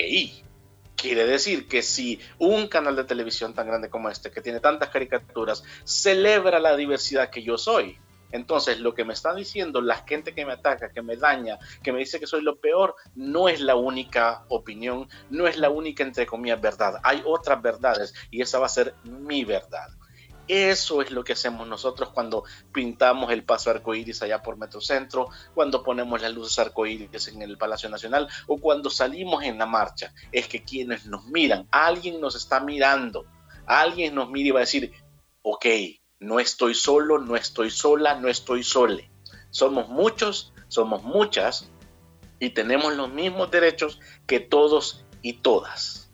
Quiere 0.96 1.26
decir 1.26 1.68
que 1.68 1.82
si 1.82 2.22
un 2.38 2.70
canal 2.70 2.96
de 2.96 3.04
televisión 3.04 3.54
tan 3.54 3.68
grande 3.68 3.90
como 3.90 4.10
este, 4.10 4.32
que 4.32 4.40
tiene 4.40 4.62
tantas 4.62 4.88
caricaturas, 4.88 5.62
celebra 5.84 6.60
la 6.60 6.78
diversidad 6.78 7.30
que 7.30 7.44
yo 7.44 7.58
soy, 7.58 8.00
entonces, 8.32 8.80
lo 8.80 8.94
que 8.94 9.04
me 9.04 9.12
está 9.12 9.34
diciendo 9.36 9.82
la 9.82 9.98
gente 10.08 10.34
que 10.34 10.46
me 10.46 10.54
ataca, 10.54 10.90
que 10.90 11.02
me 11.02 11.18
daña, 11.18 11.60
que 11.84 11.92
me 11.92 12.00
dice 12.00 12.18
que 12.18 12.28
soy 12.28 12.42
lo 12.42 12.56
peor, 12.56 12.96
no 13.14 13.50
es 13.50 13.60
la 13.60 13.76
única 13.76 14.46
opinión, 14.48 15.10
no 15.30 15.48
es 15.48 15.58
la 15.58 15.70
única, 15.70 16.04
entre 16.04 16.26
comillas, 16.26 16.62
verdad. 16.62 17.02
Hay 17.04 17.22
otras 17.26 17.62
verdades 17.62 18.14
y 18.30 18.42
esa 18.42 18.58
va 18.60 18.68
a 18.68 18.70
ser 18.70 18.96
mi 19.04 19.44
verdad. 19.44 19.90
Eso 20.52 21.02
es 21.02 21.12
lo 21.12 21.24
que 21.24 21.32
hacemos 21.32 21.66
nosotros 21.66 22.10
cuando 22.10 22.44
pintamos 22.74 23.32
el 23.32 23.46
paso 23.46 23.70
arcoíris 23.70 24.22
allá 24.22 24.44
por 24.44 24.58
Metrocentro, 24.58 25.30
cuando 25.54 25.82
ponemos 25.82 26.22
las 26.22 26.34
luces 26.34 26.60
arcoíris 26.60 27.30
en 27.30 27.42
el 27.42 27.58
Palacio 27.58 27.88
Nacional 27.88 28.28
o 28.48 28.58
cuando 28.58 28.90
salimos 28.90 29.46
en 29.46 29.58
la 29.58 29.66
marcha. 29.66 30.14
Es 30.30 30.50
que 30.50 30.62
quienes 30.62 31.06
nos 31.06 31.24
miran, 31.28 31.70
alguien 31.72 32.20
nos 32.20 32.36
está 32.36 32.60
mirando, 32.60 33.26
alguien 33.66 34.14
nos 34.14 34.30
mira 34.30 34.50
y 34.50 34.52
va 34.52 34.60
a 34.60 34.68
decir, 34.68 34.92
ok, 35.42 35.66
no 36.20 36.42
estoy 36.42 36.76
solo, 36.76 37.18
no 37.18 37.38
estoy 37.38 37.72
sola, 37.72 38.16
no 38.16 38.28
estoy 38.28 38.62
sole. 38.64 39.10
Somos 39.52 39.88
muchos, 39.88 40.52
somos 40.68 41.02
muchas 41.02 41.70
y 42.40 42.50
tenemos 42.50 42.94
los 42.98 43.10
mismos 43.10 43.52
derechos 43.52 44.02
que 44.28 44.42
todos 44.42 45.06
y 45.22 45.32
todas. 45.32 46.11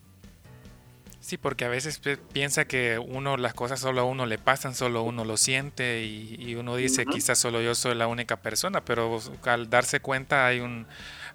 Sí, 1.28 1.36
porque 1.36 1.66
a 1.66 1.68
veces 1.68 2.00
piensa 2.32 2.64
que 2.64 2.98
uno 2.98 3.36
las 3.36 3.52
cosas 3.52 3.78
solo 3.80 4.00
a 4.00 4.04
uno 4.04 4.24
le 4.24 4.38
pasan, 4.38 4.74
solo 4.74 5.02
uno 5.02 5.26
lo 5.26 5.36
siente 5.36 6.02
y, 6.02 6.54
uno 6.54 6.74
dice 6.74 7.04
quizás 7.04 7.36
solo 7.36 7.60
yo 7.60 7.74
soy 7.74 7.94
la 7.96 8.06
única 8.06 8.36
persona, 8.36 8.80
pero 8.82 9.20
al 9.42 9.68
darse 9.68 10.00
cuenta 10.00 10.46
hay 10.46 10.60
un 10.60 10.86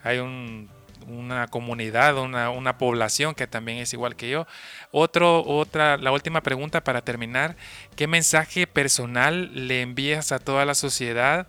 hay 0.02 0.18
una 0.18 1.46
comunidad, 1.48 2.18
una, 2.18 2.50
una, 2.50 2.80
población 2.80 3.36
que 3.36 3.46
también 3.46 3.78
es 3.78 3.94
igual 3.94 4.16
que 4.16 4.32
yo. 4.32 4.48
Otro, 4.89 5.46
otra, 5.46 5.98
la 5.98 6.12
última 6.12 6.41
pregunta 6.41 6.84
para 6.84 7.04
terminar, 7.04 7.56
¿qué 7.96 8.08
mensaje 8.08 8.66
personal 8.66 9.68
le 9.68 9.84
envías 9.84 10.32
a 10.32 10.39
toda 10.39 10.66
la 10.66 10.74
sociedad 10.74 11.46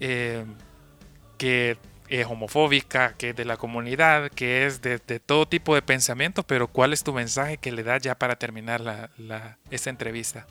eh, 0.00 0.44
que 1.38 1.78
es 2.08 2.26
homofóbica, 2.26 3.14
que 3.14 3.30
es 3.30 3.36
de 3.36 3.44
la 3.44 3.56
comunidad, 3.56 4.30
que 4.30 4.66
es 4.66 4.82
de, 4.82 4.98
todo 4.98 5.46
tipo 5.46 5.74
de 5.74 5.82
pensamiento, 5.82 6.42
pero 6.42 6.68
¿cuál 6.68 6.92
es 6.92 7.02
tu 7.02 7.12
mensaje 7.12 7.56
que 7.56 7.72
le 7.72 7.82
das 7.82 8.02
ya 8.02 8.14
para 8.14 8.36
terminar 8.36 8.80
la, 8.80 9.58
esta 9.70 9.90
entrevista? 9.90 10.46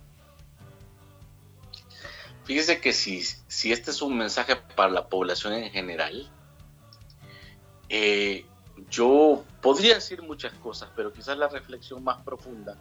Fíjese 2.45 2.81
que 2.81 2.91
si, 2.91 3.23
si 3.47 3.71
este 3.71 3.91
es 3.91 4.01
un 4.01 4.17
mensaje 4.17 4.55
para 4.75 4.91
la 4.91 5.07
población 5.07 5.53
en 5.53 5.69
general, 5.71 6.29
eh, 7.87 8.45
yo 8.89 9.45
podría 9.61 9.95
decir 9.95 10.21
muchas 10.21 10.53
cosas, 10.53 10.89
pero 10.95 11.13
quizás 11.13 11.37
la 11.37 11.47
reflexión 11.47 12.03
más 12.03 12.21
profunda 12.23 12.75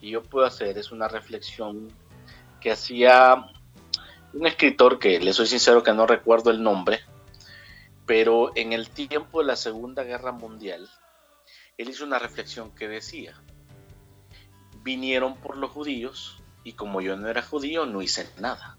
que 0.00 0.08
yo 0.08 0.22
puedo 0.22 0.46
hacer 0.46 0.78
es 0.78 0.90
una 0.90 1.08
reflexión 1.08 1.92
que 2.60 2.70
hacía 2.70 3.46
un 4.32 4.46
escritor 4.46 4.98
que 4.98 5.20
le 5.20 5.32
soy 5.32 5.46
sincero 5.46 5.82
que 5.82 5.92
no 5.92 6.06
recuerdo 6.06 6.50
el 6.50 6.62
nombre, 6.62 7.00
Pero 8.06 8.52
en 8.54 8.72
el 8.72 8.90
tiempo 8.90 9.40
de 9.40 9.46
la 9.46 9.56
Segunda 9.56 10.02
Guerra 10.02 10.32
Mundial, 10.32 10.90
él 11.78 11.88
hizo 11.88 12.04
una 12.04 12.18
reflexión 12.18 12.74
que 12.74 12.88
decía, 12.88 13.34
vinieron 14.82 15.36
por 15.36 15.56
los 15.56 15.70
judíos 15.70 16.42
y 16.62 16.74
como 16.74 17.00
yo 17.00 17.16
no 17.16 17.28
era 17.28 17.42
judío 17.42 17.86
no 17.86 18.02
hice 18.02 18.28
nada. 18.38 18.78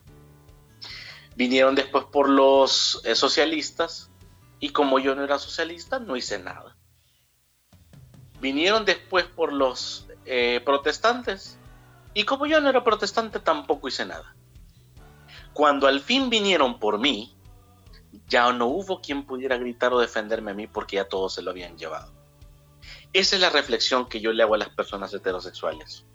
Vinieron 1.36 1.76
después 1.76 2.06
por 2.06 2.30
los 2.30 3.02
eh, 3.04 3.16
socialistas 3.16 4.10
y 4.60 4.70
como 4.70 5.00
yo 5.00 5.16
no 5.16 5.24
era 5.24 5.40
socialista 5.40 6.00
no 6.00 6.16
hice 6.16 6.40
nada. 6.40 6.78
Vinieron 8.40 8.86
después 8.86 9.26
por 9.26 9.52
los 9.52 10.08
eh, 10.26 10.62
protestantes 10.64 11.58
y 12.14 12.24
como 12.24 12.46
yo 12.46 12.62
no 12.62 12.70
era 12.70 12.84
protestante 12.84 13.40
tampoco 13.40 13.88
hice 13.88 14.06
nada. 14.06 14.36
Cuando 15.54 15.88
al 15.88 16.00
fin 16.00 16.30
vinieron 16.30 16.80
por 16.80 17.00
mí, 17.00 17.36
ya 18.28 18.52
no 18.52 18.68
hubo 18.68 19.02
quien 19.02 19.26
pudiera 19.26 19.58
gritar 19.58 19.94
o 19.94 20.00
defenderme 20.00 20.52
a 20.52 20.56
mí 20.56 20.68
porque 20.68 20.98
ya 20.98 21.06
todos 21.06 21.34
se 21.34 21.42
lo 21.42 21.52
habían 21.52 21.78
llevado. 21.78 22.12
Esa 23.14 23.36
es 23.36 23.42
la 23.42 23.50
reflexión 23.50 24.08
que 24.08 24.20
yo 24.20 24.34
le 24.34 24.44
hago 24.44 24.56
a 24.56 24.60
las 24.60 24.70
personas 24.70 25.14
heterosexuales. 25.14 26.06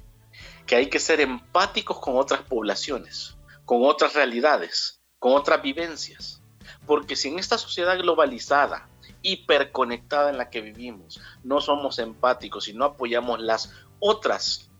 Que 0.66 0.76
hay 0.76 0.88
que 0.88 0.98
ser 0.98 1.20
empáticos 1.20 1.98
con 1.98 2.16
otras 2.16 2.42
poblaciones, 2.42 3.36
con 3.64 3.84
otras 3.84 4.14
realidades, 4.14 5.00
con 5.18 5.32
otras 5.32 5.62
vivencias. 5.62 6.42
Porque 6.86 7.16
si 7.16 7.28
en 7.28 7.38
esta 7.38 7.58
sociedad 7.58 7.98
globalizada, 7.98 8.88
hiperconectada 9.22 10.30
en 10.30 10.38
la 10.38 10.50
que 10.50 10.61
vivimos, 10.61 11.20
no 11.42 11.61
somos 11.61 11.98
empáticos 11.98 12.68
y 12.68 12.74
no 12.74 12.84
apoyamos 12.84 13.40
las 13.40 13.72
otras 13.98 14.70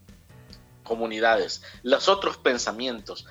comunidades, 0.83 1.63
los 1.83 2.09
otros 2.09 2.37
pensamientos, 2.37 3.27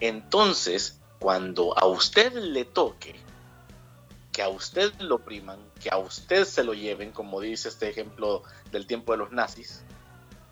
entonces 0.00 1.00
cuando 1.18 1.78
a 1.78 1.86
usted 1.86 2.32
le 2.32 2.64
toque 2.64 3.25
que 4.36 4.42
a 4.42 4.50
usted 4.50 4.92
lo 5.00 5.20
priman, 5.20 5.58
que 5.82 5.88
a 5.90 5.96
usted 5.96 6.44
se 6.44 6.62
lo 6.62 6.74
lleven, 6.74 7.10
como 7.10 7.40
dice 7.40 7.70
este 7.70 7.88
ejemplo 7.88 8.42
del 8.70 8.86
tiempo 8.86 9.12
de 9.12 9.18
los 9.18 9.32
nazis, 9.32 9.82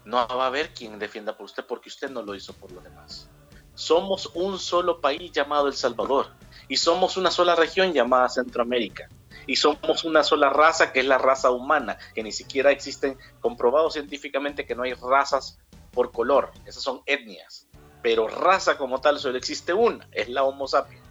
no 0.07 0.27
va 0.27 0.45
a 0.45 0.47
haber 0.47 0.73
quien 0.73 0.99
defienda 0.99 1.37
por 1.37 1.45
usted 1.45 1.67
porque 1.67 1.91
usted 1.91 2.09
no 2.09 2.23
lo 2.23 2.35
hizo 2.35 2.55
por 2.55 2.73
los 2.73 2.83
demás. 2.83 3.29
Somos 3.75 4.31
un 4.33 4.59
solo 4.59 5.03
país 5.03 5.31
llamado 5.33 5.69
El 5.69 5.75
Salvador 5.75 6.29
y 6.67 6.79
somos 6.79 7.19
una 7.19 7.31
sola 7.31 7.57
región 7.57 7.93
llamada 7.93 8.31
Centroamérica 8.31 9.11
y 9.47 9.57
somos 9.57 10.05
una 10.05 10.23
sola 10.23 10.49
raza 10.49 10.91
que 10.91 11.01
es 11.01 11.07
la 11.07 11.19
raza 11.19 11.51
humana, 11.51 11.99
que 12.15 12.23
ni 12.23 12.33
siquiera 12.33 12.71
existen 12.71 13.19
comprobado 13.41 13.91
científicamente 13.91 14.65
que 14.65 14.75
no 14.75 14.85
hay 14.85 14.95
razas 14.95 15.59
por 15.93 16.11
color, 16.11 16.53
esas 16.65 16.83
son 16.83 17.03
etnias, 17.05 17.69
pero 18.03 18.29
raza 18.29 18.79
como 18.79 19.03
tal 19.03 19.19
solo 19.19 19.37
existe 19.37 19.75
una, 19.75 20.09
es 20.11 20.31
la 20.31 20.43
Homo 20.43 20.67
sapiens 20.67 21.04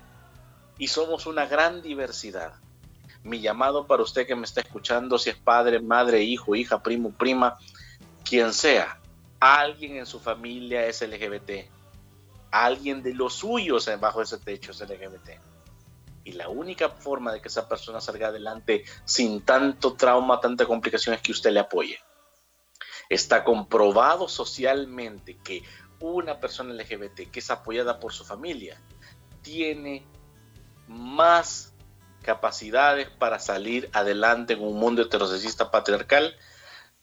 y 0.78 0.88
somos 0.88 1.26
una 1.26 1.46
gran 1.46 1.82
diversidad. 1.82 2.54
Mi 3.24 3.40
llamado 3.40 3.88
para 3.88 4.04
usted 4.04 4.28
que 4.28 4.36
me 4.36 4.44
está 4.44 4.62
escuchando, 4.62 5.18
si 5.18 5.30
es 5.30 5.38
padre, 5.38 5.80
madre, 5.80 6.22
hijo, 6.24 6.56
hija, 6.56 6.84
primo, 6.84 7.12
prima, 7.12 7.58
quien 8.24 8.54
sea, 8.54 9.00
alguien 9.40 9.98
en 9.98 10.06
su 10.06 10.20
familia 10.20 10.86
es 10.86 11.02
LGBT, 11.02 11.70
alguien 12.52 13.02
de 13.02 13.14
los 13.14 13.34
suyos 13.34 13.90
bajo 14.00 14.22
ese 14.22 14.38
techo 14.38 14.72
es 14.72 14.82
LGBT. 14.82 15.40
Y 16.26 16.34
la 16.34 16.48
única 16.48 16.90
forma 16.90 17.34
de 17.34 17.42
que 17.42 17.50
esa 17.50 17.68
persona 17.68 18.00
salga 18.00 18.28
adelante 18.28 18.86
sin 19.04 19.42
tanto 19.42 19.94
trauma, 19.94 20.40
tanta 20.40 20.66
complicación 20.66 21.16
es 21.16 21.22
que 21.22 21.34
usted 21.34 21.52
le 21.52 21.60
apoye. 21.60 22.00
Está 23.10 23.44
comprobado 23.44 24.30
socialmente 24.30 25.38
que 25.44 25.64
una 26.00 26.40
persona 26.40 26.74
LGBT 26.74 27.30
que 27.32 27.40
es 27.40 27.52
apoyada 27.52 28.00
por 28.00 28.14
su 28.14 28.24
familia 28.24 28.80
tiene 29.42 30.06
más 30.88 31.74
capacidades 32.24 33.10
para 33.10 33.40
salir 33.40 33.90
adelante 33.94 34.54
en 34.54 34.62
un 34.62 34.80
mundo 34.80 35.02
heterosexista 35.02 35.70
patriarcal 35.70 36.36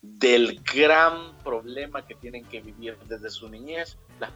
del 0.01 0.61
gran 0.63 1.37
problema 1.43 2.05
que 2.05 2.15
tienen 2.15 2.43
que 2.45 2.59
vivir 2.59 2.97
desde 3.07 3.29
su 3.29 3.47
niñez 3.47 3.97
las 4.19 4.31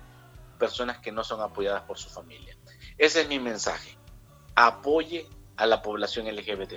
personas 0.59 0.99
que 0.99 1.11
no 1.11 1.23
son 1.23 1.41
apoyadas 1.41 1.83
por 1.83 1.97
su 1.97 2.09
familia. 2.09 2.55
Ese 2.97 3.21
es 3.21 3.27
mi 3.27 3.39
mensaje. 3.39 3.97
Apoye 4.55 5.27
a 5.57 5.65
la 5.65 5.81
población 5.81 6.27
LGBT, 6.27 6.73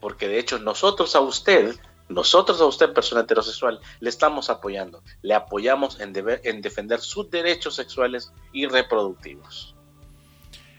porque 0.00 0.28
de 0.28 0.38
hecho 0.38 0.58
nosotros 0.58 1.16
a 1.16 1.20
usted, 1.20 1.74
nosotros 2.08 2.60
a 2.60 2.66
usted, 2.66 2.92
persona 2.92 3.22
heterosexual, 3.22 3.80
le 4.00 4.08
estamos 4.10 4.50
apoyando, 4.50 5.02
le 5.22 5.34
apoyamos 5.34 5.98
en, 6.00 6.12
en 6.44 6.60
defender 6.60 7.00
sus 7.00 7.30
derechos 7.30 7.74
sexuales 7.74 8.32
y 8.52 8.66
reproductivos. 8.66 9.75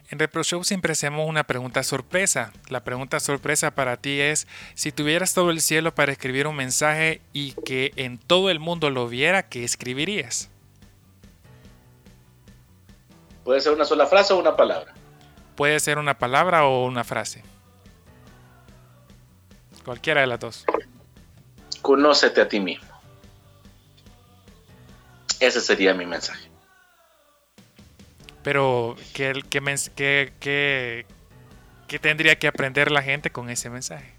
En 0.09 0.19
ReproShow 0.19 0.63
siempre 0.63 0.93
hacemos 0.93 1.27
una 1.27 1.43
pregunta 1.43 1.83
sorpresa. 1.83 2.53
La 2.69 2.83
pregunta 2.83 3.19
sorpresa 3.19 3.71
para 3.71 3.97
ti 3.97 4.21
es, 4.21 4.47
si 4.73 4.93
tuvieras 4.93 5.33
todo 5.33 5.49
el 5.49 5.59
cielo 5.59 5.93
para 5.93 6.13
escribir 6.13 6.47
un 6.47 6.55
mensaje 6.55 7.21
y 7.33 7.51
que 7.65 7.91
en 7.97 8.17
todo 8.17 8.49
el 8.49 8.59
mundo 8.59 8.89
lo 8.89 9.09
viera, 9.09 9.49
¿qué 9.49 9.65
escribirías? 9.65 10.49
Puede 13.43 13.59
ser 13.59 13.73
una 13.73 13.83
sola 13.83 14.07
frase 14.07 14.33
o 14.33 14.39
una 14.39 14.55
palabra. 14.55 14.93
Puede 15.55 15.79
ser 15.81 15.97
una 15.97 16.17
palabra 16.17 16.65
o 16.65 16.85
una 16.85 17.03
frase. 17.03 17.43
Cualquiera 19.83 20.21
de 20.21 20.27
las 20.27 20.39
dos. 20.39 20.65
Conócete 21.81 22.41
a 22.41 22.47
ti 22.47 22.59
mismo. 22.59 22.87
Ese 25.39 25.59
sería 25.61 25.93
mi 25.93 26.05
mensaje. 26.05 26.46
Pero, 28.47 28.95
¿qué, 29.13 29.33
qué, 29.49 30.31
qué, 30.39 31.99
tendría 31.99 32.39
que 32.39 32.47
aprender 32.47 32.91
la 32.91 33.01
gente 33.01 33.29
con 33.29 33.49
ese 33.49 33.69
mensaje? 33.69 34.13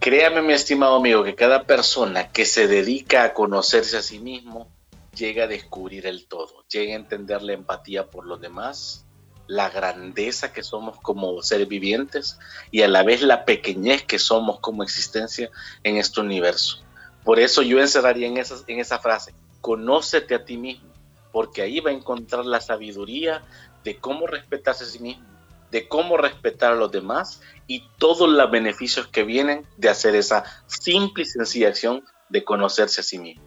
Créame, 0.00 0.40
mi 0.40 0.54
estimado 0.54 0.96
amigo, 0.96 1.24
que 1.24 1.34
cada 1.34 1.64
persona 1.64 2.32
que 2.32 2.46
se 2.46 2.68
dedica 2.68 3.24
a 3.24 3.34
conocerse 3.34 3.98
a 3.98 4.02
sí 4.02 4.18
mismo 4.18 4.66
llega 5.14 5.44
a 5.44 5.46
descubrir 5.46 6.06
el 6.06 6.26
todo, 6.26 6.64
llega 6.68 6.94
a 6.94 6.96
entender 6.96 7.42
la 7.42 7.52
empatía 7.52 8.06
por 8.06 8.24
los 8.24 8.40
demás, 8.40 9.04
la 9.46 9.68
grandeza 9.68 10.54
que 10.54 10.62
somos 10.62 10.98
como 11.00 11.42
seres 11.42 11.68
vivientes 11.68 12.38
y 12.70 12.80
a 12.80 12.88
la 12.88 13.02
vez 13.02 13.20
la 13.20 13.44
pequeñez 13.44 14.04
que 14.04 14.18
somos 14.18 14.58
como 14.60 14.82
existencia 14.82 15.50
en 15.82 15.98
este 15.98 16.22
universo. 16.22 16.82
Por 17.24 17.40
eso 17.40 17.60
yo 17.60 17.78
encerraría 17.78 18.26
en 18.26 18.38
esa, 18.38 18.54
en 18.68 18.80
esa 18.80 19.00
frase, 19.00 19.34
conócete 19.60 20.34
a 20.34 20.42
ti 20.46 20.56
mismo 20.56 20.95
porque 21.36 21.60
ahí 21.60 21.80
va 21.80 21.90
a 21.90 21.92
encontrar 21.92 22.46
la 22.46 22.62
sabiduría 22.62 23.42
de 23.84 23.98
cómo 23.98 24.26
respetarse 24.26 24.84
a 24.84 24.86
sí 24.86 25.00
mismo, 25.00 25.26
de 25.70 25.86
cómo 25.86 26.16
respetar 26.16 26.72
a 26.72 26.76
los 26.76 26.90
demás 26.90 27.42
y 27.66 27.86
todos 27.98 28.26
los 28.26 28.50
beneficios 28.50 29.06
que 29.08 29.22
vienen 29.22 29.66
de 29.76 29.90
hacer 29.90 30.14
esa 30.14 30.44
simple 30.66 31.24
y 31.24 31.26
sencilla 31.26 31.68
acción 31.68 32.02
de 32.30 32.42
conocerse 32.42 33.02
a 33.02 33.04
sí 33.04 33.18
mismo. 33.18 33.44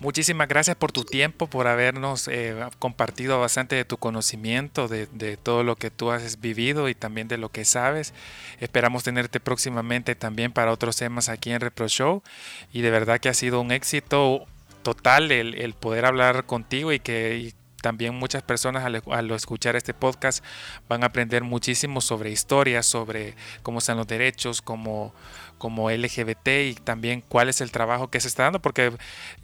Muchísimas 0.00 0.48
gracias 0.48 0.76
por 0.76 0.90
tu 0.90 1.04
tiempo, 1.04 1.46
por 1.46 1.68
habernos 1.68 2.26
eh, 2.26 2.56
compartido 2.80 3.38
bastante 3.38 3.76
de 3.76 3.84
tu 3.84 3.96
conocimiento, 3.98 4.88
de, 4.88 5.06
de, 5.12 5.36
todo 5.36 5.62
lo 5.62 5.76
que 5.76 5.92
tú 5.92 6.10
has 6.10 6.40
vivido 6.40 6.88
y 6.88 6.96
también 6.96 7.28
de 7.28 7.38
lo 7.38 7.50
que 7.50 7.64
sabes. 7.64 8.12
Esperamos 8.58 9.04
tenerte 9.04 9.38
próximamente 9.38 10.16
también 10.16 10.50
para 10.50 10.72
otros 10.72 10.96
temas 10.96 11.28
aquí 11.28 11.52
en 11.52 11.60
Repro 11.60 11.86
Show. 11.86 12.24
Y 12.72 12.80
de 12.80 12.90
verdad 12.90 13.20
que 13.20 13.28
ha 13.28 13.34
sido 13.34 13.60
un 13.60 13.70
éxito 13.70 14.48
total 14.84 15.32
el, 15.32 15.74
poder 15.74 16.04
hablar 16.04 16.46
contigo 16.46 16.92
y 16.92 17.00
que 17.00 17.52
también 17.82 18.14
muchas 18.14 18.42
personas 18.42 18.84
al, 18.84 19.30
escuchar 19.32 19.76
este 19.76 19.92
podcast 19.92 20.42
van 20.88 21.02
a 21.02 21.06
aprender 21.06 21.42
muchísimo 21.42 22.00
sobre 22.00 22.30
historias, 22.30 22.86
sobre 22.86 23.34
cómo 23.62 23.80
están 23.80 23.98
los 23.98 24.06
derechos, 24.06 24.62
como, 24.62 25.12
como 25.58 25.90
LGBT 25.90 26.48
y 26.64 26.74
también 26.76 27.22
cuál 27.28 27.50
es 27.50 27.60
el 27.60 27.72
trabajo 27.72 28.08
que 28.08 28.20
se 28.20 28.28
está 28.28 28.44
dando, 28.44 28.62
porque 28.62 28.92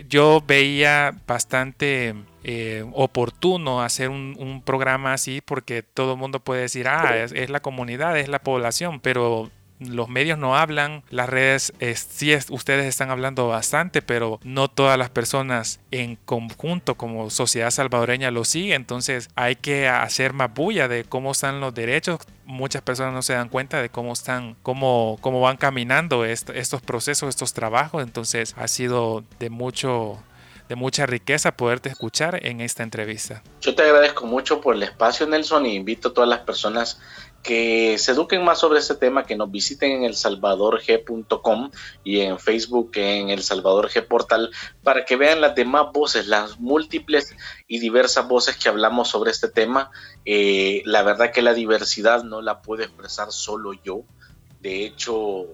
yo 0.09 0.43
veía 0.47 1.15
bastante 1.27 2.15
eh, 2.45 2.83
oportuno 2.95 3.83
hacer 3.83 4.09
un, 4.09 4.63
programa 4.65 5.13
así 5.13 5.43
porque 5.43 5.83
todo 5.83 6.13
el 6.13 6.19
mundo 6.19 6.41
puede 6.41 6.63
decir, 6.63 6.89
ah, 6.89 7.17
es 7.17 7.51
la 7.51 7.61
comunidad, 7.61 8.17
es 8.17 8.29
la 8.29 8.39
población, 8.39 9.01
pero 9.01 9.51
los 9.81 10.09
medios 10.09 10.39
no 10.39 10.57
hablan, 10.57 11.03
las 11.11 11.29
redes 11.29 11.73
sí 11.95 12.37
ustedes 12.51 12.87
están 12.87 13.11
hablando 13.11 13.49
bastante, 13.49 14.03
pero 14.03 14.39
no 14.45 14.69
todas 14.69 14.99
las 14.99 15.11
personas 15.11 15.81
en 15.91 16.17
conjunto 16.17 16.95
como 16.95 17.31
sociedad 17.31 17.71
salvadoreña 17.71 18.31
lo 18.31 18.45
siguen, 18.45 18.83
entonces 18.83 19.31
hay 19.35 19.57
que 19.57 19.89
hacer 19.89 20.33
más 20.33 20.53
bulla 20.53 20.87
de 20.87 21.05
cómo 21.05 21.33
están 21.33 21.61
los 21.61 21.75
derechos. 21.75 22.21
Muchas 22.45 22.83
personas 22.83 23.15
no 23.15 23.23
se 23.23 23.33
dan 23.33 23.49
cuenta 23.49 23.81
de 23.81 23.89
cómo 23.89 24.13
están, 24.13 24.57
cómo, 24.63 25.19
cómo 25.21 25.41
van 25.41 25.57
caminando 25.57 26.25
estos 26.25 26.83
procesos, 26.83 27.29
estos 27.29 27.53
trabajos, 27.55 28.03
entonces 28.03 28.55
ha 28.59 28.69
sido 28.69 29.25
de 29.39 29.51
mucho 29.51 30.23
de 30.71 30.77
mucha 30.77 31.05
riqueza 31.05 31.57
poderte 31.57 31.89
escuchar 31.89 32.47
en 32.47 32.61
esta 32.61 32.85
entrevista. 32.85 33.43
Yo 33.61 33.75
te 33.75 33.83
agradezco 33.83 34.25
mucho 34.25 34.61
por 34.61 34.77
el 34.77 34.85
espacio, 34.85 35.27
Nelson, 35.27 35.67
y 35.67 35.75
invito 35.75 36.11
a 36.11 36.15
todas 36.15 36.31
las 36.31 36.39
personas 36.41 37.01
que 37.43 37.97
se 37.99 38.13
eduquen 38.13 38.45
más 38.45 38.59
sobre 38.59 38.81
este 38.81 38.95
tema, 38.95 39.25
que 39.25 39.37
nos 39.37 39.51
visiten 39.51 39.93
en 39.93 40.05
elsalvadorg.com 40.05 41.71
y 42.05 42.21
en 42.21 42.39
Facebook 42.39 42.91
en 42.95 43.31
El 43.31 43.43
Salvador 43.43 43.89
G 43.89 44.07
Portal 44.07 44.51
para 44.83 45.05
que 45.05 45.17
vean 45.17 45.41
las 45.41 45.55
demás 45.55 45.87
voces, 45.93 46.27
las 46.27 46.61
múltiples 46.61 47.35
y 47.67 47.79
diversas 47.79 48.29
voces 48.29 48.57
que 48.57 48.69
hablamos 48.69 49.09
sobre 49.09 49.31
este 49.31 49.49
tema. 49.49 49.91
Eh, 50.25 50.83
la 50.85 51.03
verdad 51.03 51.33
que 51.33 51.43
la 51.43 51.55
diversidad 51.55 52.25
no 52.25 52.43
la 52.43 52.61
puedo 52.61 52.83
expresar 52.83 53.33
solo 53.33 53.73
yo. 53.73 54.03
De 54.61 54.85
hecho, 54.85 55.47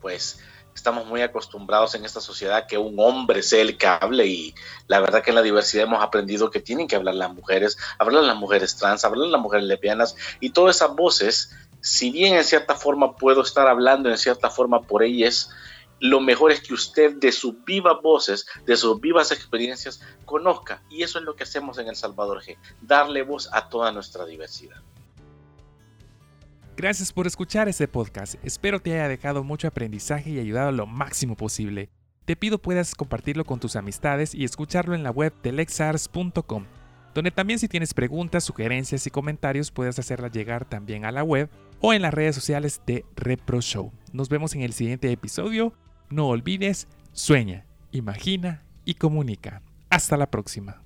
pues 0.00 0.40
estamos 0.78 1.06
muy 1.06 1.22
acostumbrados 1.22 1.94
en 1.96 2.04
esta 2.04 2.20
sociedad 2.20 2.66
que 2.66 2.78
un 2.78 2.98
hombre 3.00 3.42
sea 3.42 3.62
el 3.62 3.76
que 3.76 3.86
hable 3.86 4.26
y 4.26 4.54
la 4.86 5.00
verdad 5.00 5.22
que 5.22 5.30
en 5.30 5.34
la 5.34 5.42
diversidad 5.42 5.84
hemos 5.84 6.02
aprendido 6.02 6.50
que 6.50 6.60
tienen 6.60 6.86
que 6.86 6.94
hablar 6.94 7.16
las 7.16 7.34
mujeres, 7.34 7.76
hablar 7.98 8.22
las 8.22 8.36
mujeres 8.36 8.76
trans, 8.76 9.04
hablar 9.04 9.28
las 9.28 9.40
mujeres 9.40 9.66
lesbianas 9.66 10.14
y 10.40 10.50
todas 10.50 10.76
esas 10.76 10.94
voces, 10.94 11.50
si 11.80 12.10
bien 12.10 12.34
en 12.34 12.44
cierta 12.44 12.76
forma 12.76 13.16
puedo 13.16 13.42
estar 13.42 13.66
hablando 13.66 14.08
en 14.08 14.18
cierta 14.18 14.50
forma 14.50 14.82
por 14.82 15.02
ellas, 15.02 15.50
lo 16.00 16.20
mejor 16.20 16.52
es 16.52 16.60
que 16.60 16.74
usted 16.74 17.16
de 17.16 17.32
sus 17.32 17.64
vivas 17.64 17.96
voces, 18.00 18.46
de 18.64 18.76
sus 18.76 19.00
vivas 19.00 19.32
experiencias, 19.32 20.00
conozca. 20.24 20.80
Y 20.88 21.02
eso 21.02 21.18
es 21.18 21.24
lo 21.24 21.34
que 21.34 21.42
hacemos 21.42 21.78
en 21.78 21.88
El 21.88 21.96
Salvador 21.96 22.40
G, 22.40 22.56
darle 22.80 23.22
voz 23.22 23.48
a 23.52 23.68
toda 23.68 23.90
nuestra 23.90 24.24
diversidad. 24.24 24.80
Gracias 26.78 27.12
por 27.12 27.26
escuchar 27.26 27.68
este 27.68 27.88
podcast. 27.88 28.36
Espero 28.44 28.78
te 28.78 28.92
haya 28.92 29.08
dejado 29.08 29.42
mucho 29.42 29.66
aprendizaje 29.66 30.30
y 30.30 30.38
ayudado 30.38 30.70
lo 30.70 30.86
máximo 30.86 31.34
posible. 31.34 31.90
Te 32.24 32.36
pido 32.36 32.58
puedas 32.58 32.94
compartirlo 32.94 33.44
con 33.44 33.58
tus 33.58 33.74
amistades 33.74 34.32
y 34.32 34.44
escucharlo 34.44 34.94
en 34.94 35.02
la 35.02 35.10
web 35.10 35.34
de 35.42 35.50
lexars.com, 35.50 36.66
donde 37.14 37.32
también 37.32 37.58
si 37.58 37.66
tienes 37.66 37.94
preguntas, 37.94 38.44
sugerencias 38.44 39.08
y 39.08 39.10
comentarios 39.10 39.72
puedes 39.72 39.98
hacerlas 39.98 40.30
llegar 40.30 40.66
también 40.66 41.04
a 41.04 41.10
la 41.10 41.24
web 41.24 41.50
o 41.80 41.94
en 41.94 42.02
las 42.02 42.14
redes 42.14 42.36
sociales 42.36 42.80
de 42.86 43.04
Repro 43.16 43.60
Show. 43.60 43.92
Nos 44.12 44.28
vemos 44.28 44.54
en 44.54 44.60
el 44.60 44.72
siguiente 44.72 45.10
episodio. 45.10 45.72
No 46.10 46.28
olvides, 46.28 46.86
sueña, 47.10 47.66
imagina 47.90 48.62
y 48.84 48.94
comunica. 48.94 49.62
Hasta 49.90 50.16
la 50.16 50.30
próxima. 50.30 50.80